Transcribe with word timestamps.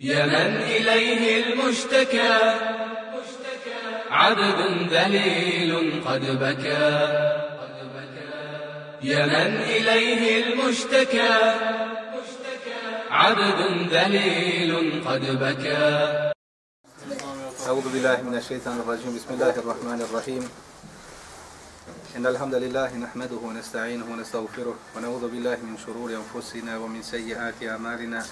يا 0.00 0.26
من 0.26 0.56
إليه 0.56 1.44
المشتكى. 1.44 2.32
عبد 4.10 4.60
ذليل 4.92 6.02
قد 6.04 6.24
بكى. 6.40 6.88
يا 9.02 9.26
من 9.26 9.52
إليه 9.60 10.44
المشتكى. 10.44 11.34
عبد 13.10 13.60
ذليل 13.92 15.04
قد 15.04 15.24
بكى. 15.44 16.32
أعوذ 17.66 17.92
بالله 17.92 18.22
من 18.22 18.34
الشيطان 18.38 18.80
الرجيم. 18.80 19.16
بسم 19.16 19.34
الله 19.34 19.54
الرحمن 19.58 20.00
الرحيم. 20.00 20.48
إن 22.16 22.26
الحمد 22.26 22.54
لله 22.54 22.96
نحمده 22.96 23.36
ونستعينه 23.36 24.06
ونستغفره 24.12 24.76
ونعوذ 24.96 25.28
بالله 25.28 25.56
من 25.56 25.76
شرور 25.86 26.10
أنفسنا 26.16 26.78
ومن 26.78 27.02
سيئات 27.02 27.54
أعمالنا. 27.68 28.24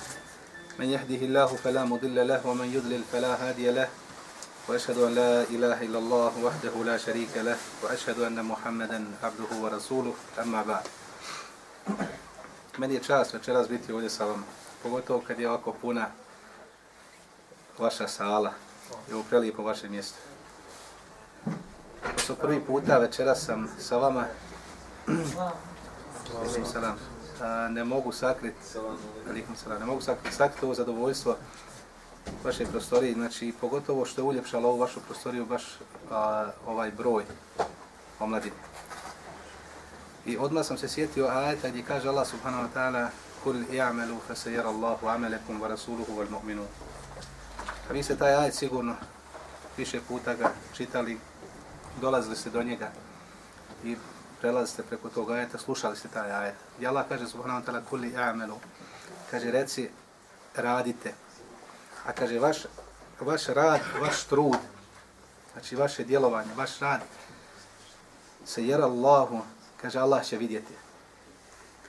من 0.79 0.87
يهده 0.87 1.27
الله 1.27 1.47
فلا 1.47 1.85
مضل 1.85 2.29
له 2.29 2.47
ومن 2.47 2.69
يضلل 2.75 3.03
فلا 3.13 3.49
هادي 3.49 3.71
له 3.71 3.89
وأشهد 4.69 4.99
أن 4.99 5.15
لا 5.15 5.43
إله 5.43 5.83
إلا 5.83 5.99
الله 5.99 6.33
وحده 6.39 6.75
لا 6.85 6.97
شريك 6.97 7.37
له 7.37 7.57
وأشهد 7.83 8.21
أن 8.21 8.45
محمدا 8.45 9.05
عبده 9.23 9.51
ورسوله. 9.63 10.15
أما 10.39 10.63
بعد. 10.63 10.87
من 12.79 12.91
يتشاس 12.91 13.35
وتشاس 13.35 13.67
بيتي 13.67 13.93
ولي 13.93 14.09
سلام 14.09 14.45
بغوتو 14.85 15.21
كدي 15.29 15.49
أكو 15.49 15.75
بونا 15.83 16.11
وشا 17.79 18.07
سالة 18.07 18.53
يو 19.11 19.23
بريلي 19.31 19.51
بو 19.51 19.71
وشا 19.71 19.87
ميست 19.87 20.15
سو 22.17 22.35
بربي 22.35 22.59
بوتا 22.59 22.99
وتشاس 22.99 23.47
سلام 23.47 23.69
سلام 23.79 24.27
سلام 26.65 26.97
A, 27.41 27.69
ne 27.69 27.85
mogu 27.85 28.13
sakriti, 28.13 28.79
alikum 29.31 29.57
salam, 29.57 29.81
ne 29.81 29.87
mogu 29.87 30.01
sakriti, 30.01 30.37
sakriti 30.37 30.65
ovo 30.65 30.75
zadovoljstvo 30.75 31.37
vaše 32.45 32.67
prostorije, 32.67 33.15
znači 33.15 33.55
pogotovo 33.61 34.05
što 34.05 34.21
je 34.21 34.25
uljepšalo 34.25 34.69
ovu 34.69 34.79
vašu 34.79 35.01
prostoriju 35.01 35.47
baš 35.47 35.63
a, 36.11 36.51
ovaj 36.67 36.91
broj 36.91 37.25
omladine. 38.21 38.57
I 40.27 40.37
odmah 40.37 40.67
sam 40.67 40.79
se 40.79 40.89
sjetio 40.89 41.27
ajeta 41.27 41.69
gdje 41.69 41.83
kaže 41.83 42.09
Allah 42.09 42.27
subhanahu 42.29 42.65
wa 42.65 42.69
ta'ala 42.75 43.09
Kul 43.45 43.63
i'amelu 43.73 44.19
fa 44.27 44.35
se 44.35 44.53
jera 44.53 44.69
Allahu 44.69 45.07
amelekum 45.07 45.61
wa 45.61 45.69
rasuluhu 45.69 46.13
wal 46.13 46.31
mu'minu. 46.31 46.65
A 47.91 47.93
vi 47.93 48.03
ste 48.03 48.17
taj 48.17 48.35
ajet 48.35 48.55
sigurno 48.55 48.95
više 49.77 50.01
puta 50.09 50.35
ga 50.35 50.51
čitali, 50.75 51.19
dolazili 52.01 52.37
ste 52.37 52.51
do 52.51 52.63
njega 52.63 52.91
i 53.85 53.97
prelazite 54.42 54.84
preko 54.84 55.10
tog 55.10 55.32
ajeta, 55.32 55.58
slušali 55.58 55.96
ste 55.96 56.08
taj 56.08 56.32
ajet. 56.32 56.56
I 56.80 56.88
Allah 56.88 57.06
kaže 57.10 57.28
subhanahu 57.28 57.62
wa 57.62 57.66
ta'ala 57.66 57.82
Kul 57.90 58.06
i'amelu. 58.06 58.60
Kaže 59.32 59.52
reci 59.52 59.90
radite. 60.56 61.14
A 62.06 62.12
kaže 62.12 62.40
vaš, 62.40 62.58
vaš 63.20 63.48
rad, 63.48 63.82
vaš 64.02 64.24
trud, 64.24 64.58
znači 65.54 65.76
vaše 65.76 66.04
djelovanje, 66.04 66.54
vaš 66.56 66.80
rad 66.80 67.02
se 68.46 68.68
jera 68.68 68.86
Allahu 68.86 69.42
kaže 69.82 70.00
Allah 70.00 70.26
će 70.26 70.38
vidjeti. 70.38 70.74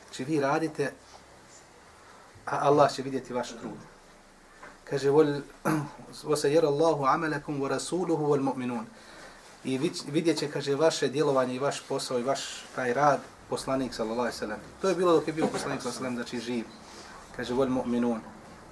Znači 0.05 0.25
vi 0.25 0.41
radite, 0.41 0.93
a 2.47 2.59
Allah 2.61 2.93
će 2.93 3.03
vidjeti 3.03 3.35
vaš 3.35 3.49
trud. 3.49 3.79
Kaže, 4.85 5.11
وَسَيَرَ 6.25 6.65
اللَّهُ 6.65 7.09
عَمَلَكُمْ 7.09 7.61
وَرَسُولُهُ 7.61 8.21
وَالْمُؤْمِنُونَ 8.21 8.87
I 9.64 9.78
vidjet 10.12 10.38
će, 10.38 10.52
kaže, 10.52 10.76
vaše 10.76 11.08
djelovanje 11.08 11.56
i 11.56 11.60
vaš 11.60 11.82
posao 11.88 12.20
i 12.20 12.24
vaš 12.24 12.64
taj 12.76 12.94
rad, 12.94 13.20
poslanik, 13.50 13.94
sallallahu 13.94 14.20
alaihi 14.20 14.38
sallam. 14.38 14.60
To 14.82 14.90
je 14.90 14.96
bilo 14.96 15.14
dok 15.14 15.28
je 15.28 15.34
bio 15.34 15.48
poslanik, 15.48 15.82
sallallahu 15.82 16.06
alaihi 16.06 16.16
sallam, 16.16 16.16
znači 16.16 16.40
živ. 16.40 16.66
Kaže, 17.36 17.54
vol 17.54 17.68
mu'minun, 17.68 18.20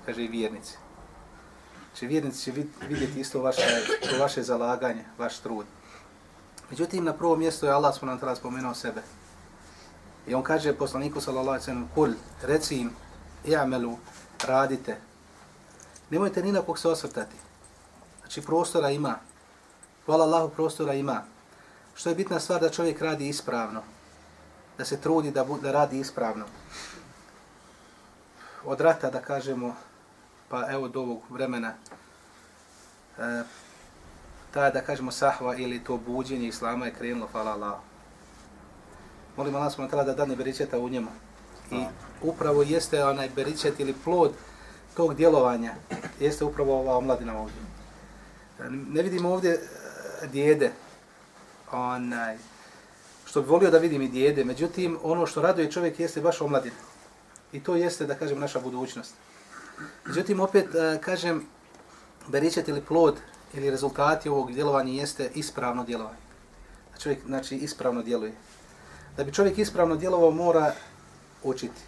kaže 0.05 0.23
i 0.23 0.27
vjernici. 0.27 0.77
Znači, 1.91 2.07
vjernici 2.07 2.43
će 2.43 2.51
vidjeti 2.87 3.19
isto 3.19 3.41
vaše, 3.41 3.61
to 4.09 4.19
vaše 4.19 4.43
zalaganje, 4.43 5.05
vaš 5.17 5.39
trud. 5.39 5.65
Međutim, 6.69 7.03
na 7.03 7.13
prvo 7.13 7.35
mjesto 7.35 7.65
je 7.65 7.71
Allah 7.71 7.93
subhanahu 7.95 8.19
wa 8.19 8.27
ta'ala 8.27 8.35
spomenuo 8.35 8.73
sebe. 8.73 9.01
I 10.27 10.35
on 10.35 10.43
kaže 10.43 10.73
poslaniku 10.73 11.21
sallallahu 11.21 11.49
alejhi 11.49 11.61
ve 11.61 11.65
sellem: 11.65 11.89
kul, 11.95 12.13
reci 12.41 12.75
im, 12.75 12.91
i'amelu, 13.45 13.97
radite. 14.47 14.97
Nemojte 16.09 16.43
ni 16.43 16.51
na 16.51 16.61
kog 16.61 16.79
se 16.79 16.87
osvrtati. 16.87 17.35
Znači, 18.19 18.41
prostora 18.41 18.89
ima. 18.89 19.19
Hvala 20.07 20.23
Allahu, 20.23 20.49
prostora 20.49 20.93
ima. 20.93 21.23
Što 21.95 22.09
je 22.09 22.15
bitna 22.15 22.39
stvar 22.39 22.61
da 22.61 22.69
čovjek 22.69 23.01
radi 23.01 23.27
ispravno. 23.27 23.81
Da 24.77 24.85
se 24.85 25.01
trudi 25.01 25.31
da, 25.31 25.45
da 25.61 25.71
radi 25.71 25.99
ispravno. 25.99 26.45
Od 28.65 28.81
rata, 28.81 29.09
da 29.09 29.21
kažemo, 29.21 29.75
pa 30.49 30.71
evo 30.71 30.87
do 30.87 31.01
ovog 31.01 31.21
vremena, 31.29 31.73
e, 33.19 33.43
ta, 34.53 34.69
da 34.69 34.81
kažemo, 34.81 35.11
sahva 35.11 35.55
ili 35.55 35.83
to 35.83 35.97
buđenje 35.97 36.47
islama 36.47 36.85
je 36.85 36.93
krenulo, 36.93 37.27
hvala 37.31 37.51
Allah. 37.51 37.79
Molim 39.37 39.55
Allah 39.55 39.73
smo 39.73 39.87
da 39.87 40.13
dane 40.13 40.35
beričeta 40.35 40.79
u 40.79 40.89
njemu. 40.89 41.11
I 41.71 41.83
upravo 42.21 42.63
jeste 42.63 43.03
onaj 43.05 43.29
beričet 43.35 43.79
ili 43.79 43.95
plod 44.03 44.31
tog 44.95 45.15
djelovanja, 45.15 45.73
jeste 46.19 46.45
upravo 46.45 46.79
ova 46.79 46.97
omladina 46.97 47.39
ovdje. 47.39 47.61
Ne 48.69 49.01
vidimo 49.01 49.29
ovdje 49.29 49.51
e, 49.51 49.86
djede, 50.25 50.71
onaj, 51.71 52.37
što 53.25 53.41
bi 53.41 53.47
volio 53.47 53.71
da 53.71 53.77
vidim 53.77 54.01
i 54.01 54.07
djede, 54.07 54.43
međutim, 54.43 54.99
ono 55.03 55.25
što 55.25 55.41
raduje 55.41 55.71
čovjek 55.71 55.99
jeste 55.99 56.21
baš 56.21 56.41
omladina. 56.41 56.75
I 57.51 57.63
to 57.63 57.75
jeste, 57.75 58.05
da 58.05 58.15
kažem, 58.15 58.39
naša 58.39 58.59
budućnost. 58.59 59.13
Međutim, 60.05 60.39
opet, 60.39 60.75
e, 60.75 60.99
kažem, 61.01 61.45
beričet 62.27 62.67
ili 62.67 62.81
plod 62.81 63.15
ili 63.53 63.69
rezultati 63.69 64.29
ovog 64.29 64.53
djelovanja 64.53 64.93
jeste 64.93 65.31
ispravno 65.35 65.83
djelovanje. 65.83 66.17
Da 66.93 66.99
čovjek 66.99 67.19
znači 67.25 67.55
ispravno 67.55 68.03
djeluje. 68.03 68.33
Da 69.17 69.23
bi 69.23 69.33
čovjek 69.33 69.57
ispravno 69.57 69.95
djelovao 69.95 70.31
mora 70.31 70.73
učiti. 71.43 71.81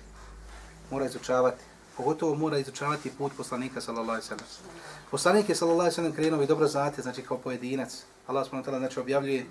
Mora 0.91 1.05
izučavati. 1.05 1.63
Pogotovo 1.97 2.35
mora 2.35 2.57
izučavati 2.57 3.11
put 3.17 3.31
poslanika 3.37 3.81
sallallahu 3.81 4.11
alejhi 4.11 4.29
ve 4.29 4.37
sellem. 4.37 4.75
Poslanik 5.11 5.49
je 5.49 5.55
sallallahu 5.55 5.81
alejhi 5.81 5.91
ve 5.91 5.95
sellem 5.95 6.13
krenuo 6.13 6.43
i 6.43 6.47
dobro 6.47 6.67
znate, 6.67 7.01
znači 7.01 7.21
kao 7.21 7.37
pojedinac. 7.37 8.03
Allah 8.29 8.45
subhanahu 8.45 8.65
wa 8.65 8.71
ta'ala 8.71 8.79
znači 8.79 8.99
objavljuje 8.99 9.45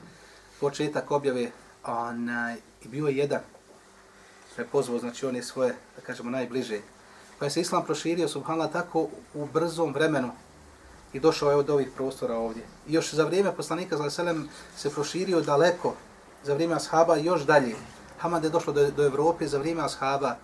početak 0.61 1.11
objave 1.11 1.51
onaj 1.85 2.57
i 2.85 2.89
bio 2.89 3.07
je 3.07 3.17
jedan. 3.17 3.41
Sve 4.55 4.67
pozvao, 4.67 4.99
znači 4.99 5.27
one 5.27 5.43
svoje, 5.43 5.75
da 5.97 6.03
kažemo, 6.03 6.31
najbliže. 6.31 6.81
Pa 7.39 7.45
je 7.45 7.51
se 7.51 7.61
islam 7.61 7.85
proširio, 7.85 8.29
subhanallah, 8.29 8.73
tako 8.73 9.09
u 9.35 9.47
brzom 9.47 9.93
vremenu, 9.95 10.31
i 11.13 11.21
došao 11.21 11.51
je 11.51 11.57
od 11.57 11.71
ovih 11.71 11.89
prostora 11.97 12.37
ovdje. 12.37 12.63
I 12.89 12.93
još 12.93 13.15
za 13.15 13.25
vrijeme 13.25 13.57
poslanika 13.57 13.97
za 13.97 14.11
selem 14.11 14.49
se 14.77 14.91
proširio 14.91 15.41
daleko, 15.41 15.95
za 16.45 16.55
vrijeme 16.55 16.75
ashaba 16.75 17.17
još 17.17 17.43
dalje. 17.43 17.75
Hamad 18.19 18.45
je 18.45 18.51
došlo 18.51 18.73
do, 18.73 18.91
do 18.91 19.05
Evrope 19.05 19.49
za 19.49 19.59
vrijeme 19.59 19.83
ashaba. 19.83 20.37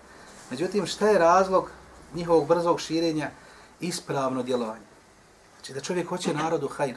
Međutim, 0.49 0.85
šta 0.85 1.07
je 1.07 1.19
razlog 1.19 1.71
njihovog 2.13 2.47
brzog 2.47 2.79
širenja? 2.79 3.29
Ispravno 3.79 4.43
djelovanje. 4.43 4.85
Znači 5.55 5.73
da 5.73 5.81
čovjek 5.81 6.07
hoće 6.07 6.33
narodu 6.33 6.67
hajr. 6.67 6.95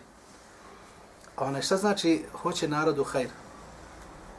Onaj 1.40 1.62
šta 1.62 1.76
znači 1.76 2.24
hoće 2.32 2.68
narodu 2.68 3.04
hajr? 3.04 3.28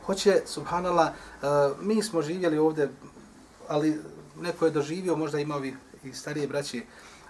Hoće, 0.06 0.42
subhanallah, 0.46 1.10
uh, 1.10 1.48
mi 1.82 2.04
smo 2.04 2.22
živjeli 2.22 2.58
ovdje, 2.58 2.90
ali 3.68 4.02
neko 4.42 4.66
je 4.66 4.72
doživio, 4.72 5.16
možda 5.16 5.40
ima 5.40 5.56
ovi 5.56 5.76
i 6.04 6.14
starije 6.14 6.48
braće, 6.48 6.82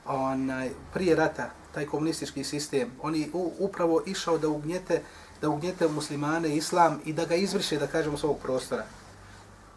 onaj, 0.05 0.69
prije 0.93 1.15
rata, 1.15 1.49
taj 1.73 1.85
komunistički 1.85 2.43
sistem, 2.43 2.91
oni 3.01 3.29
upravo 3.59 4.01
išao 4.05 4.37
da 4.37 4.49
ugnjete, 4.49 5.01
da 5.41 5.49
ugnjete 5.49 5.87
muslimane, 5.87 6.55
islam 6.55 7.01
i 7.05 7.13
da 7.13 7.25
ga 7.25 7.35
izvrše, 7.35 7.77
da 7.77 7.87
kažemo, 7.87 8.17
s 8.17 8.23
ovog 8.23 8.37
prostora. 8.39 8.85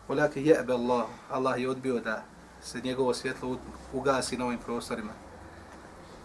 Olake 0.09 0.43
jebe 0.43 0.73
Allah, 0.73 1.07
Allah 1.31 1.61
je 1.61 1.71
odbio 1.71 2.01
da 2.01 2.25
se 2.63 2.81
njegovo 2.81 3.15
svjetlo 3.15 3.59
ugasi 3.93 4.37
na 4.37 4.47
ovim 4.47 4.59
prostorima. 4.59 5.13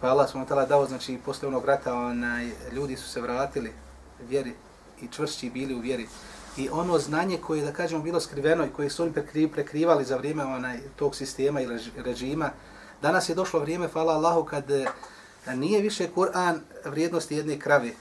Pa 0.00 0.08
Allah 0.08 0.30
smo 0.30 0.44
tala 0.44 0.66
dao, 0.66 0.86
znači, 0.86 1.18
posle 1.24 1.48
onog 1.48 1.64
rata, 1.64 1.94
onaj, 1.94 2.50
ljudi 2.72 2.96
su 2.96 3.08
se 3.08 3.20
vratili 3.20 3.72
vjeri 4.28 4.52
i 5.00 5.08
čvršći 5.08 5.50
bili 5.50 5.74
u 5.74 5.80
vjeri. 5.80 6.08
I 6.56 6.68
ono 6.68 6.98
znanje 6.98 7.38
koje, 7.38 7.64
da 7.64 7.72
kažemo, 7.72 8.02
bilo 8.02 8.20
skriveno 8.20 8.66
i 8.66 8.70
koje 8.76 8.90
su 8.90 9.02
oni 9.02 9.12
prekrivali 9.52 10.04
za 10.04 10.16
vrijeme 10.16 10.44
onaj, 10.44 10.78
tog 10.96 11.16
sistema 11.16 11.60
i 11.60 11.68
režima, 11.96 12.50
danas 13.02 13.28
je 13.28 13.34
došlo 13.34 13.60
vrijeme, 13.60 13.88
hvala 13.88 14.14
Allahu, 14.14 14.44
kad 14.44 14.64
da 15.46 15.54
nije 15.54 15.82
više 15.82 16.08
Kur'an 16.16 16.58
vrijednosti 16.84 17.36
jedne 17.36 17.58
krave. 17.58 17.92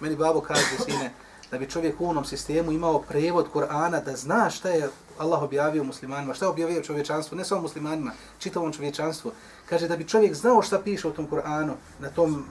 Meni 0.00 0.16
babo 0.16 0.40
kaže, 0.40 0.76
sine, 0.84 1.10
da 1.50 1.58
bi 1.58 1.70
čovjek 1.70 2.00
u 2.00 2.08
onom 2.08 2.24
sistemu 2.24 2.72
imao 2.72 3.02
prevod 3.02 3.46
Kur'ana, 3.54 4.04
da 4.04 4.16
zna 4.16 4.50
šta 4.50 4.68
je 4.68 4.88
Allah 5.18 5.42
objavio 5.42 5.84
muslimanima, 5.84 6.34
šta 6.34 6.44
je 6.44 6.50
objavio 6.50 6.82
čovječanstvu, 6.82 7.36
ne 7.36 7.44
samo 7.44 7.60
muslimanima, 7.60 8.12
čitavom 8.38 8.72
čovječanstvu. 8.72 9.32
Kaže, 9.68 9.88
da 9.88 9.96
bi 9.96 10.08
čovjek 10.08 10.34
znao 10.34 10.62
šta 10.62 10.78
piše 10.78 11.08
u 11.08 11.12
tom 11.12 11.28
Kur'anu, 11.30 11.72
na 12.00 12.08
tom 12.10 12.44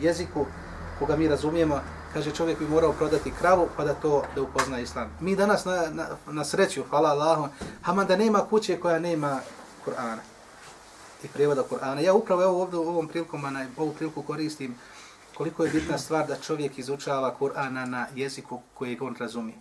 jeziku 0.00 0.46
koga 0.98 1.16
mi 1.16 1.28
razumijemo, 1.28 1.80
kaže, 2.12 2.30
čovjek 2.30 2.58
bi 2.58 2.68
morao 2.68 2.92
prodati 2.92 3.32
kravu 3.38 3.68
pa 3.76 3.84
da 3.84 3.94
to 3.94 4.22
da 4.34 4.42
upozna 4.42 4.80
islam. 4.80 5.10
Mi 5.20 5.36
danas 5.36 5.64
na, 5.64 5.82
na, 5.90 6.06
na 6.26 6.44
sreću, 6.44 6.82
hvala 6.90 7.10
Allahu, 7.10 7.48
haman 7.82 8.06
da 8.06 8.16
nema 8.16 8.40
kuće 8.50 8.80
koja 8.80 8.98
nema 8.98 9.40
Kur'ana. 9.86 10.22
i 11.24 11.28
prijevoda 11.28 11.62
Kur'ana. 11.70 12.00
Ja 12.00 12.14
upravo 12.14 12.42
evo 12.42 12.62
ovdje 12.62 12.78
u 12.78 12.88
ovom 12.88 13.08
prilikom, 13.08 13.40
na 13.40 13.66
ovu 13.76 13.92
priliku 13.92 14.22
koristim 14.22 14.74
koliko 15.34 15.64
je 15.64 15.70
bitna 15.70 15.98
stvar 15.98 16.26
da 16.26 16.36
čovjek 16.36 16.78
izučava 16.78 17.34
Kur'ana 17.40 17.84
na 17.86 18.06
jeziku 18.14 18.60
kojeg 18.74 19.02
on 19.02 19.16
razumije. 19.18 19.56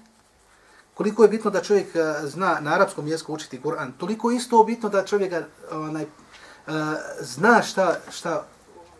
Koliko 0.94 1.24
je 1.24 1.30
bitno 1.30 1.52
da 1.52 1.62
čovjek 1.62 1.96
eh, 1.96 2.28
zna 2.28 2.60
na 2.60 2.74
arapskom 2.74 3.08
jeziku 3.08 3.34
učiti 3.34 3.62
Kur'an, 3.64 3.92
toliko 3.98 4.32
isto 4.32 4.64
bitno 4.64 4.90
da 4.90 5.06
čovjek 5.06 5.34
onaj, 5.72 6.06
uh, 6.68 6.74
zna 7.20 7.62
šta, 7.62 7.96
šta, 8.12 8.44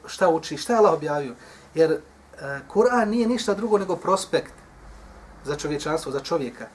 šta 0.06 0.30
uči, 0.30 0.58
šta 0.58 0.74
je 0.74 0.78
Allah 0.78 0.94
objavio. 0.94 1.36
Jer 1.74 1.92
uh, 1.92 2.00
Kur'an 2.74 3.10
nije 3.10 3.28
ništa 3.28 3.54
drugo 3.54 3.78
nego 3.78 3.96
prospekt 3.96 4.54
za 5.46 5.56
čovječanstvo, 5.56 6.12
za 6.12 6.20
čovjeka. 6.20 6.68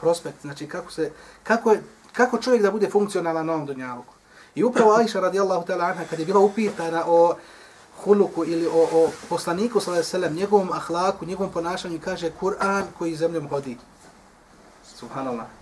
Prospekt, 0.00 0.42
znači 0.42 0.68
kako, 0.68 0.90
se, 0.90 1.12
kako, 1.42 1.72
je, 1.72 1.82
kako 2.12 2.38
čovjek 2.38 2.62
da 2.62 2.70
bude 2.70 2.90
funkcionalan 2.90 3.46
na 3.46 3.52
ovom 3.52 3.66
dunjaluku. 3.66 4.14
I 4.54 4.64
upravo 4.64 4.92
Aisha 4.94 5.20
radijallahu 5.20 5.66
ta'ala 5.66 5.90
anha 5.90 6.04
kad 6.10 6.18
je 6.18 6.26
bila 6.26 6.40
upitana 6.40 7.04
o 7.06 7.34
huluku 8.04 8.44
ili 8.44 8.66
o, 8.66 8.88
o 8.92 9.10
poslaniku 9.28 9.80
sallallahu 9.80 9.90
alejhi 9.90 10.06
ve 10.06 10.10
sellem, 10.10 10.34
njegovom 10.34 10.72
ahlaku, 10.72 11.24
njegovom 11.24 11.52
ponašanju 11.52 12.00
kaže 12.04 12.30
Kur'an 12.40 12.84
koji 12.98 13.16
zemljom 13.16 13.48
hodi. 13.48 13.78
Subhanallah. 14.96 15.61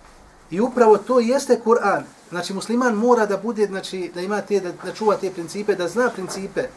I 0.51 0.61
upravo 0.61 0.97
to 0.97 1.19
jeste 1.19 1.61
Kur'an. 1.65 2.03
Znači 2.29 2.53
musliman 2.53 2.95
mora 2.95 3.25
da 3.25 3.37
bude, 3.37 3.67
znači 3.67 4.11
da 4.13 4.21
ima 4.21 4.41
te, 4.41 4.59
da, 4.59 4.71
da 4.83 4.93
čuva 4.93 5.15
te 5.15 5.31
principe, 5.31 5.75
da 5.75 5.87
zna 5.87 6.09
principe. 6.09 6.67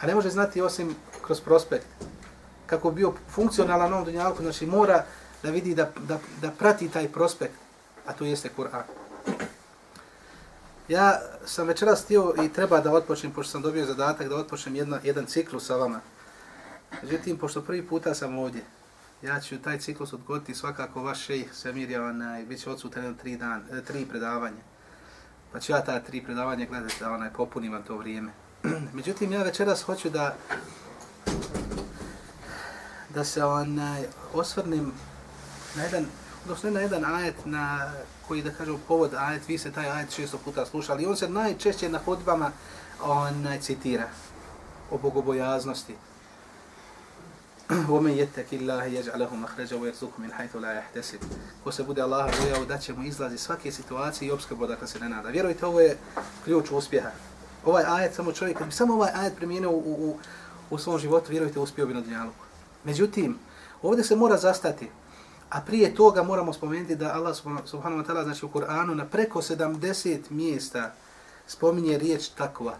A 0.00 0.06
ne 0.06 0.14
može 0.14 0.30
znati 0.30 0.60
osim 0.60 0.96
kroz 1.22 1.40
prospekt. 1.40 1.86
Kako 2.66 2.90
bio 2.90 3.12
funkcionalan 3.30 3.92
ovom 3.92 4.04
dunjalku, 4.04 4.42
znači 4.42 4.66
mora 4.66 5.04
da 5.42 5.50
vidi 5.50 5.74
da, 5.74 5.90
da, 6.08 6.18
da 6.40 6.50
prati 6.50 6.88
taj 6.88 7.08
prospekt. 7.08 7.54
A 8.06 8.12
to 8.12 8.24
jeste 8.24 8.50
Kur'an. 8.56 8.82
Ja 10.88 11.20
sam 11.46 11.66
večeras 11.66 12.02
stio 12.02 12.34
i 12.44 12.48
treba 12.48 12.80
da 12.80 12.92
otpočnem, 12.92 13.32
pošto 13.32 13.52
sam 13.52 13.62
dobio 13.62 13.86
zadatak 13.86 14.28
da 14.28 14.36
otpočnem 14.36 14.76
jedna, 14.76 15.00
jedan 15.02 15.26
ciklus 15.26 15.66
sa 15.66 15.76
vama. 15.76 16.00
Međutim, 17.02 17.38
pošto 17.38 17.62
prvi 17.62 17.86
puta 17.86 18.14
sam 18.14 18.38
ovdje, 18.38 18.62
ja 19.24 19.40
ću 19.40 19.58
taj 19.58 19.78
ciklus 19.78 20.12
odgoditi 20.12 20.54
svakako 20.54 21.02
vaš 21.02 21.24
šejh 21.24 21.54
Semir 21.54 22.00
onaj, 22.00 22.44
bit 22.44 22.60
će 22.60 22.70
odsutan 22.70 23.14
tri, 23.14 23.36
dan, 23.36 23.62
e, 23.72 23.82
tri 23.82 24.06
predavanje. 24.06 24.62
Pa 25.52 25.60
ću 25.60 25.72
ja 25.72 25.84
ta 25.84 26.00
tri 26.00 26.24
predavanja 26.24 26.66
gledati 26.66 26.94
da 27.00 27.12
onaj, 27.12 27.32
popunim 27.32 27.72
vam 27.72 27.82
to 27.82 27.96
vrijeme. 27.96 28.32
Međutim, 28.92 29.32
ja 29.32 29.42
večeras 29.42 29.82
hoću 29.82 30.10
da 30.10 30.36
da 33.14 33.24
se 33.24 33.44
onaj, 33.44 34.02
osvrnim 34.32 34.92
na 35.76 35.82
jedan, 35.82 36.06
odnosno 36.44 36.70
na 36.70 36.80
jedan 36.80 37.04
ajet 37.04 37.34
na 37.44 37.92
koji 38.28 38.42
da 38.42 38.50
kažem 38.50 38.76
povod 38.88 39.14
ajet, 39.14 39.48
vi 39.48 39.58
ste 39.58 39.72
taj 39.72 39.90
ajet 39.90 40.14
često 40.14 40.38
puta 40.38 40.66
slušali 40.66 41.02
i 41.02 41.06
on 41.06 41.16
se 41.16 41.28
najčešće 41.28 41.88
na 41.88 41.98
hodbama 41.98 42.50
onaj, 43.02 43.60
citira 43.60 44.08
o 44.90 44.98
bogobojaznosti. 44.98 45.94
ومن 47.89 48.11
يتق 48.11 48.45
الله 48.53 48.83
يجعل 48.85 49.19
له 49.19 49.35
مخرجا 49.35 49.75
ويرزقه 49.75 50.17
من 50.17 50.33
حيث 50.33 50.55
لا 50.55 50.73
يحتسب 50.73 51.19
ko 51.63 51.71
se 51.71 51.83
bude 51.83 52.01
Allaha 52.01 52.31
bojao 52.41 52.65
da 52.65 52.77
će 52.77 52.93
mu 52.93 53.03
izlazi 53.03 53.37
svake 53.37 53.71
situacije 53.71 54.27
i 54.27 54.31
obskrbu 54.31 54.67
dakle 54.67 54.87
se 54.87 54.99
ne 54.99 55.09
nada. 55.09 55.29
Vjerujte, 55.29 55.65
ovo 55.65 55.79
je 55.79 55.97
ključ 56.43 56.71
uspjeha. 56.71 57.11
Ovaj 57.65 57.83
ajet 57.87 58.15
samo 58.15 58.31
čovjek, 58.31 58.57
kad 58.57 58.67
bi 58.67 58.73
samo 58.73 58.93
ovaj 58.93 59.11
ajet 59.15 59.35
primijenio 59.35 59.71
u, 59.71 59.77
u, 59.77 60.17
u 60.69 60.77
svom 60.77 60.99
životu, 60.99 61.31
vjerujte, 61.31 61.59
uspio 61.59 61.85
bi 61.85 61.93
na 61.93 62.01
dunjaluku. 62.01 62.45
Međutim, 62.83 63.37
ovdje 63.81 64.03
se 64.03 64.15
mora 64.15 64.37
zastati. 64.37 64.89
A 65.49 65.61
prije 65.61 65.95
toga 65.95 66.23
moramo 66.23 66.53
spomenuti 66.53 66.95
da 66.95 67.13
Allah 67.13 67.35
subhanahu 67.65 68.03
wa 68.03 68.07
ta'ala 68.07 68.23
znači 68.23 68.45
u 68.45 68.49
Kur'anu 68.49 68.93
na 68.93 69.05
preko 69.05 69.41
70 69.41 70.19
mjesta 70.29 70.93
spominje 71.47 71.97
riječ 71.97 72.29
takva, 72.29 72.75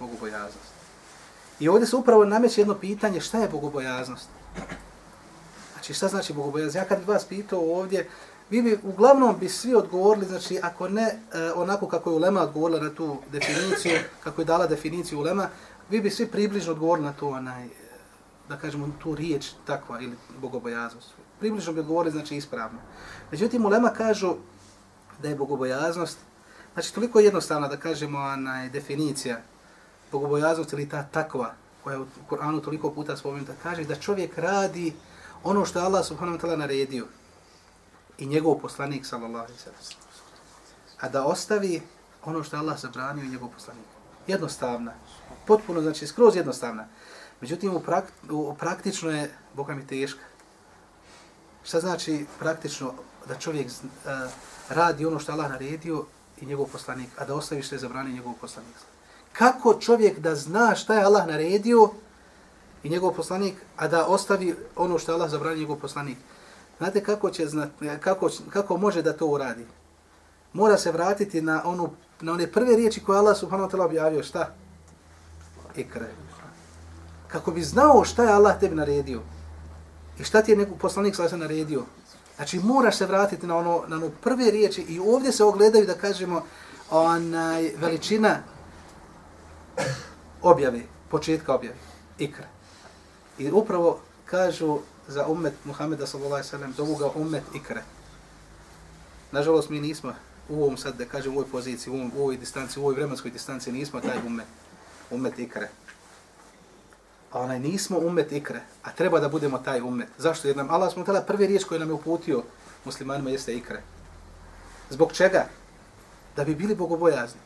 bogobojaznost. 0.00 0.71
I 1.63 1.69
ovdje 1.69 1.87
se 1.87 1.95
upravo 1.95 2.25
nameće 2.25 2.61
jedno 2.61 2.75
pitanje, 2.75 3.21
šta 3.21 3.37
je 3.37 3.49
bogobojaznost? 3.49 4.29
Znači, 5.73 5.93
šta 5.93 6.07
znači 6.07 6.33
bogobojaznost? 6.33 6.75
Ja 6.75 6.85
kad 6.85 6.99
bi 6.99 7.05
vas 7.05 7.25
pitao 7.25 7.59
ovdje, 7.59 8.09
vi 8.49 8.61
bi 8.61 8.79
uglavnom 8.83 9.35
bi 9.39 9.49
svi 9.49 9.75
odgovorili, 9.75 10.25
znači, 10.25 10.59
ako 10.63 10.89
ne 10.89 11.03
eh, 11.03 11.51
onako 11.55 11.87
kako 11.87 12.09
je 12.09 12.15
Ulema 12.15 12.41
odgovorila 12.41 12.81
na 12.83 12.89
tu 12.89 13.17
definiciju, 13.31 13.99
kako 14.23 14.41
je 14.41 14.45
dala 14.45 14.67
definiciju 14.67 15.19
Ulema, 15.19 15.49
vi 15.89 16.01
bi 16.01 16.09
svi 16.09 16.27
približno 16.27 16.71
odgovorili 16.71 17.07
na 17.07 17.13
to, 17.13 17.29
onaj, 17.29 17.65
e, 17.65 17.69
da 18.49 18.57
kažemo, 18.57 18.89
tu 19.03 19.15
riječ 19.15 19.51
takva 19.65 20.01
ili 20.01 20.17
bogobojaznost. 20.41 21.09
Približno 21.39 21.73
bi 21.73 21.79
odgovorili, 21.79 22.11
znači, 22.11 22.35
ispravno. 22.35 22.79
Međutim, 23.31 23.65
Ulema 23.65 23.89
kažu 23.89 24.35
da 25.21 25.29
je 25.29 25.35
bogobojaznost, 25.35 26.17
znači, 26.73 26.93
toliko 26.93 27.19
jednostavna 27.19 27.67
da 27.67 27.77
kažemo, 27.77 28.19
onaj, 28.19 28.69
definicija, 28.69 29.41
bogobojaznost 30.13 30.73
ili 30.73 30.89
ta 30.89 31.03
takva 31.03 31.53
koja 31.83 31.93
je 31.93 31.99
u 31.99 32.05
Kur'anu 32.29 32.63
toliko 32.63 32.91
puta 32.91 33.17
spomenuta, 33.17 33.53
kaže 33.63 33.83
da 33.83 33.95
čovjek 33.95 34.37
radi 34.37 34.93
ono 35.43 35.65
što 35.65 35.79
je 35.79 35.85
Allah 35.85 36.05
subhanahu 36.05 36.37
wa 36.37 36.41
ta'ala 36.41 36.57
naredio 36.57 37.05
i 38.17 38.25
njegov 38.25 38.55
poslanik 38.59 39.05
sallallahu 39.05 39.45
alaihi 39.45 39.59
sallam. 39.59 39.79
A 40.99 41.09
da 41.09 41.25
ostavi 41.25 41.81
ono 42.25 42.43
što 42.43 42.55
je 42.55 42.59
Allah 42.59 42.79
zabranio 42.79 43.23
i 43.23 43.29
njegov 43.29 43.49
poslanik. 43.49 43.85
Jednostavna. 44.27 44.93
Potpuno, 45.47 45.81
znači 45.81 46.07
skroz 46.07 46.35
jednostavna. 46.35 46.87
Međutim, 47.41 47.75
u, 47.75 47.79
prak, 47.79 48.05
u 48.29 48.55
praktično 48.59 49.09
je, 49.09 49.31
Boga 49.53 49.75
mi 49.75 49.87
teška. 49.87 50.23
Šta 51.63 51.79
znači 51.79 52.25
praktično 52.39 52.93
da 53.27 53.35
čovjek 53.35 53.67
uh, 53.67 54.31
radi 54.69 55.05
ono 55.05 55.19
što 55.19 55.31
je 55.31 55.33
Allah 55.33 55.51
naredio 55.51 56.05
i 56.41 56.45
njegov 56.45 56.65
poslanik, 56.71 57.09
a 57.17 57.25
da 57.25 57.35
ostavi 57.35 57.61
što 57.61 57.75
je 57.75 57.79
zabranio 57.79 58.13
njegov 58.13 58.33
poslanik? 58.41 58.92
Kako 59.33 59.73
čovjek 59.73 60.19
da 60.19 60.35
zna 60.35 60.75
šta 60.75 60.93
je 60.93 61.03
Allah 61.03 61.27
naredio 61.27 61.89
i 62.83 62.89
njegov 62.89 63.13
poslanik, 63.13 63.55
a 63.77 63.87
da 63.87 64.05
ostavi 64.05 64.55
ono 64.75 64.99
što 64.99 65.11
je 65.11 65.15
Allah 65.15 65.29
zabranio 65.29 65.59
njegov 65.59 65.75
poslanik. 65.75 66.17
Znate 66.77 67.03
kako 67.03 67.29
će 67.29 67.47
znat, 67.47 67.69
kako, 67.99 68.29
kako 68.49 68.77
može 68.77 69.01
da 69.01 69.17
to 69.17 69.27
uradi? 69.27 69.65
Mora 70.53 70.77
se 70.77 70.91
vratiti 70.91 71.41
na 71.41 71.61
onu 71.65 71.89
na 72.21 72.31
one 72.31 72.51
prve 72.51 72.75
riječi 72.75 73.03
koje 73.03 73.19
Allah 73.19 73.37
subhanahu 73.37 73.69
wa 73.69 73.75
ta'ala 73.75 73.85
objavio, 73.85 74.23
šta? 74.23 74.53
Ikre. 75.75 76.07
Kako 77.27 77.51
bi 77.51 77.61
znao 77.61 78.03
šta 78.05 78.23
je 78.23 78.31
Allah 78.31 78.59
tebi 78.59 78.75
naredio 78.75 79.21
i 80.19 80.23
šta 80.23 80.41
ti 80.41 80.51
je 80.51 80.57
njegov 80.57 80.77
poslanik 80.77 81.15
sada 81.15 81.37
naredio. 81.37 81.83
Znači 82.35 82.59
moraš 82.59 82.97
se 82.97 83.05
vratiti 83.05 83.47
na 83.47 83.57
ono 83.57 83.83
na 83.87 83.95
ono 83.95 84.09
prve 84.09 84.51
riječi 84.51 84.81
i 84.81 84.99
ovdje 84.99 85.31
se 85.31 85.43
ogledaju 85.43 85.85
da 85.85 85.93
kažemo 85.93 86.41
onaj 86.91 87.71
veličina 87.77 88.37
objave, 90.41 90.81
početka 91.09 91.55
objave, 91.55 91.75
ikra. 92.19 92.47
I 93.37 93.51
upravo 93.51 93.99
kažu 94.25 94.79
za 95.07 95.27
umet 95.27 95.53
Muhammeda 95.65 96.07
sallallahu 96.07 96.33
alejhi 96.33 96.49
sallam, 96.49 96.73
zovu 96.73 96.95
ga 96.95 97.09
umet 97.15 97.43
ikra. 97.55 97.81
Nažalost, 99.31 99.69
mi 99.69 99.81
nismo 99.81 100.13
u 100.49 100.63
ovom 100.63 100.77
sad, 100.77 100.97
da 100.97 101.05
kažem, 101.05 101.33
u 101.33 101.37
ovoj 101.37 101.51
poziciji, 101.51 101.93
u, 101.93 101.95
ovom, 101.95 102.11
u 102.15 102.21
ovoj 102.21 102.37
distanci, 102.37 102.79
u 102.79 102.83
ovoj 102.83 102.95
vremenskoj 102.95 103.31
distanci, 103.31 103.71
nismo 103.71 104.01
taj 104.01 104.17
umet, 104.25 104.45
umet 105.11 105.39
ikra. 105.39 105.67
A 107.31 107.39
onaj 107.39 107.59
nismo 107.59 107.97
umet 107.97 108.31
ikre, 108.31 108.61
a 108.83 108.91
treba 108.91 109.19
da 109.19 109.29
budemo 109.29 109.57
taj 109.57 109.81
umet. 109.81 110.07
Zašto? 110.17 110.47
Jer 110.47 110.57
nam 110.57 110.69
Allah 110.69 110.93
smo 110.93 111.03
tela 111.03 111.21
prvi 111.21 111.47
riječ 111.47 111.63
koji 111.63 111.79
nam 111.79 111.89
je 111.89 111.93
uputio 111.93 112.43
muslimanima 112.85 113.29
jeste 113.29 113.55
ikre. 113.55 113.81
Zbog 114.89 115.13
čega? 115.13 115.45
Da 116.35 116.43
bi 116.43 116.55
bili 116.55 116.75
bogobojazni. 116.75 117.41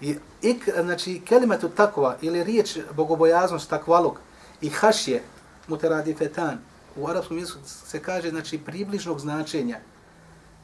I 0.00 0.16
ik, 0.42 0.68
znači, 0.82 1.22
kelimatu 1.24 1.68
takva 1.68 2.16
ili 2.20 2.44
riječ 2.44 2.78
bogobojaznost 2.96 3.70
takvalog 3.70 4.20
i 4.60 4.68
hašje 4.68 5.22
muteradifetan 5.68 6.58
u 6.96 7.08
arapskom 7.08 7.38
jeziku 7.38 7.58
se 7.64 8.02
kaže 8.02 8.30
znači 8.30 8.58
približnog 8.58 9.20
značenja. 9.20 9.78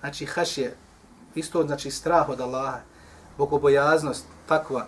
Znači 0.01 0.27
hašje 0.27 0.77
isto 1.35 1.62
znači 1.62 1.91
strah 1.91 2.29
od 2.29 2.41
Allaha, 2.41 2.81
bogobojaznost 3.39 4.25
takva. 4.49 4.87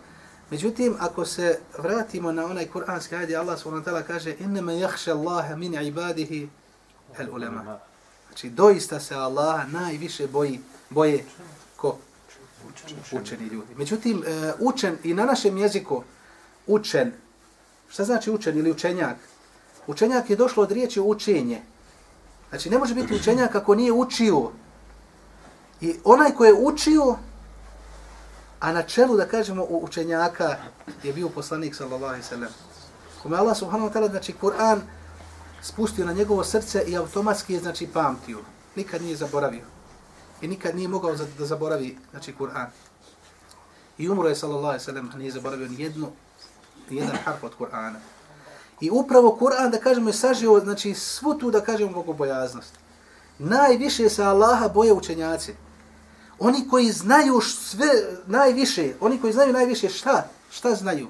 Međutim, 0.50 0.96
ako 1.00 1.24
se 1.24 1.58
vratimo 1.78 2.32
na 2.32 2.44
onaj 2.44 2.66
kuranski 2.66 3.16
ajd, 3.16 3.32
Allah 3.32 3.58
subhanahu 3.58 3.90
ta'ala 3.90 4.02
kaže 4.02 4.34
innama 4.38 4.72
yakhsha 4.72 5.10
Allaha 5.10 5.56
min 5.56 5.74
ibadihi 5.74 6.48
al-ulama. 7.18 7.78
Znači 8.28 8.50
doista 8.50 9.00
se 9.00 9.14
Allaha 9.14 9.66
najviše 9.66 10.26
boji, 10.26 10.60
boje 10.90 11.24
ko? 13.10 13.16
učeni 13.16 13.46
ljudi. 13.46 13.74
Međutim, 13.76 14.24
e, 14.26 14.52
učen 14.58 14.96
i 15.02 15.14
na 15.14 15.24
našem 15.24 15.58
jeziku 15.58 16.02
učen, 16.66 17.12
šta 17.88 18.04
znači 18.04 18.30
učen 18.30 18.58
ili 18.58 18.70
učenjak? 18.70 19.16
Učenjak 19.86 20.30
je 20.30 20.36
došlo 20.36 20.62
od 20.62 20.72
riječi 20.72 21.00
učenje. 21.00 21.62
Znači, 22.48 22.70
ne 22.70 22.78
može 22.78 22.94
biti 22.94 23.14
učenjak 23.14 23.54
ako 23.54 23.74
nije 23.74 23.92
učio. 23.92 24.50
I 25.80 25.94
onaj 26.04 26.30
ko 26.30 26.44
je 26.44 26.54
učio, 26.54 27.16
a 28.60 28.72
na 28.72 28.82
čelu, 28.82 29.16
da 29.16 29.26
kažemo, 29.26 29.62
u 29.62 29.84
učenjaka 29.84 30.56
je 31.02 31.12
bio 31.12 31.28
poslanik, 31.28 31.74
sallallahu 31.74 32.04
alaihi 32.04 32.24
sallam. 32.24 32.50
Kome 33.22 33.36
Allah 33.36 33.56
subhanahu 33.56 33.90
wa 33.90 33.92
ta'ala, 33.92 34.10
znači, 34.10 34.34
Kur'an 34.42 34.80
spustio 35.62 36.06
na 36.06 36.12
njegovo 36.12 36.44
srce 36.44 36.84
i 36.86 36.96
automatski 36.96 37.54
je, 37.54 37.60
znači, 37.60 37.86
pamtio. 37.86 38.38
Nikad 38.76 39.02
nije 39.02 39.16
zaboravio 39.16 39.73
i 40.44 40.48
nikad 40.48 40.76
nije 40.76 40.88
mogao 40.88 41.14
da 41.38 41.46
zaboravi 41.46 41.98
znači 42.10 42.34
Kur'an. 42.38 42.66
I 43.98 44.08
umro 44.08 44.28
je, 44.28 44.36
sallallahu 44.36 44.66
alaihi 44.66 44.84
sallam, 44.84 45.10
nije 45.18 45.30
zaboravio 45.30 45.68
ni 45.68 45.82
jednu, 45.82 46.08
ni 46.90 46.96
jedan 46.96 47.16
harf 47.24 47.44
od 47.44 47.52
Kur'ana. 47.58 47.96
I 48.80 48.90
upravo 48.90 49.38
Kur'an, 49.40 49.70
da 49.70 49.78
kažemo, 49.78 50.08
je 50.08 50.12
sažio, 50.12 50.60
znači, 50.60 50.94
svu 50.94 51.34
tu, 51.38 51.50
da 51.50 51.60
kažemo, 51.60 51.92
bogobojaznost. 51.92 52.72
Najviše 53.38 54.08
se 54.08 54.22
Allaha 54.22 54.68
boje 54.68 54.92
učenjaci. 54.92 55.54
Oni 56.38 56.68
koji 56.68 56.92
znaju 56.92 57.40
sve 57.40 57.88
najviše, 58.26 58.92
oni 59.00 59.20
koji 59.20 59.32
znaju 59.32 59.52
najviše 59.52 59.88
šta? 59.88 60.28
Šta 60.50 60.74
znaju? 60.74 61.08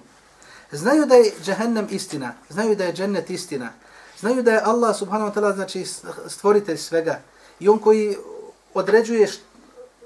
Znaju 0.72 1.06
da 1.06 1.14
je 1.14 1.32
džahennem 1.44 1.86
istina, 1.90 2.34
znaju 2.48 2.76
da 2.76 2.84
je 2.84 2.92
džennet 2.92 3.30
istina, 3.30 3.72
znaju 4.20 4.42
da 4.42 4.52
je 4.52 4.62
Allah 4.64 4.96
subhanahu 4.96 5.30
wa 5.30 5.34
ta'ala 5.34 5.54
znači 5.54 5.84
stvoritelj 6.28 6.76
svega 6.76 7.20
i 7.60 7.68
on 7.68 7.78
koji 7.78 8.16
određuje 8.74 9.28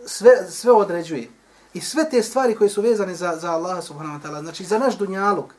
sve, 0.06 0.50
sve 0.50 0.72
određuje. 0.72 1.28
I 1.74 1.80
sve 1.80 2.10
te 2.10 2.22
stvari 2.22 2.54
koje 2.54 2.70
su 2.70 2.82
vezane 2.82 3.14
za, 3.14 3.36
za 3.36 3.50
Allaha 3.50 3.82
subhanahu 3.82 4.18
wa 4.18 4.22
ta'ala, 4.22 4.40
znači 4.40 4.64
za 4.64 4.78
naš 4.78 4.98
dunjaluk. 4.98 5.54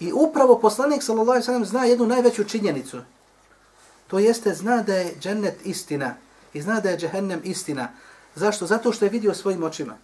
I 0.00 0.12
upravo 0.12 0.58
poslanik 0.58 1.02
sallallahu 1.02 1.30
alaihi 1.30 1.44
sallam 1.44 1.64
zna 1.64 1.84
jednu 1.84 2.06
najveću 2.06 2.44
činjenicu. 2.44 3.00
To 4.06 4.18
jeste 4.18 4.54
zna 4.54 4.82
da 4.82 4.94
je 4.94 5.14
džennet 5.20 5.66
istina 5.66 6.14
i 6.52 6.62
zna 6.62 6.80
da 6.80 6.90
je 6.90 6.98
džehennem 6.98 7.40
istina. 7.44 7.88
Zašto? 8.34 8.66
Zato 8.66 8.92
što 8.92 9.04
je 9.04 9.10
vidio 9.10 9.34
svojim 9.34 9.62
očima. 9.62 9.96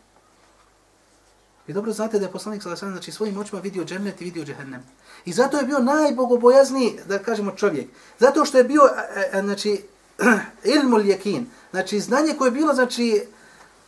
Vi 1.67 1.75
dobro 1.75 1.93
znate 1.93 2.19
da 2.19 2.27
je 2.27 2.33
poslanik 2.33 2.63
sallallahu 2.63 2.85
alejhi 2.85 2.95
znači 2.95 3.13
svojim 3.13 3.39
očima 3.39 3.61
vidio 3.61 3.85
džennet 3.85 4.21
i 4.21 4.25
vidio 4.25 4.45
džehennem. 4.45 4.83
I 5.25 5.33
zato 5.33 5.59
je 5.59 5.65
bio 5.65 5.79
najbogobojazniji, 5.79 6.99
da 7.09 7.19
kažemo, 7.19 7.53
čovjek. 7.57 7.89
Zato 8.19 8.45
što 8.45 8.59
je 8.59 8.65
bio, 8.65 8.83
e, 9.15 9.31
e, 9.33 9.43
znači, 9.43 9.83
ilmul 10.75 11.07
jekin, 11.07 11.47
znači 11.71 12.01
znanje 12.01 12.35
koje 12.39 12.47
je 12.47 12.53
bilo, 12.53 12.75
znači, 12.75 13.27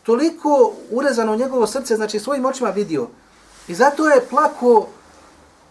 toliko 0.02 0.72
urezano 0.90 1.32
u 1.32 1.36
njegovo 1.36 1.66
srce, 1.66 1.96
znači 1.96 2.20
svojim 2.20 2.44
očima 2.44 2.70
vidio. 2.70 3.08
I 3.68 3.74
zato 3.74 4.08
je 4.08 4.26
plako 4.30 4.88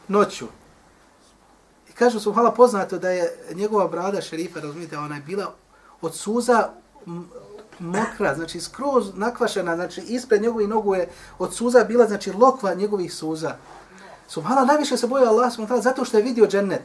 noću. 0.07 0.45
I 1.89 1.91
kažu 1.93 2.19
su 2.19 2.33
hvala 2.33 2.51
poznato 2.51 2.97
da 2.97 3.09
je 3.09 3.37
njegova 3.53 3.87
brada 3.87 4.21
šerifa, 4.21 4.59
razumijete, 4.59 4.97
ona 4.97 5.15
je 5.15 5.21
bila 5.21 5.53
od 6.01 6.15
suza 6.15 6.69
mokra, 7.79 8.35
znači 8.35 8.59
skroz 8.59 9.11
nakvašena, 9.15 9.75
znači 9.75 10.01
ispred 10.01 10.41
njegovih 10.41 10.67
nogu 10.67 10.95
je 10.95 11.09
od 11.39 11.53
suza 11.53 11.83
bila, 11.83 12.07
znači 12.07 12.31
lokva 12.31 12.73
njegovih 12.73 13.13
suza. 13.13 13.55
Subhala 14.27 14.65
najviše 14.65 14.97
se 14.97 15.07
bojao 15.07 15.27
Allah 15.27 15.53
subhanahu 15.53 15.83
zato 15.83 16.05
što 16.05 16.17
je 16.17 16.23
vidio 16.23 16.47
džennet. 16.47 16.81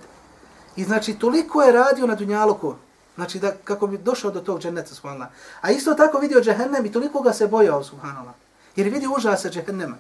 I 0.77 0.85
znači 0.85 1.15
toliko 1.15 1.63
je 1.63 1.73
radio 1.73 2.07
na 2.07 2.15
dunjaluku, 2.15 2.75
znači 3.17 3.39
da 3.39 3.53
kako 3.65 3.87
bi 3.87 3.99
došao 3.99 4.31
do 4.31 4.41
tog 4.41 4.61
dženneta 4.61 4.95
subhanallah. 4.95 5.29
A 5.61 5.71
isto 5.71 5.95
tako 5.95 6.19
vidio 6.19 6.41
džehennem 6.41 6.87
i 6.87 6.93
toliko 6.93 7.21
ga 7.23 7.33
se 7.33 7.47
bojao 7.47 7.85
subhanallah. 7.85 8.35
Jer 8.77 8.85
vidi 8.85 8.95
vidio 8.95 9.17
užasa 9.17 9.51
džehennema. 9.51 9.97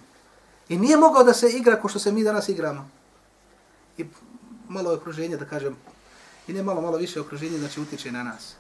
I 0.68 0.78
nije 0.78 0.96
mogao 0.96 1.24
da 1.24 1.34
se 1.34 1.50
igra 1.50 1.80
ko 1.80 1.88
što 1.88 1.98
se 1.98 2.12
mi 2.12 2.24
danas 2.24 2.48
igramo. 2.48 2.88
I 3.98 4.04
malo 4.68 4.94
okruženje 4.94 5.36
da 5.36 5.44
kažem, 5.44 5.76
i 6.48 6.52
ne 6.52 6.62
malo, 6.62 6.80
malo 6.80 6.98
više 6.98 7.20
okruženje, 7.20 7.58
znači 7.58 7.80
utiče 7.80 8.12
na 8.12 8.22
nas. 8.22 8.54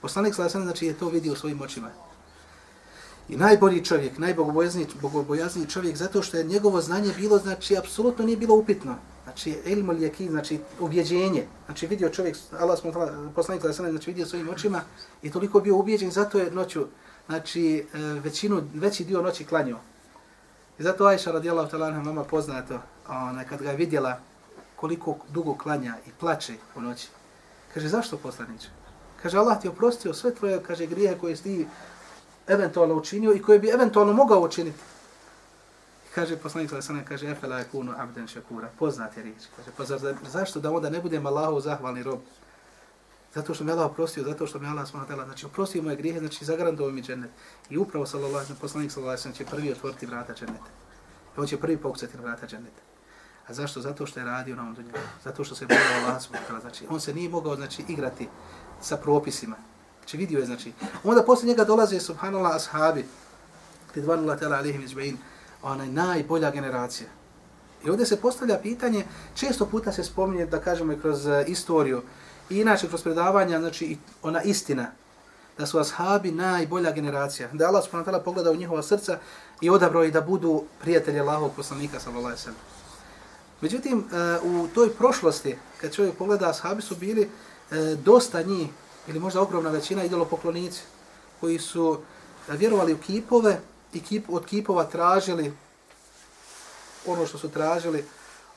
Poslanik 0.00 0.34
sallallahu 0.34 0.62
znači 0.62 0.86
je 0.86 0.98
to 0.98 1.08
vidio 1.08 1.36
svojim 1.36 1.60
očima. 1.60 1.90
I 3.28 3.36
najbolji 3.36 3.84
čovjek, 3.84 4.18
najbogobojazniji 4.18 4.86
bogobojazniji 5.00 5.66
čovjek 5.66 5.96
zato 5.96 6.22
što 6.22 6.36
je 6.36 6.44
njegovo 6.44 6.80
znanje 6.80 7.14
bilo 7.16 7.38
znači 7.38 7.76
apsolutno 7.76 8.24
nije 8.24 8.36
bilo 8.36 8.54
upitno. 8.54 8.96
Znači 9.32 9.58
ilmul 9.64 9.96
yakin, 9.96 10.30
znači 10.30 10.60
ubjeđenje. 10.80 11.46
Znači 11.66 11.86
vidio 11.86 12.08
čovjek 12.08 12.36
Allah 12.58 12.78
smo 12.78 12.92
poslanik 13.34 13.62
znači 13.62 14.10
vidio 14.10 14.26
svojim 14.26 14.48
očima 14.48 14.80
i 15.22 15.30
toliko 15.30 15.60
bio 15.60 15.76
ubeđen 15.76 16.10
zato 16.10 16.38
je 16.38 16.50
noću 16.50 16.86
znači 17.26 17.86
e, 17.94 17.98
većinu 17.98 18.62
veći 18.74 19.04
dio 19.04 19.22
noći 19.22 19.44
klanjao. 19.44 19.80
I 20.78 20.82
zato 20.82 21.06
Ajša 21.06 21.32
radijallahu 21.32 21.70
ta'ala 21.70 21.86
anha 21.86 22.02
mama 22.02 22.24
poznato, 22.24 22.80
ona 23.08 23.44
kad 23.44 23.62
ga 23.62 23.70
je 23.70 23.76
vidjela 23.76 24.18
koliko 24.76 25.16
dugo 25.28 25.54
klanja 25.54 25.94
i 26.06 26.10
plače 26.20 26.54
u 26.76 26.80
noći. 26.80 27.08
Kaže 27.74 27.88
zašto 27.88 28.16
poslanice? 28.16 28.68
Kaže, 29.22 29.38
Allah 29.38 29.60
ti 29.60 29.68
oprostio 29.68 30.14
sve 30.14 30.34
tvoje, 30.34 30.62
kaže, 30.62 30.86
grijehe 30.86 31.18
koje 31.18 31.36
si 31.36 31.66
eventualno 32.46 32.94
učinio 32.94 33.34
i 33.34 33.42
koje 33.42 33.58
bi 33.58 33.68
eventualno 33.68 34.12
mogao 34.12 34.40
učiniti. 34.40 34.78
Kaže, 36.14 36.36
poslanik 36.36 36.70
sallallahu 36.70 36.86
Salasana, 36.86 37.08
kaže, 37.08 37.30
efela 37.30 37.56
yakunu 37.56 37.70
kunu 37.72 37.92
abden 37.98 38.26
poznate 38.78 39.22
riječi. 39.22 39.46
Kaže, 39.56 39.70
pa 39.76 39.84
zar, 39.84 40.14
zašto 40.32 40.60
da 40.60 40.72
onda 40.72 40.90
ne 40.90 41.00
budem 41.00 41.26
Allahu 41.26 41.60
zahvalni 41.60 42.02
rob? 42.02 42.20
Zato 43.34 43.54
što 43.54 43.64
mi 43.64 43.72
Allah 43.72 43.90
oprostio, 43.90 44.24
zato 44.24 44.46
što 44.46 44.58
mi 44.58 44.66
Allah 44.66 44.88
smo 44.88 45.00
natela, 45.00 45.24
znači 45.24 45.46
oprostio 45.46 45.82
moje 45.82 45.96
grijehe, 45.96 46.18
znači 46.18 46.44
zagarantovao 46.44 46.92
mi 46.92 47.02
džennet. 47.02 47.30
I 47.70 47.78
upravo 47.78 48.06
sallallahu 48.06 48.34
alaihi 48.34 48.54
poslanik 48.60 48.92
sallallahu 48.92 49.20
alaihi 49.24 49.38
će 49.38 49.44
prvi 49.44 49.72
otvoriti 49.72 50.06
vrata 50.06 50.34
dženneta. 50.34 50.70
I 51.36 51.40
on 51.40 51.46
će 51.46 51.60
prvi 51.60 51.76
pokucati 51.76 52.16
vrata 52.16 52.46
dženneta. 52.46 52.82
A 53.48 53.54
zašto? 53.54 53.80
Zato 53.80 54.06
što 54.06 54.20
je 54.20 54.26
radio 54.26 54.56
na 54.56 54.62
ovom. 54.62 54.76
Zato 55.24 55.44
što 55.44 55.54
se 55.54 55.66
bojao 55.66 56.04
Allah 56.04 56.22
subhanahu 56.22 56.60
Znači, 56.60 56.86
on 56.88 57.00
se 57.00 57.14
nije 57.14 57.28
mogao 57.28 57.56
znači, 57.56 57.84
igrati 57.88 58.28
sa 58.80 58.96
propisima. 58.96 59.56
Znači 59.98 60.16
vidio 60.16 60.38
je, 60.38 60.46
znači. 60.46 60.72
Onda 61.04 61.22
posle 61.22 61.48
njega 61.48 61.64
dolaze, 61.64 62.00
subhanallah, 62.00 62.56
ashabi, 62.56 63.04
tidvanullah 63.94 64.40
taala 64.40 64.56
alihim 64.56 64.82
izba'in, 64.82 65.16
ona 65.62 65.84
najbolja 65.84 66.50
generacija. 66.50 67.08
I 67.84 67.90
ovdje 67.90 68.06
se 68.06 68.20
postavlja 68.20 68.58
pitanje, 68.58 69.04
često 69.34 69.66
puta 69.66 69.92
se 69.92 70.04
spominje, 70.04 70.46
da 70.46 70.60
kažemo 70.60 70.92
i 70.92 71.00
kroz 71.00 71.26
e, 71.26 71.44
istoriju, 71.48 72.02
i 72.50 72.60
inače 72.60 72.88
kroz 72.88 73.02
predavanja, 73.02 73.60
znači 73.60 73.98
ona 74.22 74.42
istina, 74.42 74.86
da 75.58 75.66
su 75.66 75.78
ashabi 75.78 76.30
najbolja 76.30 76.92
generacija. 76.92 77.48
Da 77.52 77.66
Allah 77.66 77.84
subhanahu 77.84 78.10
wa 78.10 78.24
pogleda 78.24 78.50
u 78.50 78.56
njihova 78.56 78.82
srca 78.82 79.18
i 79.60 79.70
odabrao 79.70 80.04
i 80.04 80.10
da 80.10 80.20
budu 80.20 80.64
prijatelji 80.80 81.20
Allahovog 81.20 81.52
poslanika, 81.56 82.00
sallallahu 82.00 82.26
alejhi 82.26 82.42
sallam. 82.42 82.60
Međutim, 83.60 83.98
e, 83.98 84.38
u 84.44 84.68
toj 84.74 84.90
prošlosti, 84.90 85.56
kad 85.80 85.94
čovjek 85.94 86.14
pogleda, 86.14 86.50
ashabi 86.50 86.82
su 86.82 86.96
bili 86.96 87.22
e, 87.22 87.96
dosta 88.04 88.42
njih, 88.42 88.68
ili 89.08 89.18
možda 89.18 89.40
ogromna 89.40 89.70
većina 89.70 90.04
idolopoklonici, 90.04 90.82
koji 91.40 91.58
su 91.58 91.98
vjerovali 92.48 92.94
u 92.94 92.98
kipove 92.98 93.60
i 93.92 94.00
kip, 94.00 94.24
od 94.28 94.46
kipova 94.46 94.84
tražili 94.84 95.52
ono 97.06 97.26
što 97.26 97.38
su 97.38 97.48
tražili, 97.48 98.04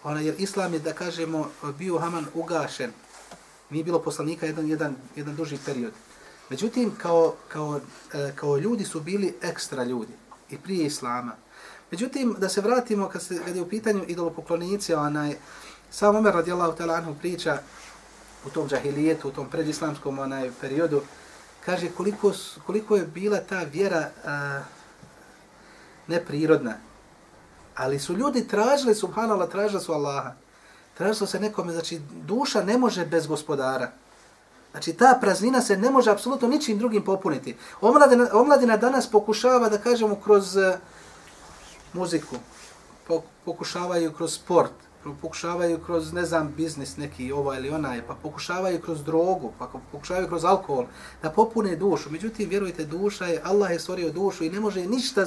ona, 0.04 0.20
jer 0.20 0.36
islam 0.38 0.74
je, 0.74 0.80
da 0.80 0.94
kažemo, 0.94 1.50
bio 1.78 1.98
Haman 1.98 2.26
ugašen. 2.34 2.92
Nije 3.70 3.84
bilo 3.84 4.00
poslanika 4.00 4.46
jedan, 4.46 4.68
jedan, 4.68 4.96
jedan 5.16 5.36
duži 5.36 5.58
period. 5.66 5.94
Međutim, 6.50 6.92
kao, 6.98 7.34
kao, 7.48 7.80
e, 8.14 8.32
kao 8.36 8.58
ljudi 8.58 8.86
su 8.86 9.00
bili 9.00 9.36
ekstra 9.42 9.84
ljudi 9.84 10.14
i 10.50 10.58
prije 10.58 10.86
islama. 10.86 11.36
Međutim, 11.92 12.36
da 12.38 12.50
se 12.50 12.62
vratimo 12.62 13.10
kad, 13.10 13.24
se, 13.24 13.40
kad 13.46 13.56
je 13.56 13.62
u 13.62 13.70
pitanju 13.70 14.04
idolopoklonici, 14.08 14.94
onaj, 14.94 15.36
sam 15.92 16.16
Omer 16.16 16.34
radijallahu 16.34 16.78
ta'ala 16.78 16.98
anhu 16.98 17.16
priča 17.20 17.58
u 18.46 18.50
tom 18.50 18.70
džahilijetu, 18.70 19.28
u 19.28 19.32
tom 19.32 19.50
predislamskom 19.50 20.20
onaj 20.20 20.52
periodu, 20.62 21.02
kaže 21.66 21.90
koliko, 21.98 22.34
koliko 22.66 22.96
je 22.96 23.06
bila 23.06 23.40
ta 23.40 23.64
vjera 23.64 24.10
uh, 24.24 24.75
neprirodna. 26.08 26.74
Ali 27.76 28.00
su 28.00 28.14
ljudi 28.14 28.48
tražili, 28.48 28.96
subhanallah, 28.96 29.50
tražili 29.50 29.82
su 29.82 29.94
Allaha. 29.94 30.34
Tražilo 30.98 31.28
se 31.28 31.40
nekome, 31.40 31.74
znači 31.74 32.02
duša 32.26 32.64
ne 32.64 32.78
može 32.78 33.06
bez 33.06 33.28
gospodara. 33.28 33.92
Znači 34.72 34.94
ta 34.94 35.18
praznina 35.22 35.62
se 35.62 35.78
ne 35.78 35.90
može 35.90 36.12
apsolutno 36.12 36.48
ničim 36.48 36.78
drugim 36.78 37.04
popuniti. 37.04 37.56
Omladina, 37.82 38.28
omladina 38.34 38.78
danas 38.78 39.12
pokušava, 39.12 39.70
da 39.70 39.78
kažemo, 39.78 40.16
kroz 40.16 40.56
uh, 40.56 40.74
muziku, 41.94 42.36
pokušavaju 43.46 44.14
kroz 44.14 44.34
sport, 44.34 44.72
Ono, 45.06 45.16
pokušavaju 45.22 45.80
kroz, 45.86 46.14
ne 46.14 46.26
znam, 46.26 46.54
biznis 46.58 46.98
neki, 46.98 47.32
ova 47.32 47.58
ili 47.58 47.70
onaj, 47.70 48.02
pa 48.08 48.16
pokušavaju 48.16 48.82
kroz 48.82 49.04
drogu, 49.04 49.52
pa 49.60 49.68
pokušavaju 49.92 50.28
kroz 50.28 50.46
alkohol, 50.46 50.86
da 51.22 51.30
popune 51.30 51.76
dušu. 51.76 52.10
Međutim, 52.10 52.50
vjerujte, 52.50 52.86
duša 52.86 53.26
je, 53.26 53.42
Allah 53.44 53.72
je 53.72 53.80
stvorio 53.80 54.12
dušu 54.12 54.44
i 54.44 54.50
ne 54.50 54.60
može 54.60 54.86
ništa 54.86 55.26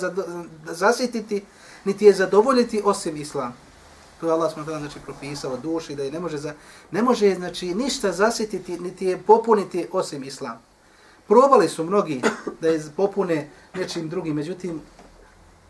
zasjetiti, 0.65 1.45
niti 1.85 2.05
je 2.05 2.13
zadovoljiti 2.13 2.83
osim 2.85 3.17
islam. 3.17 3.55
To 4.21 4.27
je 4.27 4.33
Allah 4.33 4.53
smutala, 4.53 4.79
znači, 4.79 4.99
propisao 5.05 5.57
duši, 5.57 5.95
da 5.95 6.03
je 6.03 6.13
ne 6.13 6.21
može, 6.21 6.39
za, 6.39 6.55
ne 6.91 7.03
može 7.03 7.35
znači, 7.35 7.75
ništa 7.75 8.13
zasjetiti, 8.13 8.81
niti 8.81 9.07
je 9.07 9.19
popuniti 9.19 9.87
osim 9.93 10.25
islam. 10.25 10.59
Probali 11.29 11.69
su 11.69 11.85
mnogi 11.85 12.23
da 12.61 12.69
je 12.69 12.83
popune 12.97 13.51
nečim 13.75 14.09
drugim, 14.09 14.37
međutim, 14.37 14.81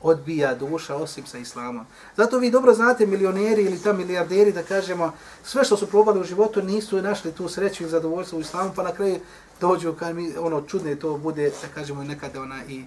odbija 0.02 0.54
duša 0.54 0.96
osim 0.96 1.26
sa 1.26 1.38
islamom. 1.38 1.86
Zato 2.16 2.38
vi 2.38 2.50
dobro 2.50 2.74
znate 2.74 3.06
milioneri 3.06 3.62
ili 3.62 3.82
ta 3.82 3.92
milijarderi 3.92 4.52
da 4.52 4.62
kažemo 4.62 5.12
sve 5.44 5.64
što 5.64 5.76
su 5.76 5.86
probali 5.86 6.20
u 6.20 6.24
životu 6.24 6.62
nisu 6.62 7.02
našli 7.02 7.32
tu 7.32 7.48
sreću 7.48 7.84
i 7.84 7.88
zadovoljstvo 7.88 8.38
u 8.38 8.40
islamu 8.40 8.72
pa 8.76 8.82
na 8.82 8.92
kraju 8.92 9.20
dođu 9.60 9.92
kad 9.92 10.16
mi 10.16 10.36
ono 10.36 10.62
čudne 10.62 10.96
to 10.96 11.16
bude 11.16 11.50
da 11.62 11.68
kažemo 11.74 12.04
nekada 12.04 12.42
ona 12.42 12.64
i 12.68 12.84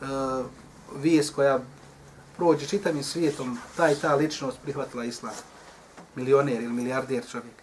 uh, 0.00 0.06
vijest 0.96 1.34
koja 1.34 1.60
prođe 2.36 2.66
čitavim 2.66 3.02
svijetom 3.02 3.58
taj 3.76 3.94
ta 3.94 4.14
ličnost 4.14 4.58
prihvatila 4.62 5.04
islam. 5.04 5.34
Milioner 6.16 6.62
ili 6.62 6.72
milijarder 6.72 7.22
čovjek 7.30 7.54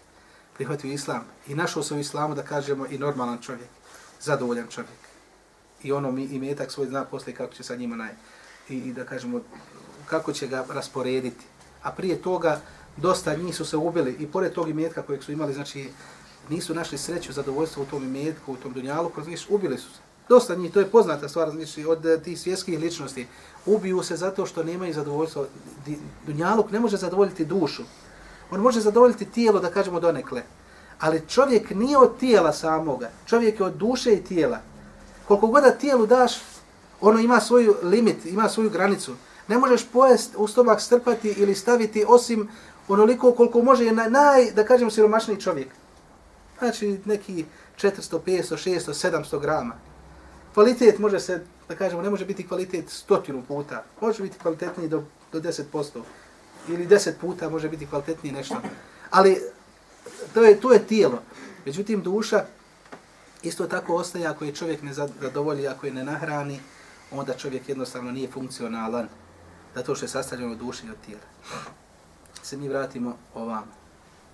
prihvatio 0.54 0.92
islam 0.92 1.24
i 1.48 1.54
našao 1.54 1.82
se 1.82 1.94
u 1.94 1.98
islamu 1.98 2.34
da 2.34 2.42
kažemo 2.42 2.86
i 2.86 2.98
normalan 2.98 3.38
čovjek, 3.42 3.68
zadovoljan 4.20 4.66
čovjek. 4.68 5.00
I 5.82 5.92
ono 5.92 6.12
mi 6.12 6.24
i 6.24 6.38
metak 6.38 6.72
svoj 6.72 6.86
zna 6.86 7.04
posle 7.04 7.32
kako 7.34 7.54
će 7.54 7.62
sa 7.62 7.76
njima 7.76 7.96
naj 7.96 8.10
i, 8.70 8.76
i 8.76 8.92
da 8.92 9.04
kažemo 9.04 9.40
kako 10.06 10.32
će 10.32 10.46
ga 10.46 10.64
rasporediti. 10.68 11.44
A 11.82 11.92
prije 11.92 12.22
toga 12.22 12.60
dosta 12.96 13.34
njih 13.36 13.56
su 13.56 13.64
se 13.64 13.76
ubili 13.76 14.16
i 14.18 14.26
pored 14.26 14.52
tog 14.52 14.68
imetka 14.68 15.02
kojeg 15.02 15.22
su 15.22 15.32
imali, 15.32 15.54
znači 15.54 15.88
nisu 16.48 16.74
našli 16.74 16.98
sreću, 16.98 17.32
zadovoljstvo 17.32 17.82
u 17.82 17.86
tom 17.86 18.04
imetku, 18.04 18.52
u 18.52 18.56
tom 18.56 18.72
dunjalu, 18.72 19.10
znači 19.24 19.46
ubili 19.48 19.78
su 19.78 19.90
se. 19.90 19.98
Dosta 20.28 20.54
njih, 20.54 20.72
to 20.72 20.80
je 20.80 20.90
poznata 20.90 21.28
stvar, 21.28 21.50
znači 21.50 21.84
od 21.84 22.06
eh, 22.06 22.18
tih 22.18 22.40
svjetskih 22.40 22.78
ličnosti. 22.78 23.26
Ubiju 23.66 24.02
se 24.02 24.16
zato 24.16 24.46
što 24.46 24.62
nemaju 24.62 24.94
zadovoljstvo. 24.94 25.46
Dunjaluk 26.26 26.70
ne 26.70 26.80
može 26.80 26.96
zadovoljiti 26.96 27.44
dušu. 27.44 27.82
On 28.50 28.60
može 28.60 28.80
zadovoljiti 28.80 29.24
tijelo, 29.24 29.60
da 29.60 29.70
kažemo 29.70 30.00
donekle. 30.00 30.42
Ali 31.00 31.22
čovjek 31.28 31.70
nije 31.70 31.98
od 31.98 32.18
tijela 32.18 32.52
samoga. 32.52 33.10
Čovjek 33.26 33.60
je 33.60 33.66
od 33.66 33.74
duše 33.74 34.12
i 34.12 34.24
tijela. 34.24 34.58
Koliko 35.28 35.46
god 35.46 35.62
da 35.62 35.70
tijelu 35.70 36.06
daš, 36.06 36.32
ono 37.00 37.18
ima 37.18 37.40
svoj 37.40 37.68
limit, 37.82 38.26
ima 38.26 38.48
svoju 38.48 38.70
granicu. 38.70 39.14
Ne 39.48 39.58
možeš 39.58 39.86
pojest 39.92 40.34
u 40.36 40.48
stomak 40.48 40.80
strpati 40.80 41.28
ili 41.28 41.54
staviti 41.54 42.04
osim 42.08 42.48
onoliko 42.88 43.32
koliko 43.32 43.62
može 43.62 43.92
na, 43.92 44.08
naj, 44.08 44.50
da 44.50 44.64
kažem, 44.64 44.90
siromašniji 44.90 45.40
čovjek. 45.40 45.68
Znači 46.58 46.98
neki 47.04 47.44
400, 47.82 48.18
500, 48.26 48.70
600, 48.70 49.10
700 49.10 49.40
grama. 49.40 49.74
Kvalitet 50.54 50.98
može 50.98 51.20
se, 51.20 51.44
da 51.68 51.76
kažemo, 51.76 52.02
ne 52.02 52.10
može 52.10 52.24
biti 52.24 52.48
kvalitet 52.48 52.90
stotinu 52.90 53.42
puta. 53.48 53.84
Može 54.00 54.22
biti 54.22 54.38
kvalitetniji 54.38 54.88
do, 54.88 55.04
do 55.32 55.40
10%. 55.40 55.62
Ili 56.68 56.86
10 56.86 57.12
puta 57.20 57.50
može 57.50 57.68
biti 57.68 57.86
kvalitetniji 57.86 58.32
nešto. 58.32 58.56
Ali 59.10 59.42
to 60.34 60.42
je, 60.42 60.60
to 60.60 60.72
je 60.72 60.86
tijelo. 60.86 61.22
Međutim, 61.64 62.02
duša 62.02 62.44
isto 63.42 63.66
tako 63.66 63.94
ostaje 63.94 64.26
ako 64.26 64.44
je 64.44 64.54
čovjek 64.54 64.82
ne 64.82 64.92
zadovolji, 64.92 65.68
ako 65.68 65.86
je 65.86 65.92
ne 65.92 66.04
nahrani, 66.04 66.60
onda 67.10 67.34
čovjek 67.34 67.68
jednostavno 67.68 68.12
nije 68.12 68.30
funkcionalan. 68.30 69.08
Zato 69.74 69.94
što 69.94 70.04
je 70.04 70.08
sastavljeno 70.08 70.54
duše 70.54 70.86
i 70.86 70.90
od 70.90 70.96
tijela. 71.06 71.22
Se 72.42 72.56
mi 72.56 72.68
vratimo 72.68 73.16
ovamo 73.34 73.80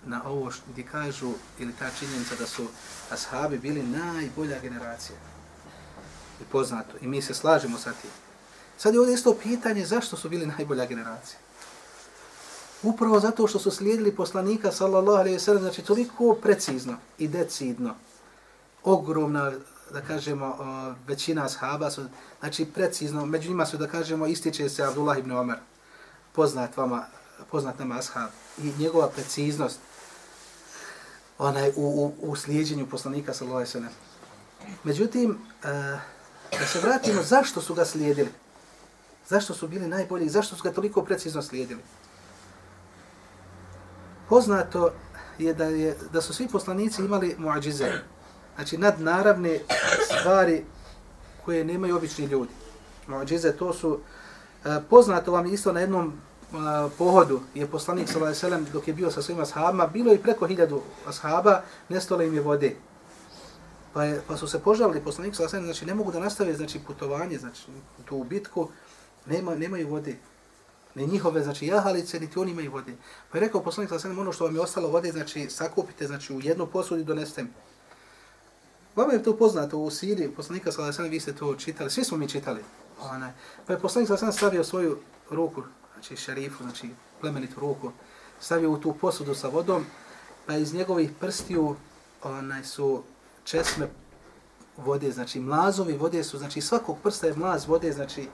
na 0.07 0.29
ovo 0.29 0.51
što 0.51 0.63
gdje 0.73 0.85
kažu, 0.85 1.33
ili 1.59 1.73
ta 1.79 1.91
činjenica 1.99 2.35
da 2.39 2.47
su 2.47 2.67
ashabi 3.11 3.59
bili 3.59 3.83
najbolja 3.83 4.61
generacija. 4.61 5.17
I 6.41 6.45
poznato. 6.53 6.97
I 7.01 7.07
mi 7.07 7.23
se 7.23 7.35
slažemo 7.35 7.79
sa 7.79 7.93
tim. 7.93 8.11
Sad 8.79 8.95
je 8.95 9.01
ovdje 9.01 9.15
isto 9.15 9.37
pitanje 9.43 9.87
zašto 9.87 10.17
su 10.17 10.29
bili 10.29 10.47
najbolja 10.47 10.87
generacija. 10.87 11.39
Upravo 12.83 13.21
zato 13.21 13.47
što 13.47 13.59
su 13.59 13.71
slijedili 13.71 14.17
poslanika, 14.17 14.73
sallallahu 14.73 15.19
alaihi 15.19 15.39
sallam, 15.39 15.63
znači 15.63 15.83
toliko 15.83 16.35
precizno 16.43 16.97
i 17.19 17.29
decidno. 17.29 17.95
Ogromna, 18.85 19.53
da 19.93 20.01
kažemo, 20.01 20.57
većina 21.07 21.45
ashaba 21.45 21.91
su, 21.91 22.05
znači 22.41 22.65
precizno, 22.65 23.27
među 23.27 23.49
njima 23.49 23.67
su, 23.67 23.77
da 23.77 23.89
kažemo, 23.89 24.27
ističe 24.27 24.69
se 24.69 24.85
Abdullah 24.85 25.19
ibn 25.19 25.33
Omer, 25.33 25.57
poznat 26.33 26.77
vama, 26.77 27.07
poznat 27.51 27.79
nama 27.79 27.99
ashab, 27.99 28.31
i 28.63 28.73
njegova 28.79 29.09
preciznost, 29.09 29.79
onaj, 31.39 31.69
u, 31.69 31.73
u, 31.77 32.31
u 32.31 32.37
slijedjenju 32.37 32.87
poslanika, 32.87 33.35
sallallahu 33.35 33.57
alaihi 33.57 33.73
sallam. 33.73 33.93
Međutim, 34.85 35.39
e, 35.65 35.69
da 36.59 36.67
se 36.67 36.81
vratimo, 36.81 37.23
zašto 37.23 37.61
su 37.61 37.75
ga 37.75 37.85
slijedili? 37.85 38.31
Zašto 39.29 39.55
su 39.55 39.69
bili 39.69 39.89
najbolji? 39.89 40.29
Zašto 40.29 40.57
su 40.57 40.63
ga 40.63 40.73
toliko 40.73 41.05
precizno 41.05 41.43
slijedili? 41.43 41.81
Poznato 44.29 44.93
je 45.39 45.55
da, 45.55 45.65
je 45.65 45.97
da 46.13 46.21
su 46.21 46.35
svi 46.35 46.49
poslanici 46.49 47.03
imali 47.03 47.35
muadžize. 47.39 47.93
Znači 48.57 48.79
nadnaravne 48.79 49.61
stvari 50.21 50.65
koje 51.45 51.65
nemaju 51.65 51.97
obični 51.97 52.25
ljudi. 52.25 52.53
Muadžize 53.07 53.53
to 53.53 53.73
su 53.73 53.99
e, 54.65 54.81
poznato 54.91 55.33
vam 55.33 55.47
isto 55.47 55.73
na 55.73 55.81
jednom 55.81 56.09
e, 56.09 56.13
pohodu 56.99 57.41
je 57.55 57.67
poslanik 57.67 58.09
sallallahu 58.09 58.47
alejhi 58.47 58.71
dok 58.73 58.89
je 58.89 58.95
bio 58.95 59.11
sa 59.11 59.23
svojima 59.23 59.43
ashabima 59.43 59.87
bilo 59.87 60.15
i 60.15 60.19
preko 60.19 60.47
hiljadu 60.47 60.83
ashaba 61.07 61.63
nestalo 61.89 62.23
im 62.23 62.35
je 62.35 62.41
vode. 62.41 62.77
Pa, 63.93 64.05
je, 64.05 64.23
pa 64.29 64.37
su 64.37 64.49
se 64.49 64.59
požalili 64.59 65.05
poslanik 65.05 65.35
sallallahu 65.35 65.57
alejhi 65.57 65.73
znači 65.73 65.87
ne 65.87 65.95
mogu 65.95 66.13
da 66.13 66.21
nastave 66.21 66.55
znači 66.55 66.81
putovanje 66.87 67.39
znači 67.39 67.63
tu 68.05 68.25
bitku 68.25 68.69
nema 69.27 69.55
nemaju 69.55 69.89
vode 69.89 70.17
ne 70.97 71.07
njihove, 71.07 71.43
znači 71.43 71.67
jahalice, 71.67 72.21
niti 72.21 72.39
oni 72.39 72.51
imaju 72.51 72.73
vode. 72.73 72.93
Pa 73.33 73.39
je 73.39 73.41
rekao 73.41 73.63
poslanik 73.63 73.91
s.a.v. 73.91 74.21
ono 74.21 74.33
što 74.33 74.45
vam 74.45 74.55
je 74.55 74.61
ostalo 74.61 74.89
vode, 74.89 75.13
znači 75.13 75.51
sakupite, 75.51 76.07
znači 76.07 76.35
u 76.35 76.41
jednu 76.41 76.67
posudu 76.67 77.01
i 77.01 77.05
doneste 77.05 77.43
mi. 77.43 77.49
Vama 78.97 79.13
je 79.13 79.23
to 79.23 79.37
poznato 79.37 79.79
u 79.79 79.91
Siriji, 79.91 80.31
poslanika 80.31 80.73
sa 80.73 80.93
sallam, 80.93 81.11
vi 81.11 81.21
ste 81.21 81.33
to 81.33 81.55
čitali, 81.55 81.91
svi 81.91 82.05
smo 82.05 82.17
mi 82.17 82.29
čitali. 82.29 82.61
Onaj. 83.01 83.31
Pa 83.67 83.73
je 83.73 83.79
poslanik 83.79 84.09
sa 84.09 84.33
stavio 84.33 84.65
svoju 84.65 84.99
ruku, 85.31 85.63
znači 85.95 86.17
šerifu, 86.17 86.63
znači 86.63 86.91
plemenitu 87.21 87.61
ruku, 87.61 87.93
stavio 88.41 88.71
u 88.71 88.79
tu 88.79 88.95
posudu 89.01 89.35
sa 89.35 89.49
vodom, 89.49 89.85
pa 90.47 90.57
iz 90.57 90.75
njegovih 90.75 91.11
prstiju 91.21 91.77
onaj, 92.23 92.65
su 92.65 93.03
česme 93.45 93.89
vode, 94.77 95.11
znači 95.11 95.41
mlazovi 95.41 95.97
vode 95.97 96.25
su, 96.25 96.39
znači 96.39 96.61
svakog 96.61 96.97
prsta 97.03 97.27
je 97.27 97.37
mlaz 97.37 97.67
vode, 97.69 97.93
znači 97.93 98.29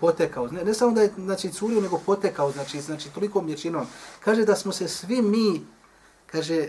potekao. 0.00 0.46
Ne, 0.46 0.64
ne 0.64 0.74
samo 0.74 0.92
da 0.92 1.02
je 1.02 1.12
znači, 1.18 1.52
curio, 1.52 1.80
nego 1.80 2.00
potekao, 2.06 2.52
znači, 2.52 2.80
znači 2.80 3.10
toliko 3.10 3.42
mječinom. 3.42 3.86
Kaže 4.24 4.44
da 4.44 4.56
smo 4.56 4.72
se 4.72 4.88
svi 4.88 5.22
mi, 5.22 5.66
kaže, 6.26 6.68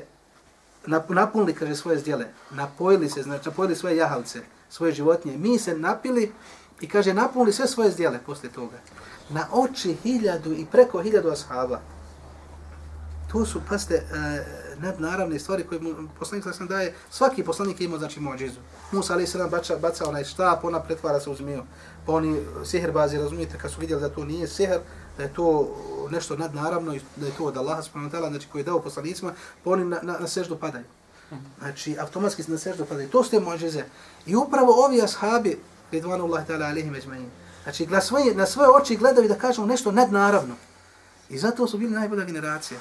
napunili, 1.07 1.53
kaže, 1.53 1.75
svoje 1.75 1.99
zdjele. 1.99 2.25
Napojili 2.51 3.09
se, 3.09 3.23
znači, 3.23 3.49
napojili 3.49 3.75
svoje 3.75 3.97
jahalce, 3.97 4.41
svoje 4.69 4.93
životinje. 4.93 5.37
Mi 5.37 5.59
se 5.59 5.77
napili 5.77 6.31
i, 6.81 6.89
kaže, 6.89 7.13
napunili 7.13 7.53
sve 7.53 7.67
svoje 7.67 7.91
zdjele 7.91 8.19
posle 8.25 8.49
toga. 8.49 8.77
Na 9.29 9.47
oči 9.51 9.97
hiljadu 10.03 10.53
i 10.53 10.65
preko 10.71 11.01
hiljadu 11.01 11.29
ashaba. 11.29 11.79
To 13.31 13.45
su, 13.45 13.61
paste, 13.69 14.03
uh, 14.11 14.17
e, 14.17 14.45
nadnaravne 14.79 15.39
stvari 15.39 15.63
koje 15.63 15.81
poslanik 16.19 16.43
sa 16.43 16.53
sam 16.53 16.67
daje. 16.67 16.95
Svaki 17.09 17.43
poslanik 17.43 17.81
je 17.81 17.85
imao, 17.85 17.99
znači, 17.99 18.19
mođizu. 18.19 18.59
Musa, 18.91 19.13
ali 19.13 19.27
se 19.27 19.37
nam 19.37 19.49
baca, 19.49 19.77
baca 19.77 20.09
onaj 20.09 20.23
štap, 20.23 20.63
ona 20.63 20.79
pretvara 20.79 21.19
se 21.19 21.29
u 21.29 21.35
zmiju 21.35 21.63
pa 22.07 22.13
oni 22.13 22.39
siherbazi, 22.65 23.17
razumijete, 23.17 23.57
kad 23.57 23.71
su 23.71 23.79
vidjeli 23.79 24.01
da 24.01 24.09
to 24.09 24.25
nije 24.25 24.47
siher, 24.47 24.79
da 25.17 25.23
je 25.23 25.33
to 25.33 25.75
nešto 26.11 26.37
nadnaravno, 26.37 26.95
i 26.95 27.01
da 27.15 27.25
je 27.25 27.31
to 27.37 27.43
od 27.43 27.57
Allaha 27.57 27.81
subhanahu 27.81 28.29
znači 28.29 28.47
koji 28.51 28.59
je 28.59 28.63
dao 28.63 28.79
poslanicima, 28.79 29.33
pa 29.63 29.69
oni 29.69 29.85
na, 29.85 29.99
na, 30.01 30.17
na 30.19 30.27
seždu 30.27 30.57
padaju. 30.57 30.85
Znači, 31.59 31.97
automatski 31.99 32.43
na 32.47 32.57
seždu 32.57 32.85
padaju. 32.85 33.09
To 33.09 33.23
su 33.23 33.31
te 33.31 33.39
mođize. 33.39 33.83
I 34.25 34.35
upravo 34.35 34.85
ovi 34.85 35.01
ashabi, 35.01 35.59
ridvanu 35.91 36.23
Allah 36.23 36.47
ta'ala 36.47 36.69
alihim 36.69 36.93
ajma'in, 36.93 37.27
znači 37.63 37.87
na 37.87 38.01
svoje, 38.01 38.35
na 38.35 38.45
svoje 38.45 38.69
oči 38.69 38.97
gledaju 38.97 39.27
da 39.27 39.35
kažemo 39.35 39.67
nešto 39.67 39.91
nadnaravno. 39.91 40.55
I 41.29 41.37
zato 41.37 41.67
su 41.67 41.77
bili 41.77 41.91
najbolja 41.91 42.25
generacija. 42.25 42.79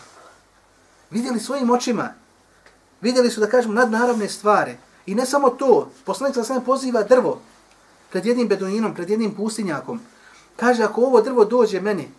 Vidjeli 1.10 1.40
svojim 1.40 1.70
očima, 1.70 2.14
vidjeli 3.00 3.30
su 3.30 3.40
da 3.40 3.46
kažemo 3.46 3.74
nadnaravne 3.74 4.28
stvari. 4.28 4.76
I 5.06 5.14
ne 5.14 5.26
samo 5.26 5.50
to, 5.50 5.90
poslanik 6.04 6.34
sa 6.34 6.44
sam 6.44 6.64
poziva 6.64 7.02
drvo, 7.02 7.40
pred 8.10 8.26
jednim 8.26 8.48
beduinom, 8.48 8.94
pred 8.94 9.10
jednim 9.10 9.34
pustinjakom. 9.34 10.00
Kaže, 10.56 10.82
ako 10.82 11.00
ovo 11.00 11.20
drvo 11.20 11.44
dođe 11.44 11.80
meni, 11.80 12.10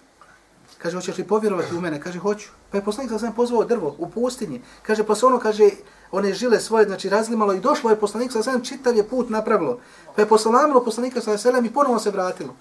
kaže, 0.78 0.98
hoćeš 0.98 1.18
li 1.18 1.28
povjerovati 1.28 1.76
u 1.76 1.82
mene? 1.82 2.02
Kaže, 2.02 2.20
hoću. 2.20 2.50
Pa 2.72 2.78
je 2.78 2.84
poslanik 2.84 3.12
sa 3.12 3.20
sam 3.20 3.34
pozvao 3.34 3.64
drvo 3.64 3.96
u 3.98 4.10
pustinji. 4.10 4.62
Kaže, 4.82 5.04
pa 5.04 5.16
se 5.16 5.26
ono, 5.26 5.40
kaže, 5.40 5.70
one 6.12 6.34
žile 6.34 6.60
svoje, 6.60 6.86
znači, 6.86 7.10
razlimalo 7.10 7.54
i 7.54 7.60
došlo 7.60 7.90
je 7.90 8.00
poslanik 8.00 8.32
sa 8.32 8.44
sam 8.44 8.64
čitav 8.64 8.96
je 8.96 9.08
put 9.08 9.30
napravilo. 9.30 9.80
Pa 10.16 10.22
je 10.22 10.28
poslanamilo 10.28 10.84
poslanika 10.84 11.22
sa 11.22 11.38
sam 11.38 11.66
i 11.66 11.74
ponovo 11.74 12.00
se 12.00 12.12
vratilo. 12.12 12.56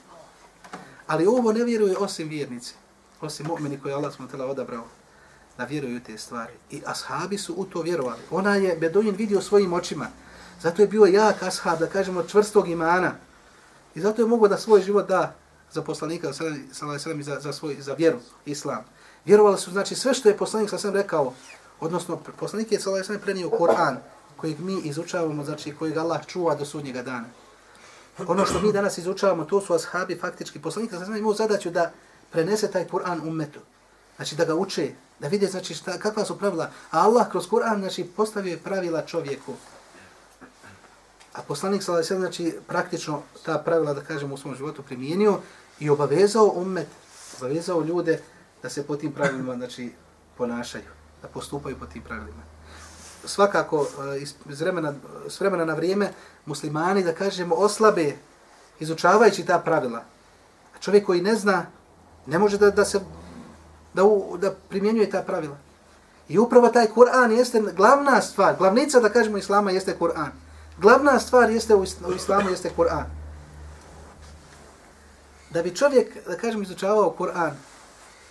Ali 1.06 1.26
ovo 1.26 1.52
ne 1.52 1.64
vjeruje 1.64 1.96
osim 1.96 2.28
vjernici, 2.28 2.74
osim 3.20 3.46
mu'mini 3.46 3.80
koji 3.82 3.94
Allah 3.94 4.14
smo 4.14 4.26
tela 4.26 4.46
odabrao 4.46 4.84
da 5.58 5.64
vjeruju 5.64 6.00
te 6.00 6.18
stvari. 6.18 6.52
I 6.70 6.82
ashabi 6.86 7.38
su 7.38 7.54
u 7.56 7.64
to 7.64 7.82
vjerovali. 7.82 8.20
Ona 8.30 8.54
je 8.54 8.76
Beduin 8.76 9.14
vidio 9.14 9.40
svojim 9.40 9.72
očima. 9.72 10.06
Zato 10.62 10.82
je 10.82 10.88
bio 10.88 11.04
jak 11.04 11.42
ashab, 11.42 11.78
da 11.78 11.86
kažemo, 11.86 12.22
čvrstog 12.22 12.68
imana. 12.68 13.12
I 13.94 14.00
zato 14.00 14.22
je 14.22 14.28
mogao 14.28 14.48
da 14.48 14.58
svoj 14.58 14.82
život 14.82 15.08
da 15.08 15.34
za 15.76 15.82
poslanika, 15.82 16.32
sallam, 16.32 17.22
za, 17.22 17.40
za, 17.40 17.52
svoj, 17.52 17.76
za 17.80 17.94
vjeru, 17.94 18.18
islam. 18.46 18.84
Vjerovali 19.24 19.58
su, 19.58 19.70
znači, 19.70 19.94
sve 19.94 20.14
što 20.14 20.28
je 20.28 20.36
poslanik 20.36 20.70
sallallahu 20.70 21.02
rekao, 21.02 21.32
odnosno, 21.80 22.16
poslanik 22.40 22.72
je 22.72 22.80
sallam 22.80 23.20
prenio 23.22 23.48
Kur'an 23.48 23.96
kojeg 24.36 24.60
mi 24.60 24.80
izučavamo, 24.80 25.44
znači, 25.44 25.74
kojeg 25.74 25.96
Allah 25.96 26.26
čuva 26.26 26.54
do 26.54 26.64
sudnjega 26.64 27.02
dana. 27.02 27.28
Ono 28.26 28.46
što 28.46 28.60
mi 28.60 28.72
danas 28.72 28.98
izučavamo, 28.98 29.44
to 29.44 29.60
su 29.60 29.74
ashabi, 29.74 30.18
faktički, 30.18 30.58
poslanik 30.58 30.90
sallam 30.90 31.16
imao 31.16 31.34
zadaću 31.34 31.70
da 31.70 31.90
prenese 32.30 32.70
taj 32.70 32.88
Kur'an 32.88 33.28
ummetu. 33.28 33.60
Znači, 34.16 34.36
da 34.36 34.44
ga 34.44 34.54
uče, 34.54 34.90
da 35.20 35.28
vide, 35.28 35.46
znači, 35.46 35.74
šta, 35.74 35.98
kakva 35.98 36.24
su 36.24 36.38
pravila. 36.38 36.70
A 36.90 37.00
Allah 37.00 37.30
kroz 37.30 37.48
Kur'an 37.48 37.78
znači, 37.78 38.04
postavio 38.04 38.58
pravila 38.64 39.02
čovjeku. 39.02 39.52
A 41.36 41.42
poslanik 41.42 41.82
sa 41.82 41.92
alejhi 41.92 42.14
znači 42.14 42.54
praktično 42.66 43.22
ta 43.44 43.58
pravila 43.58 43.94
da 43.94 44.00
kažemo 44.00 44.34
u 44.34 44.38
svom 44.38 44.54
životu 44.54 44.82
primijenio 44.82 45.40
i 45.80 45.90
obavezao 45.90 46.52
ummet, 46.56 46.88
obavezao 47.38 47.82
ljude 47.82 48.20
da 48.62 48.70
se 48.70 48.86
po 48.86 48.96
tim 48.96 49.12
pravilima 49.12 49.56
znači 49.56 49.92
ponašaju, 50.38 50.90
da 51.22 51.28
postupaju 51.28 51.76
po 51.78 51.86
tim 51.86 52.02
pravilima. 52.02 52.42
Svakako 53.24 53.86
e, 54.16 54.20
iz 54.50 54.60
vremena, 54.60 54.94
s 55.28 55.40
vremena 55.40 55.64
na 55.64 55.74
vrijeme 55.74 56.12
muslimani 56.46 57.04
da 57.04 57.12
kažemo 57.12 57.54
oslabe 57.54 58.12
izučavajući 58.80 59.44
ta 59.44 59.58
pravila. 59.58 59.98
A 60.74 60.78
čovjek 60.80 61.06
koji 61.06 61.22
ne 61.22 61.34
zna 61.34 61.66
Ne 62.26 62.38
može 62.38 62.58
da, 62.58 62.70
da 62.70 62.84
se 62.84 63.00
da, 63.94 64.04
u, 64.04 64.36
da 64.38 64.54
primjenjuje 64.68 65.10
ta 65.10 65.22
pravila. 65.22 65.56
I 66.28 66.38
upravo 66.38 66.68
taj 66.68 66.86
Kur'an 66.86 67.30
jeste 67.30 67.62
glavna 67.76 68.22
stvar, 68.22 68.56
glavnica 68.58 69.00
da 69.00 69.08
kažemo 69.08 69.38
Islama 69.38 69.70
jeste 69.70 69.96
Kur'an. 70.00 70.30
Glavna 70.78 71.18
stvar 71.18 71.50
jeste 71.50 71.74
u 71.74 71.84
Islamu 72.16 72.50
jeste 72.50 72.70
Kur'an. 72.76 73.04
Da 75.56 75.62
bi 75.62 75.74
čovjek, 75.74 76.26
da 76.26 76.36
kažem, 76.36 76.62
izučavao 76.62 77.14
Kur'an 77.18 77.52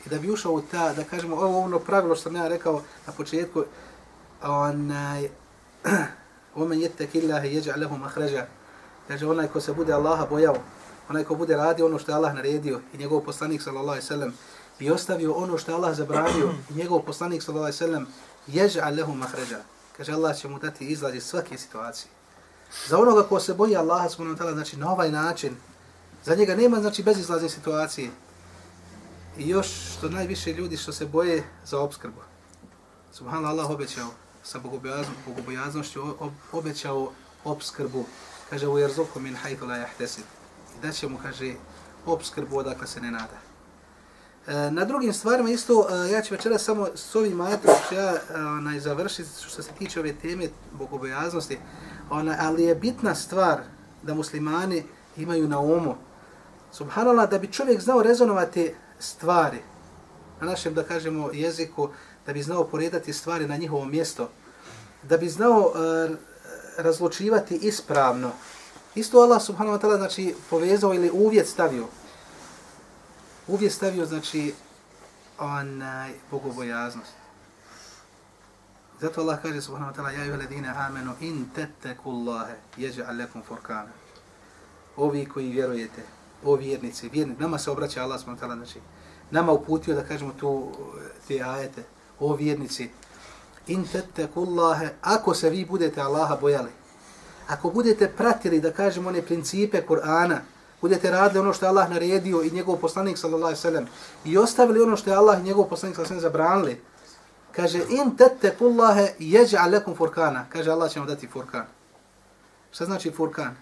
i 0.06 0.10
da 0.10 0.20
bi 0.20 0.32
ušao 0.32 0.54
u 0.54 0.62
ta, 0.62 0.94
da 0.94 1.04
kažemo, 1.04 1.36
ovo 1.36 1.60
ono 1.60 1.80
pravilo 1.80 2.16
što 2.16 2.24
sam 2.24 2.36
ja 2.36 2.48
rekao 2.48 2.82
na 3.08 3.14
početku, 3.14 3.64
onaj, 4.42 5.30
omen 6.56 6.82
jettek 6.82 7.16
illahi 7.16 7.56
jeđa 7.56 7.74
lehu 7.78 7.98
mahređa, 7.98 8.46
kaže 9.08 9.28
onaj 9.28 9.48
ko 9.48 9.62
se 9.62 9.74
bude 9.74 9.94
Allaha 9.94 10.26
bojao, 10.26 10.56
onaj 11.10 11.24
ko 11.24 11.36
bude 11.36 11.56
radio 11.56 11.86
ono 11.86 12.00
što 12.00 12.12
je 12.12 12.16
Allah 12.16 12.34
naredio 12.34 12.82
i 12.94 12.98
njegov 12.98 13.22
poslanik 13.22 13.62
sallallahu 13.62 13.90
alejhi 13.90 14.06
ve 14.06 14.08
sellem 14.08 14.34
i 14.80 14.92
ostavio 14.92 15.34
ono 15.34 15.58
što 15.58 15.72
je 15.72 15.76
Allah 15.76 15.96
zabranio 15.96 16.54
i 16.70 16.74
njegov 16.74 17.02
poslanik 17.02 17.44
sallallahu 17.44 17.66
alejhi 17.66 17.84
ve 17.84 17.88
sellem 17.88 18.08
yaj'al 18.48 19.00
lahu 19.00 19.14
makhraja 19.14 19.64
kaže 19.98 20.14
Allah 20.14 20.38
će 20.38 20.48
mu 20.48 20.60
dati 20.60 20.86
izlaz 20.86 21.16
iz 21.16 21.24
svake 21.24 21.58
situacije. 21.58 22.12
Za 22.88 23.00
onoga 23.00 23.24
ko 23.24 23.40
se 23.40 23.54
boji 23.54 23.76
Allaha 23.76 24.10
subhanahu 24.10 24.38
wa 24.38 24.44
ta'ala 24.44 24.54
znači 24.54 24.78
na 24.78 24.92
ovaj 24.92 25.12
način 25.12 25.56
za 26.26 26.36
njega 26.36 26.56
nema 26.56 26.80
znači 26.80 27.04
bezizlazne 27.04 27.50
situacije. 27.50 28.10
I 29.38 29.50
još 29.50 29.68
što 29.98 30.10
najviše 30.10 30.54
ljudi 30.54 30.78
što 30.78 30.94
se 30.94 31.06
boje 31.06 31.44
za 31.66 31.80
obskrbu. 31.80 32.22
Subhanallah 33.12 33.52
Allah 33.52 33.70
obećao 33.70 34.08
sa 34.44 34.60
bogobojaznošću 35.26 36.02
obećao 36.52 37.12
obskrbu. 37.44 38.06
Kaže 38.50 38.68
u 38.68 38.80
jerzuku 38.80 39.20
min 39.20 39.36
hajtu 39.36 39.66
la 39.66 39.76
yahtasib. 39.76 40.24
Da 40.82 40.92
će 40.92 41.08
mu, 41.08 41.18
kaže, 41.24 41.54
obskrbu 42.06 42.58
odakle 42.58 42.88
se 42.88 43.02
ne 43.02 43.12
nada. 43.12 43.38
E, 44.48 44.72
na 44.72 44.86
drugim 44.86 45.14
stvarima 45.14 45.50
isto, 45.50 45.88
e, 45.90 46.12
ja 46.12 46.22
ću 46.22 46.34
večera 46.34 46.58
samo 46.58 46.88
s 46.96 47.16
ovim 47.16 47.42
ajetom, 47.42 47.74
ću 47.90 47.96
ja 47.96 48.14
e, 48.14 48.40
onaj, 48.40 48.80
završiti 48.80 49.30
što 49.48 49.64
se 49.64 49.72
tiče 49.78 50.00
ove 50.00 50.14
teme 50.14 50.48
bogobojaznosti, 50.72 51.58
ona, 52.10 52.38
ali 52.40 52.64
je 52.64 52.76
bitna 52.76 53.16
stvar 53.16 53.62
da 54.04 54.14
muslimani 54.14 54.84
imaju 55.18 55.48
na 55.48 55.60
umu. 55.60 55.96
Subhanallah, 56.78 57.30
da 57.30 57.40
bi 57.40 57.52
čovjek 57.52 57.82
znao 57.82 58.04
rezonovati 58.04 58.74
stvari, 59.00 59.60
na 60.42 60.48
našem, 60.48 60.74
da 60.74 60.84
kažemo, 60.84 61.30
jeziku, 61.34 61.90
da 62.26 62.34
bi 62.34 62.44
znao 62.44 62.68
poredati 62.68 63.14
stvari 63.14 63.48
na 63.48 63.58
njihovo 63.58 63.86
mjesto, 63.86 64.30
da 65.04 65.18
bi 65.18 65.30
znao 65.30 65.72
e, 65.76 66.10
razlučivati 66.78 67.56
ispravno, 67.56 68.32
Isto 68.96 69.20
Allah 69.20 69.42
subhanahu 69.42 69.76
wa 69.76 69.82
ta'ala 69.82 69.98
znači 69.98 70.36
povezao 70.50 70.94
ili 70.94 71.12
uvjet 71.12 71.48
stavio. 71.48 71.88
Uvjet 73.48 73.72
stavio 73.74 74.06
znači 74.06 74.54
onaj 75.40 76.14
bogobojaznost. 76.32 77.12
Zato 79.02 79.22
Allah 79.22 79.42
kaže 79.42 79.62
subhanahu 79.62 79.92
wa 79.92 79.96
ta'ala 79.98 80.10
ja 80.10 80.24
juhe 80.24 80.38
ledine 80.38 80.74
amenu 80.78 81.14
in 81.20 81.50
tettekullahe 81.56 82.40
Allahe 82.40 82.56
jeđe 82.78 83.04
alekum 83.04 83.44
furkana. 83.44 83.92
Ovi 84.98 85.26
koji 85.26 85.50
vjerujete, 85.50 86.04
o 86.44 86.56
vjernici, 86.56 87.10
vjernici, 87.10 87.42
nama 87.42 87.58
se 87.58 87.72
obraća 87.72 88.04
Allah 88.04 88.20
s.w.t. 88.20 88.46
ta'ala 88.46 88.56
znači 88.56 88.80
nama 89.32 89.52
uputio 89.52 89.96
da 89.96 90.04
kažemo 90.04 90.34
tu 90.40 90.72
te 91.28 91.42
ajete, 91.42 91.84
o 92.20 92.36
vjernici 92.36 92.90
in 93.68 93.88
tettekullahe, 93.92 94.90
ako 95.02 95.34
se 95.34 95.50
vi 95.50 95.66
budete 95.66 96.02
Allaha 96.02 96.38
bojali 96.42 96.70
ako 97.48 97.70
budete 97.70 98.08
pratili, 98.08 98.60
da 98.60 98.72
kažemo, 98.72 99.10
one 99.10 99.22
principe 99.22 99.82
Kur'ana, 99.88 100.40
budete 100.82 101.12
radili 101.12 101.40
ono 101.40 101.54
što 101.54 101.66
je 101.66 101.70
Allah 101.70 101.90
naredio 101.90 102.42
i 102.42 102.52
njegov 102.52 102.78
poslanik, 102.78 103.18
sallallahu 103.18 103.44
alaihi 103.44 103.62
sallam, 103.62 103.86
i 104.26 104.38
ostavili 104.38 104.82
ono 104.82 104.98
što 104.98 105.10
je 105.10 105.16
Allah 105.16 105.40
i 105.40 105.44
njegov 105.44 105.66
poslanik, 105.70 105.96
sallallahu 105.96 106.14
alaihi 106.14 106.32
sallam, 106.32 106.34
zabranili, 106.34 106.82
kaže, 107.52 107.80
in 107.90 108.16
tette 108.18 108.56
jeđa 109.20 109.60
furkana, 109.98 110.46
kaže, 110.50 110.72
Allah 110.72 110.92
će 110.92 111.00
vam 111.00 111.08
dati 111.08 111.28
furkan. 111.28 111.66
Šta 112.72 112.86
znači 112.86 113.12
furkan? 113.12 113.56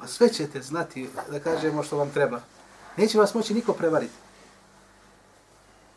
Pa 0.00 0.06
sve 0.06 0.28
ćete 0.28 0.62
znati, 0.62 1.08
da 1.30 1.40
kažemo 1.40 1.82
što 1.82 1.96
vam 1.96 2.10
treba. 2.10 2.40
Neće 2.96 3.18
vas 3.18 3.34
moći 3.34 3.54
niko 3.54 3.72
prevariti. 3.72 4.14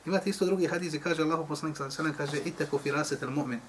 Imate 0.06 0.30
isto 0.30 0.46
drugi 0.46 0.68
hadis 0.68 0.94
i 0.94 1.00
kaže 1.00 1.24
Allahu 1.24 1.48
poslanik, 1.48 1.78
sallallahu 1.78 2.02
alejhi 2.02 2.18
ve 2.18 2.28
sellem 2.28 2.44
kaže, 2.44 2.50
itaku 2.50 2.78
firaset 2.78 3.22
al-mu'min. 3.22 3.60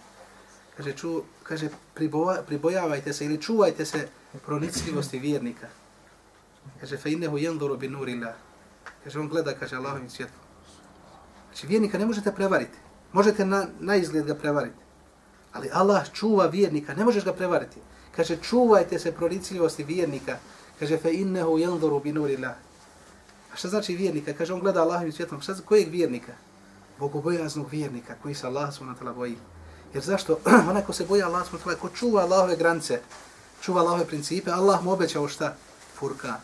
kaže, 0.76 0.92
ču, 0.92 1.22
kaže 1.42 1.68
priboja, 1.94 2.42
pribojavajte 2.42 3.12
se 3.12 3.24
ili 3.24 3.42
čuvajte 3.42 3.84
se 3.84 4.08
pronicljivosti 4.46 5.18
vjernika. 5.18 5.68
Kaže, 6.80 6.96
fe 6.96 7.12
innehu 7.12 7.38
yanzuru 7.38 7.76
bi 7.78 7.88
nurillah. 7.88 8.34
Kaže, 9.04 9.18
on 9.18 9.28
gleda, 9.28 9.54
kaže, 9.54 9.76
Allahovim 9.76 10.10
svjetlom. 10.10 10.40
Znači, 11.46 11.66
vjernika 11.66 11.98
ne 11.98 12.06
možete 12.06 12.32
prevariti. 12.32 12.78
Možete 13.12 13.46
na, 13.46 13.66
na 13.80 13.96
izgled 13.96 14.26
ga 14.26 14.34
prevariti. 14.34 14.78
Ali 15.52 15.70
Allah 15.72 16.12
čuva 16.12 16.46
vjernika, 16.46 16.94
ne 16.94 17.04
možeš 17.04 17.24
ga 17.24 17.32
prevariti. 17.32 17.80
Kaže, 18.18 18.36
čuvajte 18.42 18.98
se 18.98 19.12
pronicljivosti 19.12 19.84
vjernika. 19.84 20.38
Kaže, 20.78 20.96
fe 20.98 21.12
innehu 21.14 21.58
jenduru 21.58 22.00
bin 22.00 22.14
nurila. 22.14 22.48
A 23.52 23.56
šta 23.56 23.68
znači 23.68 23.94
vjernika? 23.96 24.32
Kaže, 24.32 24.54
on 24.54 24.60
gleda 24.60 24.82
Allahovim 24.82 25.12
svjetlom. 25.12 25.40
Šta, 25.40 25.54
kojeg 25.64 25.88
vjernika? 25.88 26.32
Bogobojaznog 26.98 27.70
vjernika, 27.70 28.14
koji 28.22 28.34
se 28.34 28.46
Allah 28.46 28.74
subhanahu 28.74 29.14
boji. 29.14 29.36
Jer 29.94 30.02
zašto? 30.02 30.38
Onaj 30.70 30.82
ko 30.82 30.92
se 30.92 31.06
boja 31.06 31.26
Allah, 31.26 31.46
ko 31.80 31.88
čuva 31.88 32.22
Allahove 32.22 32.56
granice, 32.56 33.00
čuva 33.60 33.80
Allahove 33.80 34.06
principe, 34.06 34.50
Allah 34.50 34.82
mu 34.84 34.92
obećao 34.92 35.28
šta? 35.28 35.54
Furka. 35.94 36.40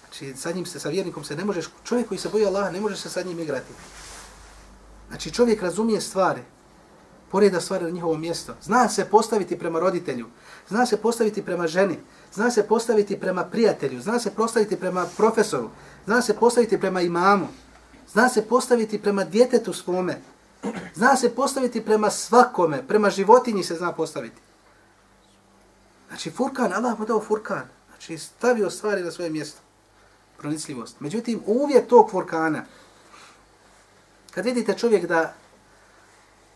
Znači, 0.00 0.36
sa 0.36 0.52
njim 0.52 0.66
se, 0.66 0.80
sa 0.80 0.88
vjernikom 0.88 1.24
se 1.24 1.36
ne 1.36 1.44
možeš, 1.44 1.68
čovjek 1.84 2.08
koji 2.08 2.18
se 2.18 2.28
boja 2.28 2.48
Allah, 2.48 2.72
ne 2.72 2.80
može 2.80 2.96
se 2.96 3.10
sa 3.10 3.22
njim 3.22 3.40
igrati. 3.40 3.72
Znači, 5.08 5.30
čovjek 5.30 5.62
razumije 5.62 6.00
stvari, 6.00 6.40
poreda 7.30 7.60
stvari 7.60 7.84
na 7.84 7.90
njihovo 7.90 8.16
mjesto. 8.16 8.54
Zna 8.62 8.88
se 8.88 9.04
postaviti 9.04 9.58
prema 9.58 9.78
roditelju, 9.78 10.26
zna 10.68 10.86
se 10.86 10.96
postaviti 10.96 11.42
prema 11.42 11.66
ženi, 11.66 11.98
zna 12.34 12.50
se 12.50 12.66
postaviti 12.66 13.20
prema 13.20 13.44
prijatelju, 13.44 14.00
zna 14.00 14.18
se 14.18 14.30
postaviti 14.30 14.76
prema 14.76 15.06
profesoru, 15.16 15.70
zna 16.06 16.22
se 16.22 16.36
postaviti 16.36 16.80
prema 16.80 17.00
imamu, 17.00 17.48
zna 18.12 18.28
se 18.28 18.42
postaviti 18.42 19.02
prema 19.02 19.24
djetetu 19.24 19.72
svome, 19.72 20.20
Zna 20.94 21.16
se 21.16 21.34
postaviti 21.34 21.84
prema 21.84 22.10
svakome, 22.10 22.86
prema 22.88 23.10
životinji 23.10 23.64
se 23.64 23.74
zna 23.74 23.92
postaviti. 23.92 24.40
Znači, 26.08 26.30
furkan, 26.30 26.72
Allah 26.72 26.98
mu 26.98 27.06
dao 27.06 27.20
furkan. 27.20 27.68
Znači, 27.88 28.18
stavio 28.18 28.70
stvari 28.70 29.02
na 29.02 29.10
svoje 29.10 29.30
mjesto. 29.30 29.60
Pronicljivost. 30.38 31.00
Međutim, 31.00 31.42
uvjet 31.46 31.88
tog 31.88 32.10
furkana, 32.10 32.64
kad 34.30 34.44
vidite 34.44 34.78
čovjek 34.78 35.06
da 35.06 35.34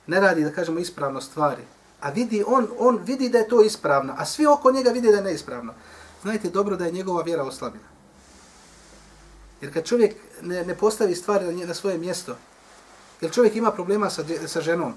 ne 0.06 0.20
radi, 0.20 0.44
da 0.44 0.52
kažemo, 0.52 0.78
ispravno 0.78 1.20
stvari, 1.20 1.62
a 2.00 2.10
vidi, 2.10 2.44
on, 2.46 2.68
on 2.78 3.00
vidi 3.04 3.28
da 3.28 3.38
je 3.38 3.48
to 3.48 3.62
ispravno, 3.62 4.14
a 4.18 4.24
svi 4.24 4.46
oko 4.46 4.72
njega 4.72 4.90
vidi 4.90 5.10
da 5.10 5.16
je 5.16 5.22
neispravno, 5.22 5.74
znajte 6.22 6.50
dobro 6.50 6.76
da 6.76 6.86
je 6.86 6.92
njegova 6.92 7.22
vjera 7.22 7.44
oslabina. 7.44 7.84
Jer 9.60 9.72
kad 9.72 9.84
čovjek 9.84 10.16
ne, 10.42 10.64
ne 10.64 10.74
postavi 10.74 11.14
stvari 11.14 11.52
na, 11.52 11.66
na 11.66 11.74
svoje 11.74 11.98
mjesto, 11.98 12.36
Jer 13.20 13.32
čovjek 13.32 13.56
ima 13.56 13.72
problema 13.72 14.10
sa, 14.10 14.24
sa 14.46 14.60
ženom. 14.60 14.94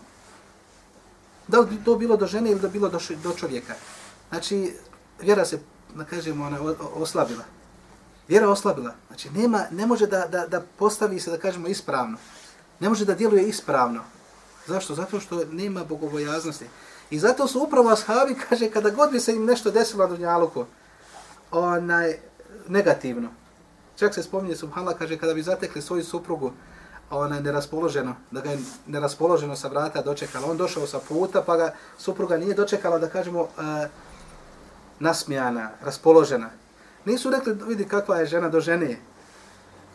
Da 1.47 1.59
li 1.59 1.77
to 1.85 1.95
bilo 1.95 2.17
do 2.17 2.27
žene 2.27 2.51
ili 2.51 2.59
da 2.59 2.67
bilo 2.67 2.89
do, 2.89 2.99
do 3.23 3.33
čovjeka? 3.33 3.73
Znači, 4.29 4.73
vjera 5.21 5.45
se, 5.45 5.59
da 5.95 6.03
kažemo, 6.03 6.45
ona 6.45 6.59
oslabila. 6.93 7.43
Vjera 8.27 8.49
oslabila. 8.49 8.95
Znači, 9.07 9.29
nema, 9.29 9.63
ne 9.71 9.85
može 9.85 10.07
da, 10.07 10.25
da, 10.25 10.47
da 10.47 10.61
postavi 10.77 11.19
se, 11.19 11.31
da 11.31 11.37
kažemo, 11.37 11.67
ispravno. 11.67 12.17
Ne 12.79 12.89
može 12.89 13.05
da 13.05 13.15
djeluje 13.15 13.47
ispravno. 13.47 14.03
Zašto? 14.67 14.95
Zato 14.95 15.19
što 15.19 15.45
nema 15.51 15.83
bogobojaznosti. 15.83 16.65
I 17.09 17.19
zato 17.19 17.47
su 17.47 17.63
upravo 17.63 17.89
ashabi, 17.89 18.35
kaže, 18.49 18.69
kada 18.69 18.89
god 18.89 19.11
bi 19.11 19.19
se 19.19 19.35
im 19.35 19.45
nešto 19.45 19.71
desilo 19.71 20.07
na 20.07 20.15
Dunjaluku, 20.15 20.65
onaj, 21.51 22.17
negativno. 22.67 23.29
Čak 23.95 24.13
se 24.13 24.23
spominje, 24.23 24.55
subhanallah, 24.55 24.97
kaže, 24.97 25.17
kada 25.17 25.33
bi 25.33 25.41
zatekli 25.41 25.81
svoju 25.81 26.03
suprugu, 26.03 26.51
ona 27.09 27.39
neraspoloženo, 27.39 28.15
da 28.31 28.41
ga 28.41 28.51
je 28.51 28.59
neraspoloženo 28.87 29.55
sa 29.55 29.67
vrata 29.67 30.01
dočekala. 30.01 30.51
On 30.51 30.57
došao 30.57 30.87
sa 30.87 30.99
puta, 30.99 31.41
pa 31.41 31.57
ga 31.57 31.73
supruga 31.97 32.37
nije 32.37 32.53
dočekala, 32.53 32.99
da 32.99 33.09
kažemo, 33.09 33.41
uh, 33.41 33.49
nasmijana, 34.99 35.71
raspoložena. 35.81 36.49
Nisu 37.05 37.29
rekli, 37.29 37.53
vidi 37.67 37.87
kakva 37.87 38.17
je 38.17 38.25
žena 38.25 38.49
do 38.49 38.59
žene. 38.59 38.99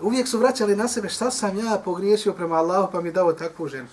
Uvijek 0.00 0.28
su 0.28 0.38
vraćali 0.38 0.76
na 0.76 0.88
sebe, 0.88 1.08
šta 1.08 1.30
sam 1.30 1.58
ja 1.58 1.80
pogriješio 1.84 2.32
prema 2.32 2.56
Allahu, 2.56 2.92
pa 2.92 3.00
mi 3.00 3.12
dao 3.12 3.32
takvu 3.32 3.68
ženu. 3.68 3.88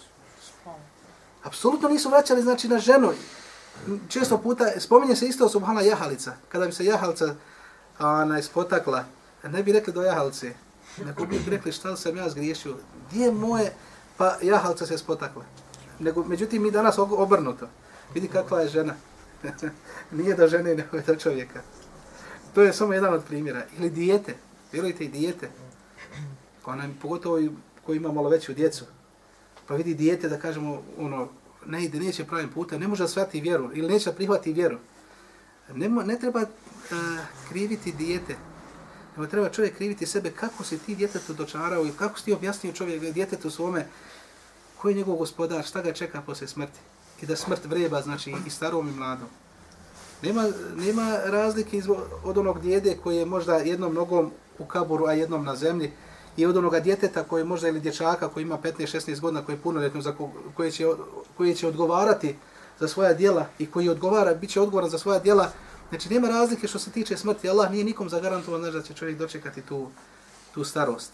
Apsolutno 1.50 1.90
nisu 1.90 2.10
vraćali, 2.10 2.42
znači, 2.42 2.68
na 2.68 2.80
ženu. 2.80 3.12
Često 4.10 4.38
puta, 4.38 4.66
spominje 4.80 5.16
se 5.16 5.28
isto 5.28 5.50
subhana 5.50 5.82
jahalica. 5.82 6.34
Kada 6.50 6.66
bi 6.66 6.72
se 6.72 6.86
jahalica 6.86 7.36
ona, 8.00 8.40
ispotakla, 8.40 9.06
ne 9.44 9.64
bi 9.64 9.72
rekli 9.72 9.94
do 9.94 10.02
jahalice, 10.02 10.54
nego 11.06 11.26
bi 11.26 11.40
rekli 11.48 11.72
šta 11.72 11.96
sam 11.96 12.18
ja 12.18 12.30
zgriješio, 12.30 12.76
gdje 13.10 13.26
je 13.26 13.32
moje, 13.32 13.74
pa 14.18 14.38
jahalca 14.42 14.86
se 14.86 14.96
ispotakla. 14.96 15.44
Nego, 16.00 16.24
međutim, 16.24 16.64
mi 16.64 16.72
danas 16.72 16.98
obrnuto. 16.98 17.68
Vidi 18.14 18.28
kakva 18.28 18.62
je 18.62 18.68
žena. 18.70 18.94
Nije 20.18 20.36
do 20.36 20.48
žene, 20.48 20.76
nego 20.76 20.98
je 20.98 21.04
do 21.04 21.16
čovjeka. 21.16 21.62
To 22.56 22.62
je 22.62 22.74
samo 22.74 22.94
jedan 22.94 23.14
od 23.14 23.24
primjera. 23.24 23.64
Ili 23.78 23.90
dijete. 23.90 24.36
Vjerujte 24.72 25.04
i 25.04 25.10
dijete. 25.10 25.50
Ona, 26.66 26.90
pogotovo 27.02 27.40
koji 27.86 27.98
ima 27.98 28.12
malo 28.12 28.30
veću 28.30 28.54
djecu, 28.54 28.86
pa 29.68 29.76
vidi 29.76 29.94
dijete 29.94 30.30
da 30.30 30.40
kažemo, 30.40 30.82
ono, 30.98 31.28
ne 31.70 31.84
ide, 31.84 32.00
neće 32.00 32.26
pravim 32.26 32.50
putem, 32.50 32.82
ne 32.82 32.88
može 32.88 33.06
da 33.16 33.28
vjeru 33.34 33.70
ili 33.74 33.94
neće 33.94 34.10
da 34.10 34.16
prihvati 34.16 34.54
vjeru. 34.54 34.78
Ne, 35.74 35.90
ne 35.90 36.20
treba 36.20 36.42
uh, 36.42 36.48
kriviti 37.50 37.92
dijete, 37.92 38.36
nego 39.18 39.28
treba 39.28 39.50
čovjek 39.50 39.76
kriviti 39.76 40.06
sebe 40.06 40.32
kako 40.32 40.64
si 40.64 40.78
ti 40.78 40.96
djetetu 40.96 41.34
dočarao 41.34 41.86
i 41.86 41.92
kako 42.00 42.20
si 42.20 42.26
ti 42.26 42.34
objasnio 42.34 42.74
čovjek 42.74 43.04
eh, 43.04 43.12
djetetu 43.12 43.50
svome 43.50 43.88
koji 44.78 44.94
je 44.94 44.98
njegov 44.98 45.16
gospodar, 45.16 45.66
šta 45.66 45.82
ga 45.82 45.94
čeka 45.94 46.22
posle 46.22 46.48
smrti. 46.48 46.80
I 47.22 47.26
da 47.26 47.36
smrt 47.36 47.66
vreba, 47.66 48.02
znači 48.02 48.34
i 48.48 48.50
starom 48.50 48.90
i 48.90 48.92
mladom. 48.92 49.28
Nema, 50.22 50.48
nema 50.76 51.18
razlike 51.26 51.82
od 52.24 52.38
onog 52.38 52.62
djede 52.62 52.98
koji 53.04 53.18
je 53.18 53.26
možda 53.26 53.56
jednom 53.56 53.94
nogom 53.94 54.32
u 54.60 54.66
kaburu, 54.66 55.06
a 55.06 55.14
jednom 55.14 55.46
na 55.46 55.56
zemlji, 55.56 55.92
i 56.40 56.46
od 56.46 56.58
onoga 56.58 56.80
djeteta 56.80 57.24
koji 57.24 57.44
možda 57.44 57.68
ili 57.68 57.80
dječaka 57.80 58.30
koji 58.30 58.44
ima 58.44 58.58
15-16 58.58 59.20
godina, 59.20 59.46
koji 59.46 59.56
je 59.56 59.62
punoljetno, 59.62 60.02
za 60.02 60.16
koji 60.56 60.72
će, 60.72 60.88
koji 61.38 61.56
će 61.56 61.68
odgovarati 61.68 62.36
za 62.80 62.88
svoja 62.88 63.14
djela 63.14 63.48
i 63.60 63.66
koji 63.66 63.90
odgovara, 63.90 64.34
bit 64.34 64.50
će 64.50 64.62
odgovoran 64.62 64.90
za 64.90 64.98
svoja 64.98 65.20
djela, 65.20 65.52
znači 65.90 66.10
nema 66.10 66.28
razlike 66.28 66.68
što 66.68 66.80
se 66.80 66.92
tiče 66.92 67.18
smrti. 67.18 67.50
Allah 67.50 67.72
nije 67.72 67.84
nikom 67.84 68.10
zagarantovan 68.10 68.62
znači, 68.62 68.78
da 68.78 68.84
će 68.84 68.94
čovjek 68.94 69.18
dočekati 69.18 69.62
tu, 69.62 69.88
tu 70.54 70.64
starost. 70.64 71.12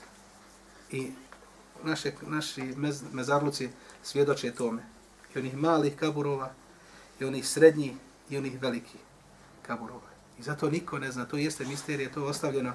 I 0.91 1.11
naše, 1.83 2.11
naši 2.21 2.61
mez, 2.61 3.03
mezarluci 3.11 3.69
svjedoče 4.03 4.51
tome. 4.51 4.83
I 5.35 5.39
onih 5.39 5.57
malih 5.57 5.95
kaburova, 5.95 6.51
i 7.19 7.25
onih 7.25 7.47
srednjih, 7.47 7.91
i 8.29 8.37
onih 8.37 8.61
velikih 8.61 9.01
kaburova. 9.61 10.09
I 10.39 10.43
zato 10.43 10.69
niko 10.69 10.99
ne 10.99 11.11
zna, 11.11 11.25
to 11.25 11.37
jeste 11.37 11.65
misterije, 11.65 12.11
to 12.11 12.19
je 12.19 12.25
ostavljeno 12.25 12.73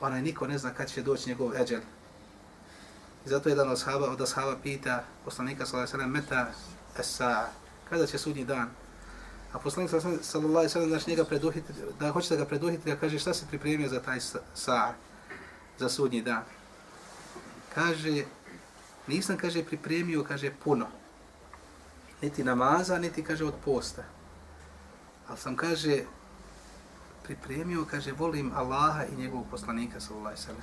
onaj 0.00 0.22
niko 0.22 0.46
ne 0.46 0.58
zna 0.58 0.74
kad 0.74 0.88
će 0.88 1.02
doći 1.02 1.28
njegov 1.28 1.56
eđel. 1.56 1.80
I 3.26 3.28
zato 3.28 3.48
jedan 3.48 3.68
od 3.68 3.72
ashaba, 3.72 4.10
od 4.10 4.20
ashaba 4.20 4.56
pita 4.62 5.04
poslanika 5.24 5.66
sallallahu 5.66 5.94
alejhi 5.94 6.10
ve 6.10 6.20
meta 6.20 6.50
esa 6.98 7.48
kada 7.88 8.06
će 8.06 8.18
sudnji 8.18 8.44
dan. 8.44 8.68
A 9.52 9.58
poslanik 9.58 9.90
sallallahu 9.90 10.54
alejhi 10.54 10.66
ve 10.66 10.68
sellem 10.68 10.88
znači 10.88 11.10
njega 11.10 11.24
preduhiti, 11.24 11.72
da 12.00 12.10
hoće 12.10 12.28
da 12.28 12.36
ga 12.36 12.44
preduhiti, 12.44 12.90
da 12.90 12.96
kaže 12.96 13.18
šta 13.18 13.34
se 13.34 13.46
pripremio 13.48 13.88
za 13.88 14.02
taj 14.02 14.20
sa 14.54 14.94
za 15.78 15.88
sudnji 15.88 16.22
dan. 16.22 16.42
Kaže 17.74 18.24
nisam 19.06 19.36
kaže 19.36 19.64
pripremio, 19.64 20.24
kaže 20.24 20.50
puno. 20.64 20.86
Niti 22.22 22.44
namaza, 22.44 22.98
niti 22.98 23.22
kaže 23.22 23.44
od 23.44 23.54
posta. 23.64 24.04
Ali 25.28 25.38
sam 25.38 25.56
kaže 25.56 26.02
pripremio, 27.26 27.84
kaže, 27.90 28.12
volim 28.12 28.52
Allaha 28.54 29.04
i 29.04 29.16
njegovog 29.16 29.46
poslanika, 29.50 30.00
sallallahu 30.00 30.26
alaihi 30.26 30.42
sallam. 30.42 30.62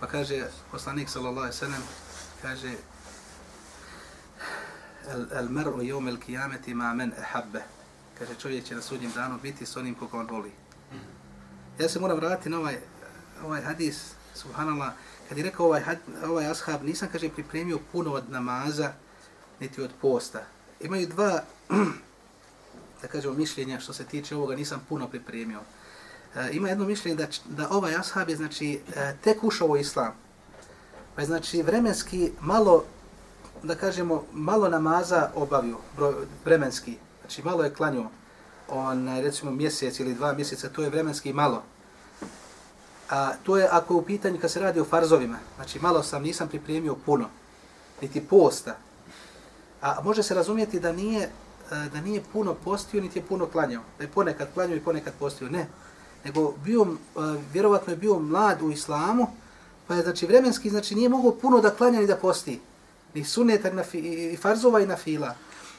Pa 0.00 0.06
kaže, 0.06 0.46
poslanik, 0.70 1.08
sallallahu 1.08 1.38
alaihi 1.38 1.56
sallam, 1.56 1.82
kaže, 2.42 2.74
el, 5.08 5.26
el 5.32 5.48
mer'u 5.48 5.82
jom 5.82 6.08
el 6.08 6.18
kijameti 6.20 6.74
ma 6.74 6.94
men 6.94 7.12
ehabbe. 7.18 7.62
Kaže, 8.18 8.34
čovjek 8.34 8.64
će 8.64 8.74
na 8.74 8.82
sudnjem 8.82 9.12
danu 9.14 9.38
biti 9.42 9.66
s 9.66 9.76
onim 9.76 9.94
koga 9.94 10.18
on 10.18 10.26
voli. 10.30 10.52
Ja 11.78 11.88
se 11.88 12.00
moram 12.00 12.16
vratiti 12.16 12.50
na 12.50 12.58
ovaj, 12.58 12.78
ovaj 13.44 13.62
hadis, 13.62 14.12
subhanallah, 14.34 14.92
kad 15.28 15.38
je 15.38 15.44
rekao 15.44 15.66
ovaj, 15.66 15.80
had, 15.80 15.98
ovaj 16.24 16.50
ashab, 16.50 16.82
nisam, 16.82 17.08
kaže, 17.12 17.28
pripremio 17.28 17.78
puno 17.92 18.12
od 18.12 18.30
namaza, 18.30 18.92
niti 19.60 19.82
od 19.82 19.90
posta. 20.00 20.42
Imaju 20.80 21.06
dva 21.06 21.42
da 23.04 23.08
kažemo, 23.08 23.34
mišljenja 23.34 23.80
što 23.80 23.92
se 23.92 24.04
tiče 24.04 24.36
ovoga, 24.36 24.56
nisam 24.56 24.86
puno 24.88 25.08
pripremio. 25.08 25.60
E, 26.36 26.48
ima 26.52 26.68
jedno 26.68 26.84
mišljenje 26.84 27.16
da, 27.16 27.26
da 27.44 27.68
ovaj 27.70 27.94
ashab 27.94 28.28
je, 28.28 28.36
znači, 28.36 28.80
e, 28.96 29.16
tek 29.24 29.44
ušao 29.44 29.68
u 29.68 29.76
islam. 29.76 30.12
Pa 31.14 31.22
je, 31.22 31.26
znači, 31.26 31.62
vremenski 31.62 32.32
malo, 32.40 32.84
da 33.62 33.74
kažemo, 33.74 34.24
malo 34.32 34.68
namaza 34.68 35.30
obavio, 35.34 35.78
broj, 35.96 36.14
vremenski. 36.44 36.96
Znači, 37.20 37.42
malo 37.42 37.64
je 37.64 37.74
klanio, 37.74 38.08
on, 38.68 39.08
e, 39.08 39.22
recimo, 39.22 39.50
mjesec 39.50 40.00
ili 40.00 40.14
dva 40.14 40.32
mjeseca, 40.32 40.68
to 40.68 40.82
je 40.82 40.90
vremenski 40.90 41.32
malo. 41.32 41.62
A 43.10 43.32
to 43.42 43.56
je 43.56 43.68
ako 43.70 43.94
je 43.94 43.98
u 43.98 44.04
pitanju 44.04 44.40
kad 44.40 44.50
se 44.50 44.60
radi 44.60 44.80
o 44.80 44.84
farzovima, 44.84 45.38
znači 45.56 45.78
malo 45.78 46.02
sam, 46.02 46.22
nisam 46.22 46.48
pripremio 46.48 46.94
puno, 46.94 47.28
niti 48.02 48.26
posta. 48.26 48.76
A 49.82 50.00
može 50.02 50.22
se 50.22 50.34
razumjeti 50.34 50.80
da 50.80 50.92
nije 50.92 51.30
E, 51.70 51.88
da 51.88 52.00
nije 52.00 52.22
puno 52.32 52.54
postio, 52.54 53.00
niti 53.00 53.18
je 53.18 53.24
puno 53.24 53.46
klanjao. 53.46 53.82
Da 53.98 54.04
je 54.04 54.10
ponekad 54.10 54.48
klanjao 54.54 54.76
i 54.76 54.80
ponekad 54.80 55.12
postio. 55.18 55.48
Ne. 55.48 55.66
Nego 56.24 56.54
bio, 56.64 56.82
e, 56.82 57.18
vjerovatno 57.52 57.92
je 57.92 57.96
bio 57.96 58.18
mlad 58.18 58.62
u 58.62 58.70
islamu, 58.70 59.26
pa 59.86 59.94
je 59.94 60.02
znači 60.02 60.26
vremenski, 60.26 60.70
znači 60.70 60.94
nije 60.94 61.08
mogao 61.08 61.32
puno 61.32 61.60
da 61.60 61.70
klanja 61.70 62.00
ni 62.00 62.06
da 62.06 62.16
posti. 62.16 62.60
Ni 63.14 63.24
suneta, 63.24 63.72
na 63.72 63.82
fi, 63.82 63.98
i 63.98 64.36
farzova 64.36 64.80
i 64.80 64.86
na 64.86 64.96
fila. 64.96 65.34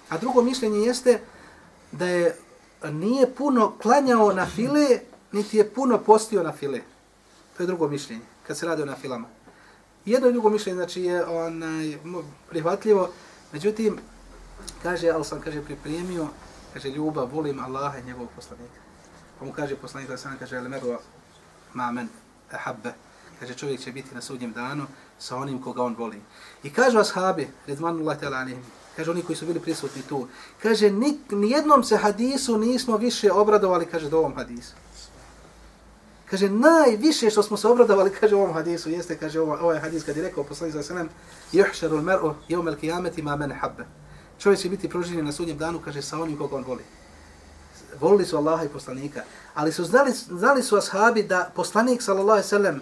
A 0.10 0.18
drugo 0.18 0.42
mišljenje 0.42 0.80
jeste 0.80 1.20
da 1.92 2.06
je 2.06 2.36
nije 2.92 3.36
puno 3.36 3.74
klanjao 3.82 4.34
na 4.34 4.46
file, 4.46 5.00
niti 5.32 5.58
je 5.58 5.70
puno 5.70 5.98
postio 5.98 6.44
na 6.44 6.52
file. 6.52 6.82
To 7.58 7.64
je 7.64 7.68
drugo 7.68 7.88
mišljenje, 7.88 8.22
kad 8.48 8.58
se 8.58 8.66
radi 8.66 8.82
o 8.82 8.86
na 8.86 8.96
filama. 8.96 9.28
Jedno 10.06 10.30
i 10.30 10.32
drugo 10.32 10.50
mišljenje, 10.50 10.76
znači 10.76 11.04
je 11.04 11.26
onaj, 11.26 11.98
prihvatljivo, 12.50 13.10
međutim, 13.52 13.98
kaže, 14.84 15.10
ali 15.10 15.26
sam, 15.26 15.42
kaže, 15.42 15.62
pripremio, 15.62 16.28
kaže, 16.74 16.90
ljubav, 16.90 17.30
volim 17.34 17.60
Allaha 17.60 17.98
i 17.98 18.04
njegovog 18.04 18.30
poslanika. 18.36 18.80
Pa 19.40 19.46
mu 19.46 19.54
kaže 19.54 19.76
poslanik, 19.76 20.10
da 20.10 20.18
sam 20.18 20.38
kaže, 20.40 20.58
ali 20.58 20.70
meru 20.70 20.98
mamen, 21.74 22.08
habbe, 22.52 22.94
kaže, 23.40 23.54
čovjek 23.54 23.82
će 23.82 23.92
biti 23.92 24.16
na 24.16 24.22
sudnjem 24.22 24.54
danu 24.54 24.86
sa 25.20 25.38
onim 25.38 25.62
koga 25.62 25.84
on 25.84 25.96
voli. 25.98 26.22
I 26.64 26.70
kažu 26.70 27.00
ashabi, 27.00 27.48
redmanullah 27.68 28.20
tala 28.20 28.38
anihim, 28.38 28.64
kaže, 28.96 29.12
oni 29.12 29.22
koji 29.22 29.36
su 29.36 29.46
bili 29.46 29.60
prisutni 29.60 30.02
tu, 30.02 30.28
kaže, 30.62 30.92
ni, 30.92 31.20
nijednom 31.32 31.84
se 31.84 31.98
hadisu 31.98 32.58
nismo 32.58 32.98
više 32.98 33.32
obradovali, 33.32 33.86
kaže, 33.86 34.10
do 34.10 34.18
ovom 34.18 34.36
hadisu. 34.36 34.74
Kaže, 36.30 36.50
najviše 36.50 37.30
što 37.30 37.44
smo 37.44 37.58
se 37.58 37.68
obradovali, 37.68 38.12
kaže, 38.20 38.36
u 38.36 38.40
ovom 38.40 38.54
hadisu, 38.54 38.90
jeste, 38.90 39.18
kaže, 39.18 39.40
ovaj, 39.40 39.60
ovaj 39.60 39.80
hadis, 39.80 40.04
kad 40.04 40.18
je 40.18 40.24
rekao 40.24 40.44
poslanik, 40.44 40.76
da 40.76 40.84
selem, 40.84 41.10
juhšarul 41.52 42.02
mer'u, 42.02 42.34
jevmel 42.48 42.76
kijameti 42.76 43.22
ma 43.22 43.36
men 43.36 43.52
habbe 43.52 43.86
čovjek 44.40 44.60
će 44.60 44.70
biti 44.70 44.90
proživljen 44.90 45.26
na 45.26 45.32
sudnjem 45.32 45.58
danu, 45.58 45.80
kaže, 45.80 46.02
sa 46.02 46.20
onim 46.22 46.38
koga 46.38 46.56
on 46.56 46.64
voli. 46.64 46.84
Volili 48.00 48.26
su 48.26 48.38
Allaha 48.38 48.64
i 48.64 48.70
poslanika. 48.70 49.24
Ali 49.54 49.72
su 49.72 49.84
znali, 49.84 50.12
znali 50.14 50.64
su 50.64 50.78
ashabi 50.78 51.24
da 51.24 51.52
poslanik, 51.56 52.02
sallallahu 52.02 52.32
alaihi 52.32 52.48
sallam, 52.48 52.82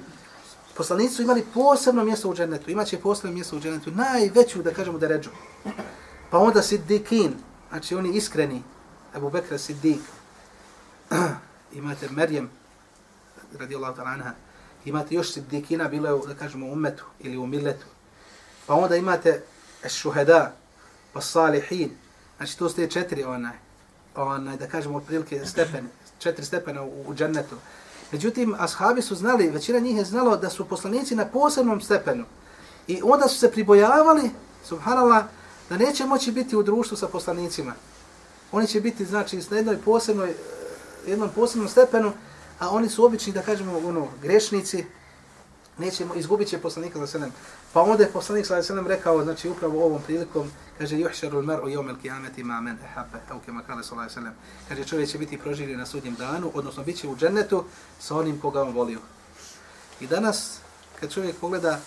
poslanici 0.77 1.15
su 1.15 1.21
imali 1.21 1.45
posebno 1.53 2.03
mjesto 2.03 2.29
u 2.29 2.35
džennetu. 2.35 2.71
Imaće 2.71 2.99
posebno 2.99 3.33
mjesto 3.33 3.57
u 3.57 3.59
džennetu. 3.59 3.91
Najveću, 3.91 4.61
da 4.63 4.73
kažemo, 4.73 4.97
da 4.97 5.07
ređu. 5.07 5.29
Pa 6.29 6.37
onda 6.37 6.61
Siddiqin, 6.61 7.31
znači 7.69 7.95
oni 7.95 8.09
iskreni, 8.09 8.63
Abu 9.13 9.29
Bekra 9.29 9.57
Siddiq, 9.57 9.99
imate 11.73 12.09
Merjem, 12.09 12.49
radi 13.59 13.75
Allah 13.75 13.95
ta'ala 13.97 14.31
imate 14.85 15.15
još 15.15 15.33
Siddiqina, 15.33 15.89
bilo 15.89 16.09
je, 16.09 16.27
da 16.27 16.33
kažemo, 16.33 16.67
umetu 16.67 17.05
ili 17.19 17.37
u 17.37 17.47
milletu. 17.47 17.85
Pa 18.67 18.73
onda 18.73 18.95
imate 18.95 19.43
Šuheda, 19.89 20.55
pa 21.13 21.21
salihin. 21.21 21.91
Znači 22.38 22.58
to 22.58 22.69
ste 22.69 22.89
četiri 22.89 23.23
onaj, 23.23 23.56
onaj, 24.15 24.58
da 24.58 24.67
kažemo 24.67 24.97
otprilike 24.97 25.45
stepen, 25.45 25.88
četiri 26.19 26.45
stepena 26.45 26.84
u, 26.84 27.04
u 27.08 27.15
džennetu. 27.15 27.56
Međutim, 28.12 28.56
ashabi 28.60 29.02
su 29.02 29.15
znali, 29.15 29.49
većina 29.49 29.80
njih 29.80 29.97
je 29.97 30.06
znalo 30.06 30.38
da 30.38 30.49
su 30.49 30.65
poslanici 30.65 31.15
na 31.15 31.26
posebnom 31.26 31.82
stepenu. 31.82 32.26
I 32.88 33.02
onda 33.04 33.28
su 33.28 33.39
se 33.39 33.52
pribojavali, 33.52 34.32
subhanallah, 34.63 35.26
da 35.69 35.78
neće 35.78 36.06
moći 36.06 36.32
biti 36.32 36.56
u 36.56 36.63
društvu 36.63 36.97
sa 36.97 37.08
poslanicima. 37.08 37.73
Oni 38.52 38.67
će 38.67 38.82
biti, 38.82 39.06
znači, 39.06 39.39
na 39.49 39.58
jednoj 39.58 39.78
posebnoj, 39.78 40.30
eh, 40.30 40.36
jednom 41.08 41.30
posebnom 41.36 41.69
stepenu, 41.69 42.12
a 42.60 42.69
oni 42.69 42.89
su 42.89 43.06
obični, 43.06 43.34
da 43.34 43.41
kažemo, 43.41 43.78
ono, 43.78 44.08
grešnici, 44.21 44.86
nećemo, 45.77 46.15
izgubit 46.15 46.47
će 46.47 46.57
poslanika 46.57 46.99
za 46.99 47.07
selem. 47.07 47.31
Pa 47.73 47.81
onda 47.81 48.03
je 48.03 48.12
poslanik 48.12 48.45
sa 48.45 48.63
selem 48.63 48.88
rekao, 48.88 49.23
znači 49.23 49.49
upravo 49.49 49.86
ovom 49.86 50.01
prilikom, 50.01 50.51
kaže, 50.77 50.99
juhšaru 50.99 51.39
l-mar'u 51.39 51.69
jomel 51.69 51.95
kijameti 52.01 52.43
ma 52.43 52.62
men 52.62 52.77
ehabe, 52.83 53.17
evo 53.29 53.39
kema 53.45 53.63
kale 53.63 53.83
sa 53.83 54.09
selem. 54.09 54.33
Kaže, 54.69 54.83
čovjek 54.83 55.09
će 55.09 55.17
biti 55.17 55.38
proživljen 55.38 55.79
na 55.79 55.86
sudnjem 55.86 56.15
danu, 56.15 56.51
odnosno 56.53 56.83
bit 56.83 56.97
će 56.97 57.07
u 57.07 57.15
džennetu 57.15 57.65
sa 57.99 58.15
onim 58.15 58.39
koga 58.39 58.62
on 58.62 58.73
volio. 58.73 58.99
I 59.99 60.07
danas, 60.07 60.59
kad 60.99 61.13
čovjek 61.13 61.36
pogleda 61.36 61.79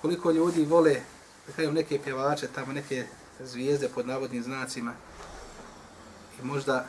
koliko 0.00 0.30
ljudi 0.30 0.64
vole, 0.64 1.00
da 1.46 1.52
kažem, 1.52 1.74
neke 1.74 1.98
pjevače, 2.04 2.46
tamo 2.46 2.72
neke 2.72 3.06
zvijezde 3.40 3.88
pod 3.88 4.06
navodnim 4.06 4.42
znacima, 4.42 4.92
i 6.42 6.44
možda, 6.44 6.86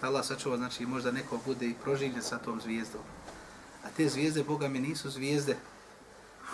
da 0.00 0.06
Allah 0.06 0.24
sačuva, 0.24 0.56
znači 0.56 0.86
možda 0.86 1.10
neko 1.10 1.38
bude 1.46 1.66
i 1.66 1.74
proživljen 1.74 2.22
sa 2.22 2.38
tom 2.38 2.60
zvijezdom. 2.60 3.00
A 3.84 3.88
te 3.96 4.08
zvijezde, 4.08 4.44
Boga 4.44 4.68
mi, 4.68 4.78
nisu 4.78 5.10
zvijezde 5.10 5.56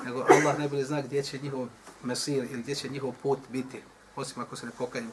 nego 0.05 0.27
Allah 0.29 0.59
najbolje 0.59 0.85
zna 0.85 1.03
gdje 1.03 1.23
će 1.23 1.39
njihov 1.39 1.69
mesir 2.03 2.45
ili 2.45 2.63
gdje 2.63 2.75
će 2.75 2.89
njihov 2.89 3.13
put 3.23 3.39
biti, 3.49 3.83
osim 4.17 4.43
ako 4.43 4.57
se 4.57 4.67
ne 4.67 4.73
pokaju. 4.79 5.09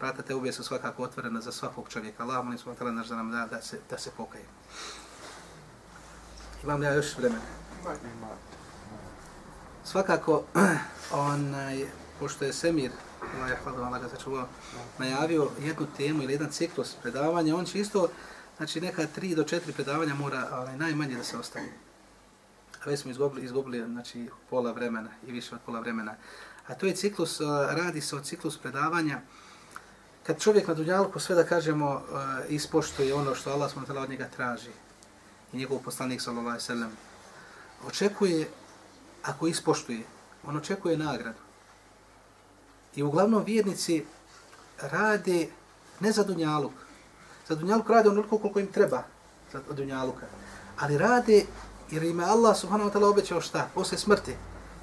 Vrata 0.00 0.22
te 0.22 0.34
ubije 0.34 0.52
su 0.52 0.64
svakako 0.64 1.02
otvorena 1.02 1.40
za 1.40 1.52
svakog 1.52 1.88
čovjeka. 1.88 2.22
Allah 2.22 2.44
molim 2.44 2.58
smo 2.58 2.74
tala 2.74 2.90
naš 2.90 3.08
da 3.08 3.16
nam 3.16 3.30
da, 3.30 3.46
da 3.50 3.62
se, 3.62 3.80
da 3.90 3.98
se 3.98 4.10
pokaju. 4.16 4.44
Imam 6.62 6.80
li 6.80 6.86
ja 6.86 6.94
još 6.94 7.18
vremena? 7.18 7.42
svakako, 9.84 10.44
onaj, 11.30 11.86
pošto 12.20 12.44
je 12.44 12.52
Semir, 12.52 12.90
Allah 13.36 13.50
je 13.50 13.56
hvala 13.64 13.86
Allah 13.86 14.02
ga 14.02 14.08
sačuvao, 14.08 14.48
najavio 14.98 15.50
jednu 15.60 15.86
temu 15.96 16.22
ili 16.22 16.32
jedan 16.32 16.50
ciklus 16.50 16.94
predavanja, 17.02 17.56
on 17.56 17.64
će 17.64 17.80
isto, 17.80 18.08
znači 18.56 18.80
neka 18.80 19.06
tri 19.06 19.34
do 19.34 19.44
četiri 19.44 19.72
predavanja 19.72 20.14
mora 20.14 20.48
onaj, 20.52 20.76
najmanje 20.76 21.16
da 21.16 21.24
se 21.24 21.38
ostavi. 21.38 21.72
A 22.84 22.88
već 22.90 23.00
smo 23.00 23.10
izgubili, 23.10 23.44
izgubili 23.44 23.86
znači, 23.86 24.28
pola 24.50 24.72
vremena 24.72 25.10
i 25.26 25.32
više 25.32 25.54
od 25.54 25.60
pola 25.66 25.80
vremena. 25.80 26.14
A 26.66 26.74
to 26.74 26.86
je 26.86 26.96
ciklus, 26.96 27.40
radi 27.70 28.00
se 28.00 28.16
o 28.16 28.20
ciklus 28.20 28.58
predavanja. 28.58 29.20
Kad 30.22 30.40
čovjek 30.40 30.68
na 30.68 30.74
dunjalku 30.74 31.20
sve 31.20 31.34
da 31.34 31.44
kažemo 31.44 32.02
ispoštuje 32.48 33.14
ono 33.14 33.34
što 33.34 33.50
Allah 33.50 33.72
smo 33.72 33.82
od 34.00 34.10
njega 34.10 34.28
traži 34.36 34.70
i 35.52 35.56
njegov 35.56 35.78
poslanik 35.78 36.20
sallallahu 36.20 36.90
očekuje 37.86 38.48
ako 39.22 39.46
ispoštuje 39.46 40.02
on 40.46 40.56
očekuje 40.56 40.96
nagradu. 40.96 41.38
I 42.94 43.02
uglavnom 43.02 43.44
vjernici 43.44 44.04
rade 44.80 45.48
ne 46.00 46.12
za 46.12 46.24
dunjaluk. 46.24 46.72
Za 47.48 47.54
dunjaluk 47.54 47.90
rade 47.90 48.08
onoliko 48.08 48.38
koliko 48.38 48.60
im 48.60 48.72
treba 48.72 49.02
za 49.52 49.60
dunjaluka 49.70 50.26
ali 50.78 50.98
rade 50.98 51.44
jer 51.92 52.02
im 52.02 52.20
Allah 52.20 52.56
subhanahu 52.56 52.90
wa 52.90 52.94
ta'ala 52.94 53.10
obećao 53.10 53.40
šta 53.40 53.70
posle 53.74 53.98
smrti 53.98 54.34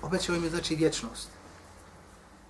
obećao 0.02 0.36
im 0.36 0.44
je 0.44 0.50
znači 0.50 0.76
vječnost 0.76 1.30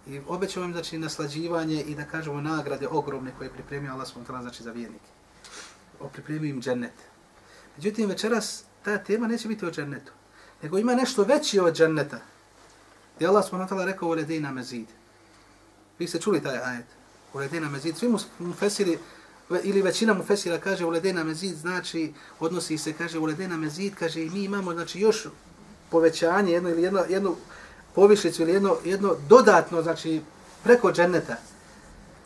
i 0.07 0.21
obećao 0.27 0.63
im 0.63 0.73
znači 0.73 0.97
naslađivanje 0.97 1.81
i 1.81 1.95
da 1.95 2.05
kažemo 2.05 2.41
nagrade 2.41 2.87
ogromne 2.87 3.31
koje 3.37 3.45
je 3.45 3.53
pripremio 3.53 3.93
Allah 3.93 4.07
subhanahu 4.07 4.33
wa 4.33 4.37
ta'ala 4.37 4.41
znači 4.41 4.63
za 4.63 4.71
vjernike 4.71 5.11
o 5.99 6.07
pripremio 6.07 6.49
im 6.49 6.61
džennet 6.61 7.09
Međutim, 7.79 8.09
večeras 8.09 8.63
ta 8.83 8.97
tema 8.97 9.27
neće 9.27 9.47
biti 9.47 9.65
o 9.65 9.71
džennetu, 9.71 10.11
nego 10.61 10.77
ima 10.77 10.95
nešto 10.95 11.23
veći 11.23 11.59
od 11.59 11.75
dženneta. 11.75 12.19
Gdje 13.15 13.27
Allah 13.27 13.45
subhanahu 13.45 13.69
wa 13.69 13.77
ta'ala 13.77 13.85
rekao 13.85 14.09
u 14.09 14.11
ledina 14.11 14.51
mezid. 14.51 14.87
Vi 15.99 16.07
ste 16.07 16.19
čuli 16.19 16.43
taj 16.43 16.57
ajet? 16.57 16.85
U 17.33 17.37
ledina 17.37 17.69
mezid. 17.69 17.97
Svi 17.97 18.07
mu 18.39 18.53
fesili, 18.53 18.99
ili 19.63 19.81
većina 19.81 20.13
mu 20.13 20.23
fesira 20.23 20.57
kaže 20.57 20.85
uledena 20.85 21.23
mezid, 21.23 21.57
znači 21.57 22.13
odnosi 22.39 22.77
se, 22.77 22.93
kaže 22.93 23.19
uledena 23.19 23.57
mezid, 23.57 23.95
kaže 23.95 24.23
i 24.23 24.29
mi 24.29 24.43
imamo 24.43 24.73
znači 24.73 24.99
još 24.99 25.27
povećanje, 25.89 26.53
jedno 26.53 26.69
ili 26.69 26.83
jedno, 26.83 27.03
jednu 27.09 27.35
povišicu 27.95 28.41
ili 28.41 28.51
jedno, 28.51 28.75
jedno 28.85 29.15
dodatno, 29.29 29.81
znači 29.81 30.21
preko 30.63 30.91
dženneta. 30.91 31.35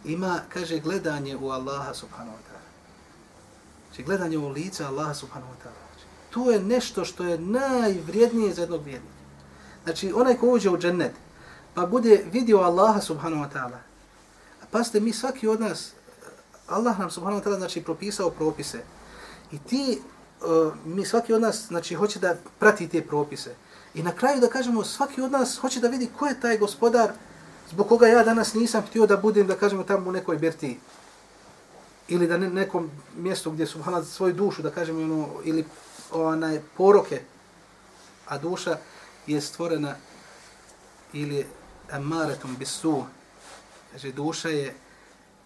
Ima, 0.06 0.40
kaže, 0.50 0.80
gledanje 0.80 1.38
u 1.38 1.50
Allaha 1.50 1.94
subhanahu 1.94 2.38
wa 2.38 2.42
ta'ala. 2.42 2.68
Znači, 3.88 4.04
gledanje 4.04 4.38
u 4.38 4.50
lica 4.50 4.88
Allaha 4.88 5.14
subhanahu 5.14 5.54
wa 5.54 5.58
ta'ala. 5.64 5.84
Znači, 5.94 6.08
to 6.30 6.52
je 6.52 6.60
nešto 6.60 7.06
što 7.06 7.24
je 7.24 7.38
najvrijednije 7.38 8.54
za 8.54 8.62
jednog 8.62 8.84
vjernika. 8.84 9.14
Znači, 9.84 10.14
onaj 10.16 10.38
ko 10.38 10.48
uđe 10.48 10.70
u 10.70 10.78
džennet, 10.78 11.12
pa 11.74 11.86
bude 11.86 12.26
vidio 12.32 12.58
Allaha 12.58 13.02
subhanahu 13.02 13.44
wa 13.44 13.50
ta'ala. 13.54 13.80
A 14.62 14.66
pa 14.72 14.84
ste 14.84 15.00
mi 15.00 15.14
svaki 15.14 15.48
od 15.48 15.62
nas, 15.62 15.92
Allah 16.68 17.00
nam 17.00 17.12
subhanahu 17.12 17.42
wa 17.42 17.46
ta'ala 17.46 17.58
znači, 17.58 17.84
propisao 17.84 18.30
propise. 18.30 18.84
I 19.52 19.60
ti, 19.60 20.02
uh, 20.42 20.74
mi 20.86 21.06
svaki 21.06 21.34
od 21.34 21.42
nas, 21.42 21.68
znači, 21.68 21.96
hoće 21.96 22.20
da 22.20 22.36
prati 22.60 22.88
te 22.88 23.02
propise. 23.02 23.56
I 23.94 24.04
na 24.04 24.12
kraju 24.12 24.42
da 24.42 24.48
kažemo, 24.48 24.84
svaki 24.84 25.22
od 25.22 25.32
nas 25.32 25.58
hoće 25.58 25.80
da 25.80 25.88
vidi 25.88 26.10
ko 26.20 26.28
je 26.28 26.40
taj 26.40 26.58
gospodar 26.58 27.12
zbog 27.70 27.88
koga 27.88 28.08
ja 28.08 28.24
danas 28.24 28.54
nisam 28.54 28.82
htio 28.82 29.06
da 29.08 29.18
budem, 29.18 29.48
da 29.48 29.56
kažemo, 29.56 29.84
tamo 29.84 30.10
u 30.10 30.14
nekoj 30.14 30.38
birtiji 30.38 30.80
ili 32.08 32.28
da 32.28 32.38
ne, 32.38 32.50
nekom 32.50 32.90
mjestu 33.18 33.52
gdje 33.52 33.68
su 33.68 33.82
hala 33.82 34.04
svoju 34.04 34.34
dušu, 34.34 34.62
da 34.62 34.72
kažemo, 34.72 35.02
ono, 35.02 35.30
ili 35.44 35.66
onaj 36.12 36.62
poroke, 36.78 37.22
a 38.28 38.38
duša 38.38 38.78
je 39.28 39.42
stvorena 39.42 39.96
ili 41.14 41.46
amaretum 41.92 42.56
bisu, 42.60 43.04
kaže, 43.92 44.12
duša 44.12 44.50
je 44.50 44.76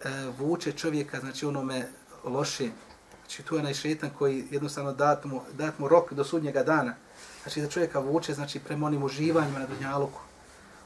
e, 0.04 0.32
vuče 0.40 0.72
čovjeka, 0.72 1.20
znači 1.20 1.46
onome 1.46 1.88
loše, 2.24 2.70
znači 3.26 3.44
tu 3.44 3.56
je 3.56 3.60
onaj 3.60 3.74
šetan 3.74 4.10
koji 4.18 4.48
jednostavno 4.52 4.94
dat 4.94 5.26
mu, 5.26 5.42
dat 5.54 5.80
mu 5.80 5.88
rok 5.88 6.14
do 6.14 6.24
sudnjega 6.24 6.64
dana, 6.64 6.96
znači 7.44 7.62
da 7.62 7.70
čovjeka 7.70 8.00
vuče, 8.00 8.34
znači 8.34 8.60
prema 8.60 8.88
onim 8.88 9.04
uživanjima 9.04 9.60
na 9.60 9.66
dunjaluku, 9.66 10.20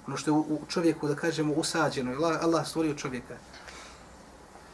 ono 0.08 0.18
što 0.18 0.32
je 0.32 0.34
u, 0.34 0.40
u 0.40 0.62
čovjeku, 0.68 1.08
da 1.08 1.16
kažemo, 1.16 1.54
usađeno, 1.54 2.12
Allah, 2.12 2.44
Allah 2.44 2.68
stvorio 2.68 2.94
čovjeka, 2.94 3.36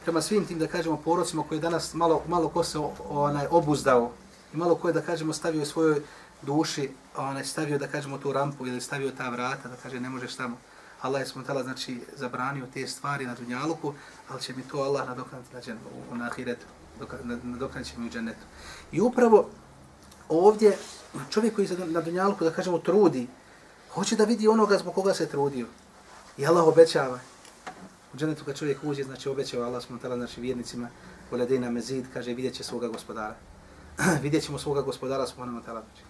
prema 0.08 0.22
svim 0.22 0.46
tim, 0.46 0.60
da 0.60 0.68
kažemo, 0.68 0.98
porocima 0.98 1.44
koji 1.44 1.60
danas 1.60 1.94
malo, 1.94 2.24
malo 2.28 2.50
ko 2.50 2.64
se 2.64 2.80
onaj, 3.10 3.48
obuzdao. 3.52 4.12
I 4.54 4.58
malo 4.58 4.76
ko 4.76 4.88
je, 4.88 4.94
da 4.94 5.02
kažemo, 5.02 5.34
stavio 5.34 5.62
u 5.62 5.66
svojoj 5.66 6.02
duši, 6.42 6.90
onaj, 7.18 7.44
stavio, 7.46 7.78
da 7.78 7.88
kažemo, 7.88 8.18
tu 8.18 8.32
rampu 8.34 8.68
ili 8.68 8.82
stavio 8.82 9.12
ta 9.12 9.30
vrata, 9.30 9.70
da 9.70 9.76
kaže, 9.76 10.00
ne 10.00 10.10
možeš 10.10 10.36
tamo. 10.36 10.58
Allah 11.02 11.22
je 11.22 11.28
smutala, 11.28 11.64
znači, 11.64 12.02
zabranio 12.16 12.66
te 12.74 12.88
stvari 12.88 13.26
na 13.26 13.36
dunjaluku, 13.36 13.94
ali 14.30 14.42
će 14.42 14.54
mi 14.56 14.64
to 14.64 14.78
Allah 14.78 15.08
nadoknati 15.08 15.54
na, 15.54 15.62
džen, 15.62 15.78
u, 16.12 16.16
na 16.16 16.26
ahiretu, 16.26 16.66
nadoknati 17.44 17.90
će 17.90 17.98
mi 17.98 18.08
u 18.08 18.10
džennetu. 18.10 18.46
I 18.92 19.02
upravo 19.02 19.50
ovdje 20.30 20.78
čovjek 21.30 21.56
koji 21.56 21.68
se 21.68 21.78
na 21.78 22.02
dunjaluku, 22.02 22.44
da 22.44 22.52
kažemo, 22.52 22.80
trudi, 22.80 23.28
hoće 23.94 24.16
da 24.16 24.24
vidi 24.24 24.48
onoga 24.48 24.78
zbog 24.78 24.94
koga 24.94 25.14
se 25.14 25.30
trudio. 25.30 25.68
I 26.38 26.48
Allah 26.48 26.68
obećava, 26.68 27.20
U 28.14 28.18
dženetu 28.18 28.46
kad 28.46 28.58
čovjek 28.58 28.78
uđe, 28.84 29.04
znači 29.04 29.30
obećava 29.30 29.66
Allah 29.66 29.84
smutala, 29.84 30.16
znači 30.16 30.42
vjernicima, 30.42 30.90
Uledina 31.32 31.70
mezid, 31.70 32.06
kaže, 32.14 32.34
vidjet 32.34 32.54
će 32.54 32.64
svoga 32.64 32.88
gospodara. 32.88 33.36
vidjet 34.24 34.44
ćemo 34.44 34.60
svoga 34.60 34.82
gospodara, 34.82 35.28
smutala, 35.28 35.82
znači. 35.82 36.02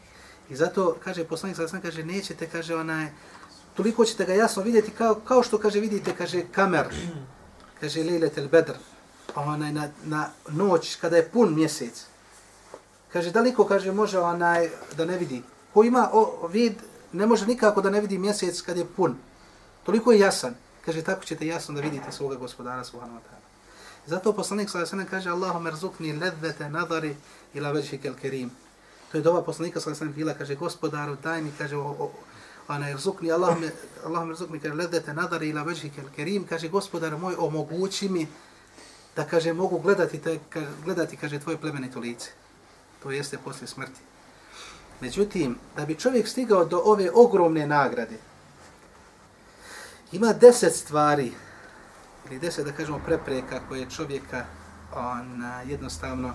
I 0.49 0.55
zato, 0.55 0.97
kaže, 1.03 1.23
poslanik 1.23 1.57
sada 1.57 1.81
kaže, 1.81 2.03
nećete, 2.03 2.47
kaže, 2.47 2.75
onaj, 2.75 3.07
toliko 3.77 4.05
ćete 4.05 4.25
ga 4.25 4.33
jasno 4.33 4.63
vidjeti, 4.63 4.91
kao, 4.91 5.15
kao 5.15 5.43
što, 5.43 5.57
kaže, 5.57 5.79
vidite, 5.79 6.13
kaže, 6.17 6.43
kamer, 6.51 6.87
kaže, 7.79 8.03
lejlet 8.03 8.37
el 8.37 8.47
bedr, 8.49 8.73
onaj, 9.35 9.71
na, 9.71 9.89
na 10.03 10.29
noć, 10.49 10.95
kada 10.95 11.17
je 11.17 11.29
pun 11.29 11.53
mjesec. 11.55 12.05
Kaže, 13.13 13.31
daliko, 13.31 13.65
kaže, 13.65 13.91
može 13.91 14.19
onaj, 14.19 14.69
da 14.97 15.05
ne 15.05 15.17
vidi. 15.17 15.43
Ko 15.73 15.83
ima 15.83 16.09
o, 16.13 16.47
vid, 16.51 16.73
ne 17.13 17.25
može 17.25 17.45
nikako 17.45 17.81
da 17.81 17.89
ne 17.89 18.01
vidi 18.01 18.17
mjesec 18.17 18.61
kad 18.61 18.77
je 18.77 18.85
pun. 18.85 19.15
Toliko 19.83 20.11
je 20.11 20.19
jasan. 20.19 20.55
Kaže, 20.85 21.01
tako 21.01 21.25
ćete 21.25 21.47
jasno 21.47 21.75
da 21.75 21.81
vidite 21.81 22.11
svoga 22.11 22.35
gospodara 22.35 22.83
subhanahu 22.83 23.19
wa 23.19 23.21
ta'ala. 23.21 23.47
Zato 24.07 24.33
poslanik 24.33 24.69
sallallahu 24.69 24.95
alejhi 24.95 25.05
ve 25.05 25.11
kaže 25.11 25.29
Allahu 25.29 25.59
merzukni 25.59 26.13
ladzata 26.13 26.69
nadari 26.69 27.15
ila 27.53 27.73
wajhikal 27.73 28.15
karim. 28.21 28.51
To 29.11 29.17
je 29.17 29.21
dova 29.21 29.41
poslanika 29.43 29.79
sallallahu 29.79 30.03
alejhi 30.03 30.17
ve 30.17 30.23
bila 30.23 30.33
kaže 30.33 30.55
gospodaru 30.55 31.15
daj 31.23 31.41
mi 31.41 31.51
kaže 31.57 31.75
ana 32.67 32.89
irzukni, 32.89 33.31
Allah 33.31 33.59
me 33.59 33.71
Allah 34.05 34.25
merzukni 34.25 34.59
kaže 34.59 34.75
ledete 34.75 35.13
nadari 35.13 35.49
ila 35.49 35.63
wajhikal 35.63 36.09
kerim, 36.15 36.47
kaže 36.47 36.69
gospodar 36.69 37.17
moj 37.17 37.35
omogući 37.37 38.09
mi 38.09 38.27
da 39.15 39.23
kaže 39.23 39.53
mogu 39.53 39.79
gledati 39.79 40.19
te 40.19 40.39
gledati 40.83 41.17
kaže 41.17 41.39
tvoje 41.39 41.57
plemenito 41.57 41.99
lice. 41.99 42.29
To 43.03 43.11
jeste 43.11 43.37
posle 43.37 43.67
smrti. 43.67 44.01
Međutim, 45.01 45.55
da 45.75 45.85
bi 45.85 45.95
čovjek 45.95 46.27
stigao 46.27 46.65
do 46.65 46.81
ove 46.85 47.11
ogromne 47.13 47.67
nagrade, 47.67 48.17
Ima 50.11 50.33
deset 50.33 50.75
stvari, 50.75 51.31
ili 52.27 52.39
deset, 52.39 52.65
da 52.65 52.71
kažemo, 52.71 52.99
prepreka 53.05 53.59
koje 53.69 53.89
čovjeka 53.89 54.45
on, 54.95 55.43
jednostavno, 55.65 56.33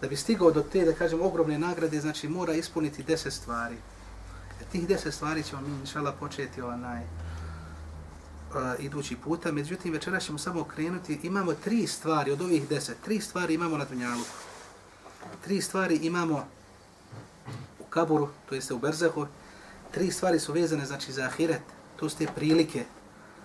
da 0.00 0.08
bi 0.08 0.16
stigao 0.16 0.50
do 0.50 0.62
te, 0.62 0.84
da 0.84 0.92
kažemo, 0.92 1.24
ogromne 1.24 1.58
nagrade, 1.58 2.00
znači 2.00 2.28
mora 2.28 2.52
ispuniti 2.52 3.02
deset 3.02 3.32
stvari. 3.32 3.76
E, 4.60 4.64
tih 4.72 4.88
deset 4.88 5.14
stvari 5.14 5.42
ćemo 5.42 5.62
mi, 5.62 5.80
inšala, 5.80 6.12
početi 6.12 6.62
onaj, 6.62 7.02
uh, 7.02 8.84
idući 8.84 9.16
puta. 9.16 9.52
Međutim, 9.52 9.92
večera 9.92 10.20
ćemo 10.20 10.38
samo 10.38 10.64
krenuti. 10.64 11.20
Imamo 11.22 11.52
tri 11.52 11.86
stvari 11.86 12.32
od 12.32 12.40
ovih 12.40 12.68
deset. 12.68 12.96
Tri 13.04 13.20
stvari 13.20 13.54
imamo 13.54 13.78
na 13.78 13.84
Dunjalu. 13.84 14.24
Tri 15.44 15.60
stvari 15.60 15.96
imamo 15.96 16.46
u 17.80 17.84
Kaburu, 17.84 18.28
to 18.48 18.54
jeste 18.54 18.74
u 18.74 18.78
Berzehu. 18.78 19.26
Tri 19.90 20.10
stvari 20.10 20.40
su 20.40 20.52
vezane, 20.52 20.86
znači, 20.86 21.12
za 21.12 21.22
Ahiret 21.22 21.62
to 21.96 22.08
su 22.08 22.18
te 22.18 22.26
prilike. 22.34 22.84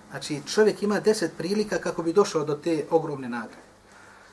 Znači, 0.10 0.42
čovjek 0.48 0.84
ima 0.84 1.00
deset 1.00 1.38
prilika 1.38 1.78
kako 1.78 2.04
bi 2.04 2.14
došao 2.14 2.46
do 2.46 2.56
te 2.56 2.86
ogromne 2.90 3.30
nagrade. 3.30 3.66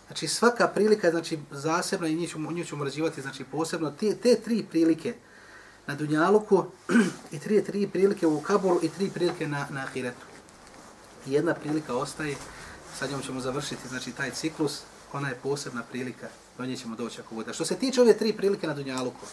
Znači, 0.07 0.29
svaka 0.29 0.69
prilika 0.69 1.07
je 1.07 1.11
znači, 1.11 1.39
zasebna 1.51 2.09
i 2.09 2.15
nju 2.15 2.27
ćemo, 2.27 2.53
nju 2.53 2.65
ćemo 2.65 2.85
razivati 2.85 3.23
znači, 3.23 3.45
posebno. 3.45 3.91
Te, 3.91 4.17
te 4.17 4.37
tri 4.45 4.67
prilike 4.71 5.15
na 5.87 5.95
Dunjaluku 5.95 6.65
i 7.35 7.39
tri, 7.39 7.65
tri 7.65 7.87
prilike 7.87 8.27
u 8.27 8.41
Kaburu 8.41 8.81
i 8.83 8.89
tri 8.89 9.11
prilike 9.11 9.49
na, 9.49 9.67
na 9.71 9.81
Ahiretu. 9.81 10.27
I 11.27 11.33
jedna 11.33 11.55
prilika 11.55 11.97
ostaje, 11.97 12.37
sad 12.99 13.11
njom 13.11 13.23
ćemo 13.23 13.41
završiti 13.41 13.89
znači, 13.89 14.13
taj 14.13 14.31
ciklus, 14.31 14.81
ona 15.13 15.29
je 15.29 15.39
posebna 15.43 15.83
prilika, 15.91 16.29
do 16.59 16.67
nje 16.67 16.77
ćemo 16.77 16.97
doći 16.97 17.21
ako 17.21 17.35
bude. 17.35 17.55
Što 17.55 17.65
se 17.65 17.77
tiče 17.77 18.01
ove 18.01 18.17
tri 18.17 18.33
prilike 18.33 18.67
na 18.67 18.75
Dunjaluku, 18.75 19.27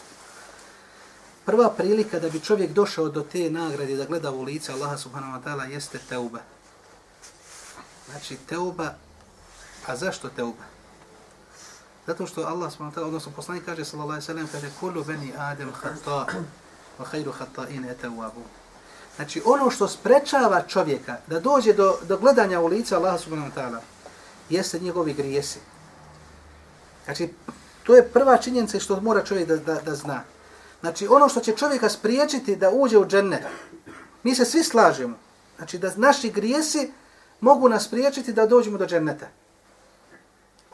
prva 1.44 1.70
prilika 1.70 2.18
da 2.18 2.28
bi 2.28 2.40
čovjek 2.40 2.72
došao 2.72 3.08
do 3.08 3.22
te 3.22 3.50
nagrade 3.50 3.96
da 3.96 4.04
gleda 4.04 4.30
u 4.30 4.42
lice 4.42 4.72
Allaha 4.72 4.96
subhanahu 4.96 5.32
wa 5.32 5.42
ta'ala 5.44 5.70
jeste 5.70 5.98
teuba. 6.08 6.40
Znači 8.10 8.36
teuba, 8.36 8.94
a 9.86 9.96
zašto 9.96 10.28
teuba? 10.28 10.79
Zato 12.06 12.26
što 12.26 12.40
Allah 12.42 12.72
subhanahu 12.72 12.96
wa 12.96 13.00
ta'ala, 13.00 13.06
odnosno 13.06 13.32
poslanik 13.36 13.64
kaže 13.64 13.84
sallallahu 13.84 14.10
alejhi 14.10 14.22
ve 14.22 14.26
sellem 14.26 14.48
kaže 14.52 14.70
kullu 14.80 15.04
bani 15.04 15.32
adem 15.38 15.72
khata 15.72 16.26
wa 16.98 17.04
khayru 17.12 17.32
khata'in 17.32 17.74
in. 17.74 17.84
Znači 19.16 19.42
ono 19.44 19.70
što 19.70 19.88
sprečava 19.88 20.62
čovjeka 20.62 21.16
da 21.26 21.40
dođe 21.40 21.72
do, 21.72 21.98
do 22.08 22.16
gledanja 22.18 22.60
u 22.60 22.66
lice 22.66 22.96
Allaha 22.96 23.18
subhanahu 23.18 23.50
wa 23.50 23.60
ta'ala 23.60 23.78
jeste 24.48 24.78
njegovi 24.78 25.12
grijesi. 25.12 25.58
Znači 27.04 27.28
to 27.82 27.94
je 27.94 28.08
prva 28.08 28.36
činjenica 28.36 28.78
što 28.78 29.00
mora 29.00 29.24
čovjek 29.24 29.48
da, 29.48 29.56
da, 29.56 29.74
da 29.80 29.94
zna. 29.94 30.22
Znači 30.80 31.06
ono 31.10 31.28
što 31.28 31.40
će 31.40 31.56
čovjeka 31.56 31.88
spriječiti 31.88 32.56
da 32.56 32.70
uđe 32.70 32.98
u 32.98 33.06
džennet, 33.06 33.42
mi 34.22 34.34
se 34.34 34.44
svi 34.44 34.64
slažemo. 34.64 35.16
Znači 35.56 35.78
da 35.78 35.92
naši 35.96 36.30
grijesi 36.30 36.92
mogu 37.40 37.68
nas 37.68 37.84
spriječiti 37.84 38.32
da 38.32 38.46
dođemo 38.46 38.78
do 38.78 38.86
dženneta. 38.86 39.28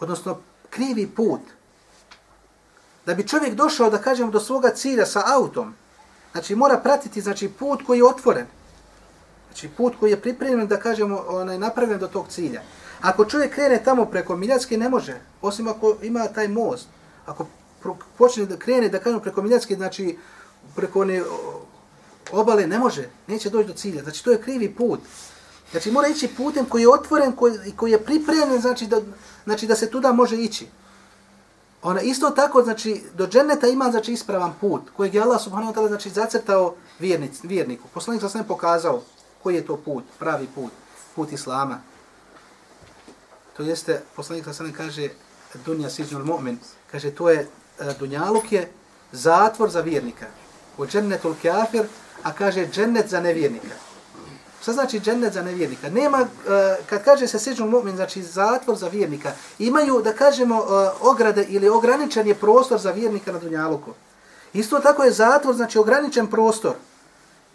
Odnosno 0.00 0.38
krivi 0.76 1.06
put. 1.06 1.40
Da 3.06 3.14
bi 3.14 3.28
čovjek 3.28 3.54
došao 3.54 3.90
da 3.90 3.98
kažemo 3.98 4.30
do 4.30 4.40
svoga 4.40 4.70
cilja 4.70 5.06
sa 5.06 5.22
autom, 5.26 5.74
Znači 6.36 6.54
mora 6.54 6.78
pratiti 6.78 7.20
znači 7.20 7.48
put 7.48 7.82
koji 7.86 7.98
je 7.98 8.04
otvoren. 8.04 8.46
Znači 9.48 9.68
put 9.76 9.94
koji 10.00 10.10
je 10.10 10.20
pripremljen 10.20 10.68
da 10.68 10.76
kažemo 10.76 11.24
onaj 11.28 11.58
napravljen 11.58 11.98
do 11.98 12.08
tog 12.08 12.28
cilja. 12.28 12.62
Ako 13.00 13.24
čovjek 13.24 13.54
krene 13.54 13.82
tamo 13.84 14.04
preko 14.04 14.36
Miljacke 14.36 14.76
ne 14.76 14.88
može, 14.88 15.14
osim 15.42 15.68
ako 15.68 15.96
ima 16.02 16.26
taj 16.28 16.48
most. 16.48 16.88
Ako 17.26 17.46
počne 18.18 18.46
da 18.46 18.56
krene 18.56 18.88
da 18.88 18.98
kažemo 18.98 19.22
preko 19.22 19.42
Miljacke, 19.42 19.74
znači 19.74 20.18
preko 20.74 21.00
one 21.00 21.22
obale 22.32 22.66
ne 22.66 22.78
može, 22.78 23.08
neće 23.26 23.50
doći 23.50 23.68
do 23.68 23.74
cilja. 23.74 24.02
Znači 24.02 24.24
to 24.24 24.30
je 24.30 24.42
krivi 24.42 24.74
put. 24.74 25.00
Znači 25.70 25.90
mora 25.90 26.08
ići 26.08 26.28
putem 26.28 26.64
koji 26.64 26.82
je 26.82 26.88
otvoren 26.88 27.32
koji, 27.32 27.72
koji 27.76 27.92
je 27.92 28.04
pripremljen 28.04 28.60
znači 28.60 28.86
da, 28.86 29.00
znači 29.44 29.66
da 29.66 29.76
se 29.76 29.90
tuda 29.90 30.12
može 30.12 30.36
ići. 30.36 30.66
Ona 31.82 32.00
isto 32.00 32.30
tako, 32.30 32.62
znači, 32.62 33.02
do 33.14 33.26
dženeta 33.26 33.66
ima, 33.68 33.90
znači, 33.90 34.12
ispravan 34.12 34.54
put, 34.60 34.82
kojeg 34.96 35.14
je 35.14 35.22
Allah 35.22 35.40
subhanahu 35.40 35.72
wa 35.72 35.76
ta'ala, 35.76 35.88
znači, 35.88 36.10
zacrtao 36.10 36.74
vjernic, 36.98 37.40
vjerniku. 37.42 37.88
Poslanik 37.94 38.22
sa 38.22 38.28
sve 38.28 38.42
pokazao 38.44 39.02
koji 39.42 39.54
je 39.54 39.66
to 39.66 39.76
put, 39.76 40.04
pravi 40.18 40.48
put, 40.54 40.72
put 41.14 41.32
Islama. 41.32 41.78
To 43.56 43.62
jeste, 43.62 44.02
poslanik 44.16 44.44
sa 44.44 44.54
sve 44.54 44.72
kaže, 44.72 45.08
dunja 45.64 45.90
siđnul 45.90 46.24
mu'min, 46.24 46.56
kaže, 46.90 47.10
to 47.10 47.30
je, 47.30 47.48
e, 47.78 47.94
dunjaluk 47.98 48.52
je 48.52 48.72
zatvor 49.12 49.70
za 49.70 49.80
vjernika. 49.80 50.26
U 50.78 50.86
džennetul 50.86 51.34
kafir, 51.42 51.86
a 52.22 52.32
kaže, 52.32 52.66
džennet 52.66 53.08
za 53.08 53.20
nevjernika. 53.20 53.85
Šta 54.66 54.72
znači 54.72 55.00
džennet 55.00 55.32
za 55.32 55.42
nevjernika? 55.42 55.90
Nema, 55.90 56.20
eh, 56.20 56.76
kad 56.86 57.04
kaže 57.04 57.28
se 57.28 57.38
seđu 57.38 57.64
mu'min, 57.64 57.96
znači 57.96 58.22
zatvor 58.22 58.76
za 58.76 58.88
vjernika, 58.88 59.32
imaju, 59.58 60.02
da 60.02 60.12
kažemo, 60.12 60.56
eh, 60.56 60.90
ograde 61.00 61.44
ili 61.48 61.68
ograničen 61.68 62.26
je 62.26 62.34
prostor 62.34 62.78
za 62.78 62.90
vjernika 62.90 63.32
na 63.32 63.38
Dunjaluku. 63.38 63.90
Isto 64.52 64.78
tako 64.78 65.04
je 65.04 65.12
zatvor, 65.12 65.54
znači 65.54 65.78
ograničen 65.78 66.26
prostor. 66.26 66.74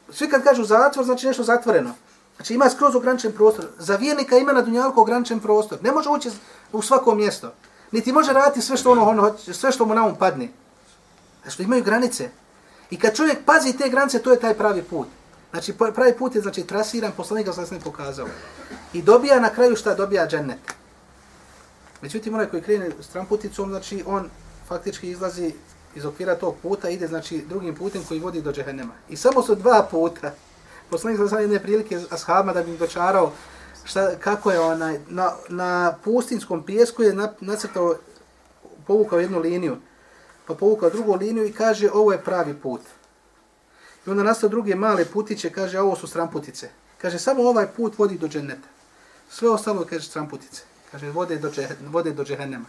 Svi 0.10 0.30
kad 0.30 0.44
kažu 0.44 0.64
zatvor, 0.64 1.06
znači 1.06 1.28
nešto 1.28 1.44
zatvoreno. 1.44 1.94
Znači 2.36 2.54
ima 2.54 2.70
skroz 2.70 2.96
ograničen 2.96 3.32
prostor. 3.32 3.66
Za 3.78 3.96
vjernika 3.96 4.38
ima 4.38 4.54
na 4.54 4.62
Dunjaluku 4.62 5.02
ograničen 5.02 5.40
prostor. 5.40 5.80
Ne 5.84 5.92
može 5.92 6.10
ući 6.10 6.30
u 6.72 6.82
svako 6.82 7.16
mjesto. 7.16 7.54
Niti 7.92 8.12
može 8.12 8.34
raditi 8.34 8.62
sve 8.62 8.78
što, 8.78 8.92
ono, 8.92 9.10
ono, 9.10 9.38
sve 9.38 9.72
što 9.72 9.86
mu 9.86 9.96
na 9.96 10.06
um 10.06 10.16
padne. 10.16 10.50
Znači 11.44 11.64
imaju 11.64 11.84
granice. 11.84 12.30
I 12.90 13.00
kad 13.00 13.16
čovjek 13.16 13.38
pazi 13.46 13.78
te 13.78 13.90
granice, 13.90 14.20
to 14.20 14.32
je 14.32 14.40
taj 14.40 14.54
pravi 14.54 14.84
put. 14.84 15.08
Znači, 15.52 15.74
pravi 15.74 16.14
put 16.18 16.36
je 16.36 16.42
znači, 16.42 16.64
trasiran, 16.64 17.12
poslanik 17.18 17.46
ga 17.46 17.54
sam 17.54 17.80
pokazao. 17.84 18.28
I 18.94 19.02
dobija 19.02 19.40
na 19.40 19.50
kraju 19.50 19.76
šta 19.76 19.96
dobija 19.96 20.28
džennet. 20.28 20.60
Međutim, 22.02 22.34
onaj 22.34 22.48
koji 22.48 22.62
krene 22.62 22.90
stran 23.02 23.26
puticom, 23.26 23.70
znači, 23.70 24.04
on 24.08 24.30
faktički 24.68 25.10
izlazi 25.10 25.54
iz 25.96 26.06
okvira 26.06 26.36
tog 26.36 26.56
puta, 26.62 26.90
ide 26.90 27.08
znači 27.08 27.44
drugim 27.50 27.76
putem 27.76 28.04
koji 28.08 28.20
vodi 28.20 28.42
do 28.42 28.52
džehennema. 28.52 28.94
I 29.10 29.18
samo 29.18 29.44
su 29.44 29.56
dva 29.56 29.88
puta. 29.92 30.34
Poslanik 30.90 31.18
sam 31.18 31.30
sam 31.30 31.42
jedne 31.42 31.60
prilike 31.60 32.00
ashabima 32.10 32.54
da 32.54 32.64
bi 32.64 32.72
im 32.72 32.78
dočarao 32.78 33.32
šta, 33.84 34.16
kako 34.20 34.52
je 34.52 34.60
onaj, 34.60 35.00
na, 35.08 35.32
na 35.50 35.96
pustinskom 36.04 36.66
pijesku 36.66 37.04
je 37.04 37.30
nacrtao, 37.40 37.96
povukao 38.88 39.20
jednu 39.20 39.40
liniju, 39.40 39.78
pa 40.48 40.56
povukao 40.56 40.90
drugu 40.90 41.16
liniju 41.16 41.46
i 41.46 41.54
kaže 41.54 41.90
ovo 41.94 42.12
je 42.12 42.24
pravi 42.24 42.54
put. 42.54 42.82
I 44.08 44.10
onda 44.10 44.24
nastao 44.24 44.50
druge 44.50 44.76
male 44.76 45.06
putiće, 45.06 45.50
kaže, 45.50 45.78
a 45.78 45.84
ovo 45.84 45.96
su 45.96 46.08
stramputice. 46.08 46.70
Kaže, 47.02 47.20
samo 47.20 47.44
ovaj 47.44 47.68
put 47.68 47.98
vodi 47.98 48.18
do 48.18 48.28
dženeta. 48.28 48.68
Sve 49.30 49.50
ostalo, 49.50 49.86
kaže, 49.90 50.06
stramputice. 50.06 50.62
Kaže, 50.92 51.10
vode 51.10 51.38
do, 51.38 51.52
džeh, 51.52 51.72
vode 51.90 52.12
do 52.12 52.24
džehennema. 52.24 52.66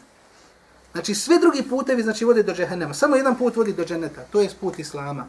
Znači, 0.93 1.15
sve 1.15 1.39
drugi 1.39 1.63
putevi, 1.69 2.03
znači, 2.03 2.25
vode 2.25 2.43
do 2.43 2.55
džehennema. 2.55 2.95
Samo 2.95 3.17
jedan 3.17 3.39
put 3.39 3.57
vodi 3.57 3.73
do 3.73 3.85
dženeta. 3.85 4.25
To 4.31 4.41
je 4.41 4.51
put 4.61 4.79
Islama. 4.79 5.27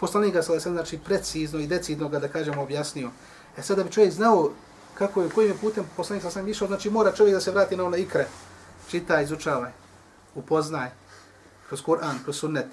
Poslanik 0.00 0.34
ga 0.34 0.42
sada, 0.42 0.60
znači, 0.60 0.98
precizno 0.98 1.58
i 1.58 1.66
decidno 1.66 2.08
ga, 2.08 2.18
da 2.18 2.28
kažemo, 2.28 2.62
objasnio. 2.62 3.10
E 3.56 3.62
sada 3.62 3.84
bi 3.84 3.90
čovjek 3.90 4.12
znao 4.12 4.50
kako 4.94 5.22
je, 5.22 5.30
kojim 5.30 5.50
je 5.50 5.56
putem 5.60 5.84
poslanik 5.96 6.24
sam 6.30 6.48
išao, 6.48 6.68
znači, 6.68 6.90
mora 6.90 7.12
čovjek 7.12 7.34
da 7.34 7.40
se 7.40 7.50
vrati 7.50 7.76
na 7.76 7.84
ono 7.84 7.96
ikre. 7.96 8.26
Čitaj, 8.90 9.24
izučavaj, 9.24 9.72
upoznaj, 10.34 10.90
kroz 11.68 11.82
Kur'an, 11.82 12.22
kroz 12.24 12.36
sunnet, 12.36 12.66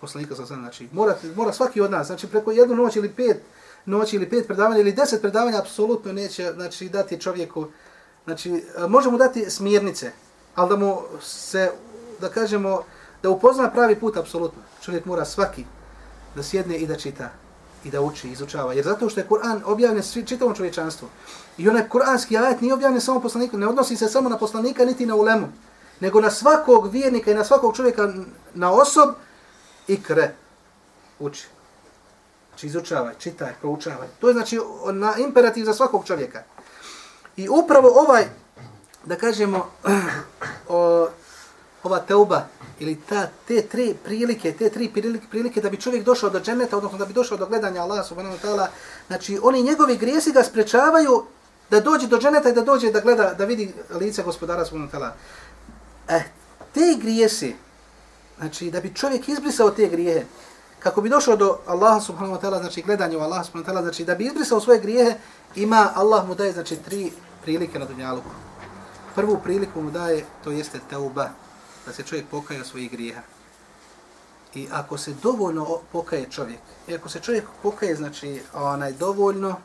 poslanika 0.00 0.34
sa 0.34 0.46
sam, 0.46 0.60
znači 0.60 0.88
mora, 0.92 1.16
mora 1.36 1.52
svaki 1.52 1.80
od 1.80 1.90
nas, 1.90 2.06
znači 2.06 2.26
preko 2.26 2.52
jednu 2.52 2.76
noć 2.76 2.96
ili 2.96 3.12
pet 3.12 3.42
noći 3.84 4.16
ili 4.16 4.30
pet 4.30 4.46
predavanja 4.46 4.80
ili 4.80 4.92
deset 4.92 5.20
predavanja 5.20 5.58
apsolutno 5.58 6.12
neće 6.12 6.52
znači 6.54 6.88
dati 6.88 7.20
čovjeku, 7.20 7.66
znači 8.24 8.64
možemo 8.88 9.18
dati 9.18 9.50
smjernice, 9.50 10.12
ali 10.54 10.68
da 10.68 10.76
mu 10.76 11.02
se, 11.22 11.70
da 12.20 12.28
kažemo, 12.28 12.82
da 13.22 13.30
upozna 13.30 13.70
pravi 13.70 14.00
put 14.00 14.16
apsolutno. 14.16 14.62
Čovjek 14.82 15.04
mora 15.04 15.24
svaki 15.24 15.64
da 16.34 16.42
sjedne 16.42 16.76
i 16.76 16.86
da 16.86 16.96
čita 16.96 17.30
i 17.84 17.90
da 17.90 18.00
uči, 18.00 18.28
izučava. 18.28 18.72
Jer 18.72 18.84
zato 18.84 19.08
što 19.08 19.20
je 19.20 19.26
Kur'an 19.28 19.62
objavljen 19.64 20.02
svi, 20.02 20.26
čitavom 20.26 20.54
čovječanstvu. 20.54 21.08
I 21.58 21.68
onaj 21.68 21.88
kur'anski 21.88 22.44
ajet 22.44 22.60
nije 22.60 22.74
objavljen 22.74 23.00
samo 23.00 23.20
poslaniku, 23.20 23.58
ne 23.58 23.68
odnosi 23.68 23.96
se 23.96 24.08
samo 24.08 24.28
na 24.28 24.38
poslanika 24.38 24.84
niti 24.84 25.06
na 25.06 25.14
ulemu, 25.14 25.48
nego 26.00 26.20
na 26.20 26.30
svakog 26.30 26.92
vjernika 26.92 27.30
i 27.30 27.34
na 27.34 27.44
svakog 27.44 27.76
čovjeka 27.76 28.12
na 28.54 28.72
osob, 28.72 29.14
ikre, 29.88 30.34
uči. 31.18 31.46
Znači 32.48 32.66
izučavaj, 32.66 33.14
čitaj, 33.18 33.52
proučavaj. 33.60 34.08
To 34.20 34.28
je 34.28 34.32
znači 34.32 34.58
na 34.92 35.14
imperativ 35.18 35.64
za 35.64 35.74
svakog 35.74 36.06
čovjeka. 36.06 36.42
I 37.36 37.48
upravo 37.48 37.88
ovaj, 37.88 38.24
da 39.04 39.16
kažemo, 39.16 39.70
o, 40.68 41.08
ova 41.82 41.98
teuba, 41.98 42.46
ili 42.78 43.00
ta, 43.08 43.28
te 43.48 43.62
tri 43.62 43.94
prilike, 44.04 44.52
te 44.52 44.70
tri 44.70 44.88
prilike, 44.88 45.26
prilike 45.30 45.60
da 45.60 45.70
bi 45.70 45.80
čovjek 45.80 46.04
došao 46.04 46.30
do 46.30 46.40
dženeta, 46.40 46.76
odnosno 46.76 46.98
da 46.98 47.04
bi 47.04 47.12
došao 47.12 47.38
do 47.38 47.46
gledanja 47.46 47.82
Allaha 47.82 48.02
subhanahu 48.02 48.36
wa 48.36 48.48
ta'ala, 48.48 48.66
znači 49.06 49.38
oni 49.42 49.62
njegovi 49.62 49.96
grijesi 49.96 50.32
ga 50.32 50.42
sprečavaju 50.42 51.24
da 51.70 51.80
dođe 51.80 52.06
do 52.06 52.18
dženeta 52.18 52.48
i 52.48 52.52
da 52.52 52.62
dođe 52.62 52.90
da 52.90 53.00
gleda, 53.00 53.34
da 53.34 53.44
vidi 53.44 53.74
lice 53.90 54.22
gospodara 54.22 54.64
subhanahu 54.64 54.92
wa 54.92 54.98
ta'ala. 54.98 55.10
Eh, 56.08 56.22
te 56.74 56.96
grijesi, 57.00 57.56
znači 58.38 58.70
da 58.70 58.80
bi 58.80 58.94
čovjek 58.94 59.28
izbrisao 59.28 59.70
te 59.70 59.88
grijehe, 59.88 60.24
kako 60.78 61.00
bi 61.00 61.08
došao 61.08 61.36
do 61.36 61.58
Allaha 61.66 62.00
subhanahu 62.00 62.36
wa 62.36 62.42
ta'ala, 62.42 62.60
znači 62.60 62.82
gledanje 62.82 63.16
u 63.16 63.20
Allaha 63.20 63.44
subhanahu 63.44 63.70
wa 63.70 63.74
ta'ala, 63.74 63.82
znači 63.82 64.04
da 64.04 64.14
bi 64.14 64.26
izbrisao 64.26 64.60
svoje 64.60 64.80
grijehe, 64.80 65.18
ima 65.56 65.92
Allah 65.94 66.28
mu 66.28 66.34
daje 66.34 66.52
znači 66.52 66.76
tri 66.76 67.12
prilike 67.42 67.78
na 67.78 67.84
dunjaluku. 67.84 68.30
Prvu 69.14 69.40
priliku 69.44 69.82
mu 69.82 69.90
daje, 69.90 70.24
to 70.44 70.50
jeste 70.50 70.80
tauba, 70.90 71.28
da 71.86 71.92
se 71.92 72.02
čovjek 72.02 72.26
pokaja 72.30 72.64
svojih 72.64 72.90
grijeha. 72.90 73.22
I 74.54 74.68
ako 74.72 74.98
se 74.98 75.14
dovoljno 75.22 75.78
pokaje 75.92 76.30
čovjek, 76.30 76.60
i 76.88 76.94
ako 76.94 77.08
se 77.08 77.20
čovjek 77.20 77.44
pokaje, 77.62 77.96
znači, 77.96 78.42
onaj 78.54 78.92
dovoljno, 78.92 79.56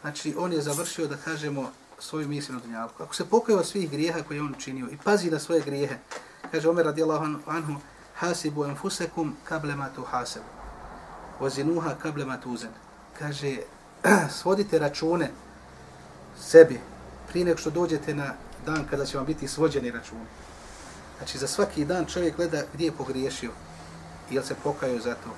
znači, 0.00 0.34
on 0.38 0.52
je 0.52 0.62
završio, 0.62 1.06
da 1.06 1.16
kažemo, 1.16 1.70
svoju 1.98 2.28
misiju 2.28 2.54
na 2.54 2.60
dunjalku. 2.60 3.02
Ako 3.02 3.14
se 3.14 3.24
pokaje 3.24 3.58
od 3.58 3.66
svih 3.66 3.90
grijeha 3.90 4.22
koje 4.22 4.40
on 4.40 4.54
učinio 4.56 4.88
i 4.92 4.98
pazi 5.04 5.30
na 5.30 5.38
svoje 5.38 5.60
grijehe, 5.60 5.98
kaže 6.50 6.68
Omer 6.68 6.84
radijallahu 6.84 7.24
anhu, 7.46 7.80
hasibu 8.14 8.64
enfusekum 8.64 9.36
kable 9.44 9.74
ma 9.74 9.88
tu 9.94 10.02
hasebu. 10.02 10.46
Vozinuha 11.40 11.94
kable 12.02 12.24
ma 12.24 12.40
tuzen. 12.40 12.70
Kaže, 13.18 13.58
svodite 14.38 14.78
račune 14.78 15.30
sebi 16.40 16.80
prije 17.28 17.44
nego 17.44 17.58
što 17.58 17.70
dođete 17.70 18.14
na 18.14 18.34
dan 18.66 18.84
kada 18.90 19.06
će 19.06 19.16
vam 19.16 19.26
biti 19.26 19.48
svođeni 19.48 19.90
računi. 19.90 20.26
Znači, 21.18 21.38
za 21.38 21.46
svaki 21.46 21.84
dan 21.84 22.06
čovjek 22.06 22.36
gleda 22.36 22.62
gdje 22.74 22.84
je 22.84 22.92
pogriješio 22.92 23.50
i 24.30 24.34
jel 24.34 24.44
se 24.44 24.54
pokajao 24.64 24.98
za 24.98 25.14
to. 25.14 25.30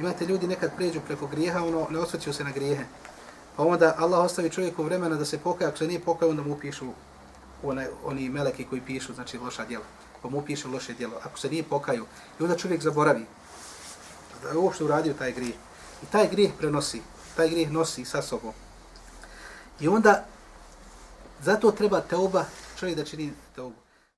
Imate 0.00 0.26
ljudi 0.26 0.46
nekad 0.46 0.76
pređu 0.76 1.00
preko 1.06 1.26
grijeha, 1.26 1.64
ono 1.64 1.86
ne 1.90 1.98
osvrćaju 1.98 2.34
se 2.34 2.44
na 2.44 2.50
grijehe. 2.50 2.84
Pa 3.56 3.62
onda 3.62 3.94
Allah 3.98 4.24
ostavi 4.24 4.50
čovjeku 4.50 4.82
vremena 4.82 5.16
da 5.16 5.24
se 5.24 5.38
pokaja, 5.38 5.68
ako 5.68 5.78
se 5.78 5.86
nije 5.86 6.00
pokaja, 6.00 6.30
onda 6.30 6.42
mu 6.42 6.52
upišu 6.52 6.86
onaj, 7.62 7.86
oni 8.04 8.28
meleki 8.28 8.64
koji 8.64 8.80
pišu, 8.80 9.14
znači 9.14 9.38
loša 9.38 9.64
djela 9.64 9.84
pa 10.22 10.28
mu 10.28 10.42
piše 10.42 10.68
loše 10.68 10.94
djelo, 10.94 11.20
ako 11.24 11.38
se 11.38 11.48
nije 11.48 11.62
pokaju, 11.62 12.06
i 12.40 12.42
onda 12.42 12.56
čovjek 12.56 12.82
zaboravi 12.82 13.26
da 14.42 14.48
je 14.48 14.56
uopšte 14.56 14.84
uradio 14.84 15.14
taj 15.14 15.32
grijeh. 15.32 15.54
I 16.02 16.06
taj 16.06 16.28
grijeh 16.28 16.52
prenosi, 16.58 17.02
taj 17.36 17.48
grijeh 17.48 17.70
nosi 17.70 18.04
sa 18.04 18.22
sobom. 18.22 18.52
I 19.80 19.88
onda, 19.88 20.24
zato 21.42 21.70
treba 21.70 22.00
teoba, 22.00 22.44
čovjek 22.78 22.96
da 22.96 23.04
čini 23.04 23.32
teobu. 23.54 23.85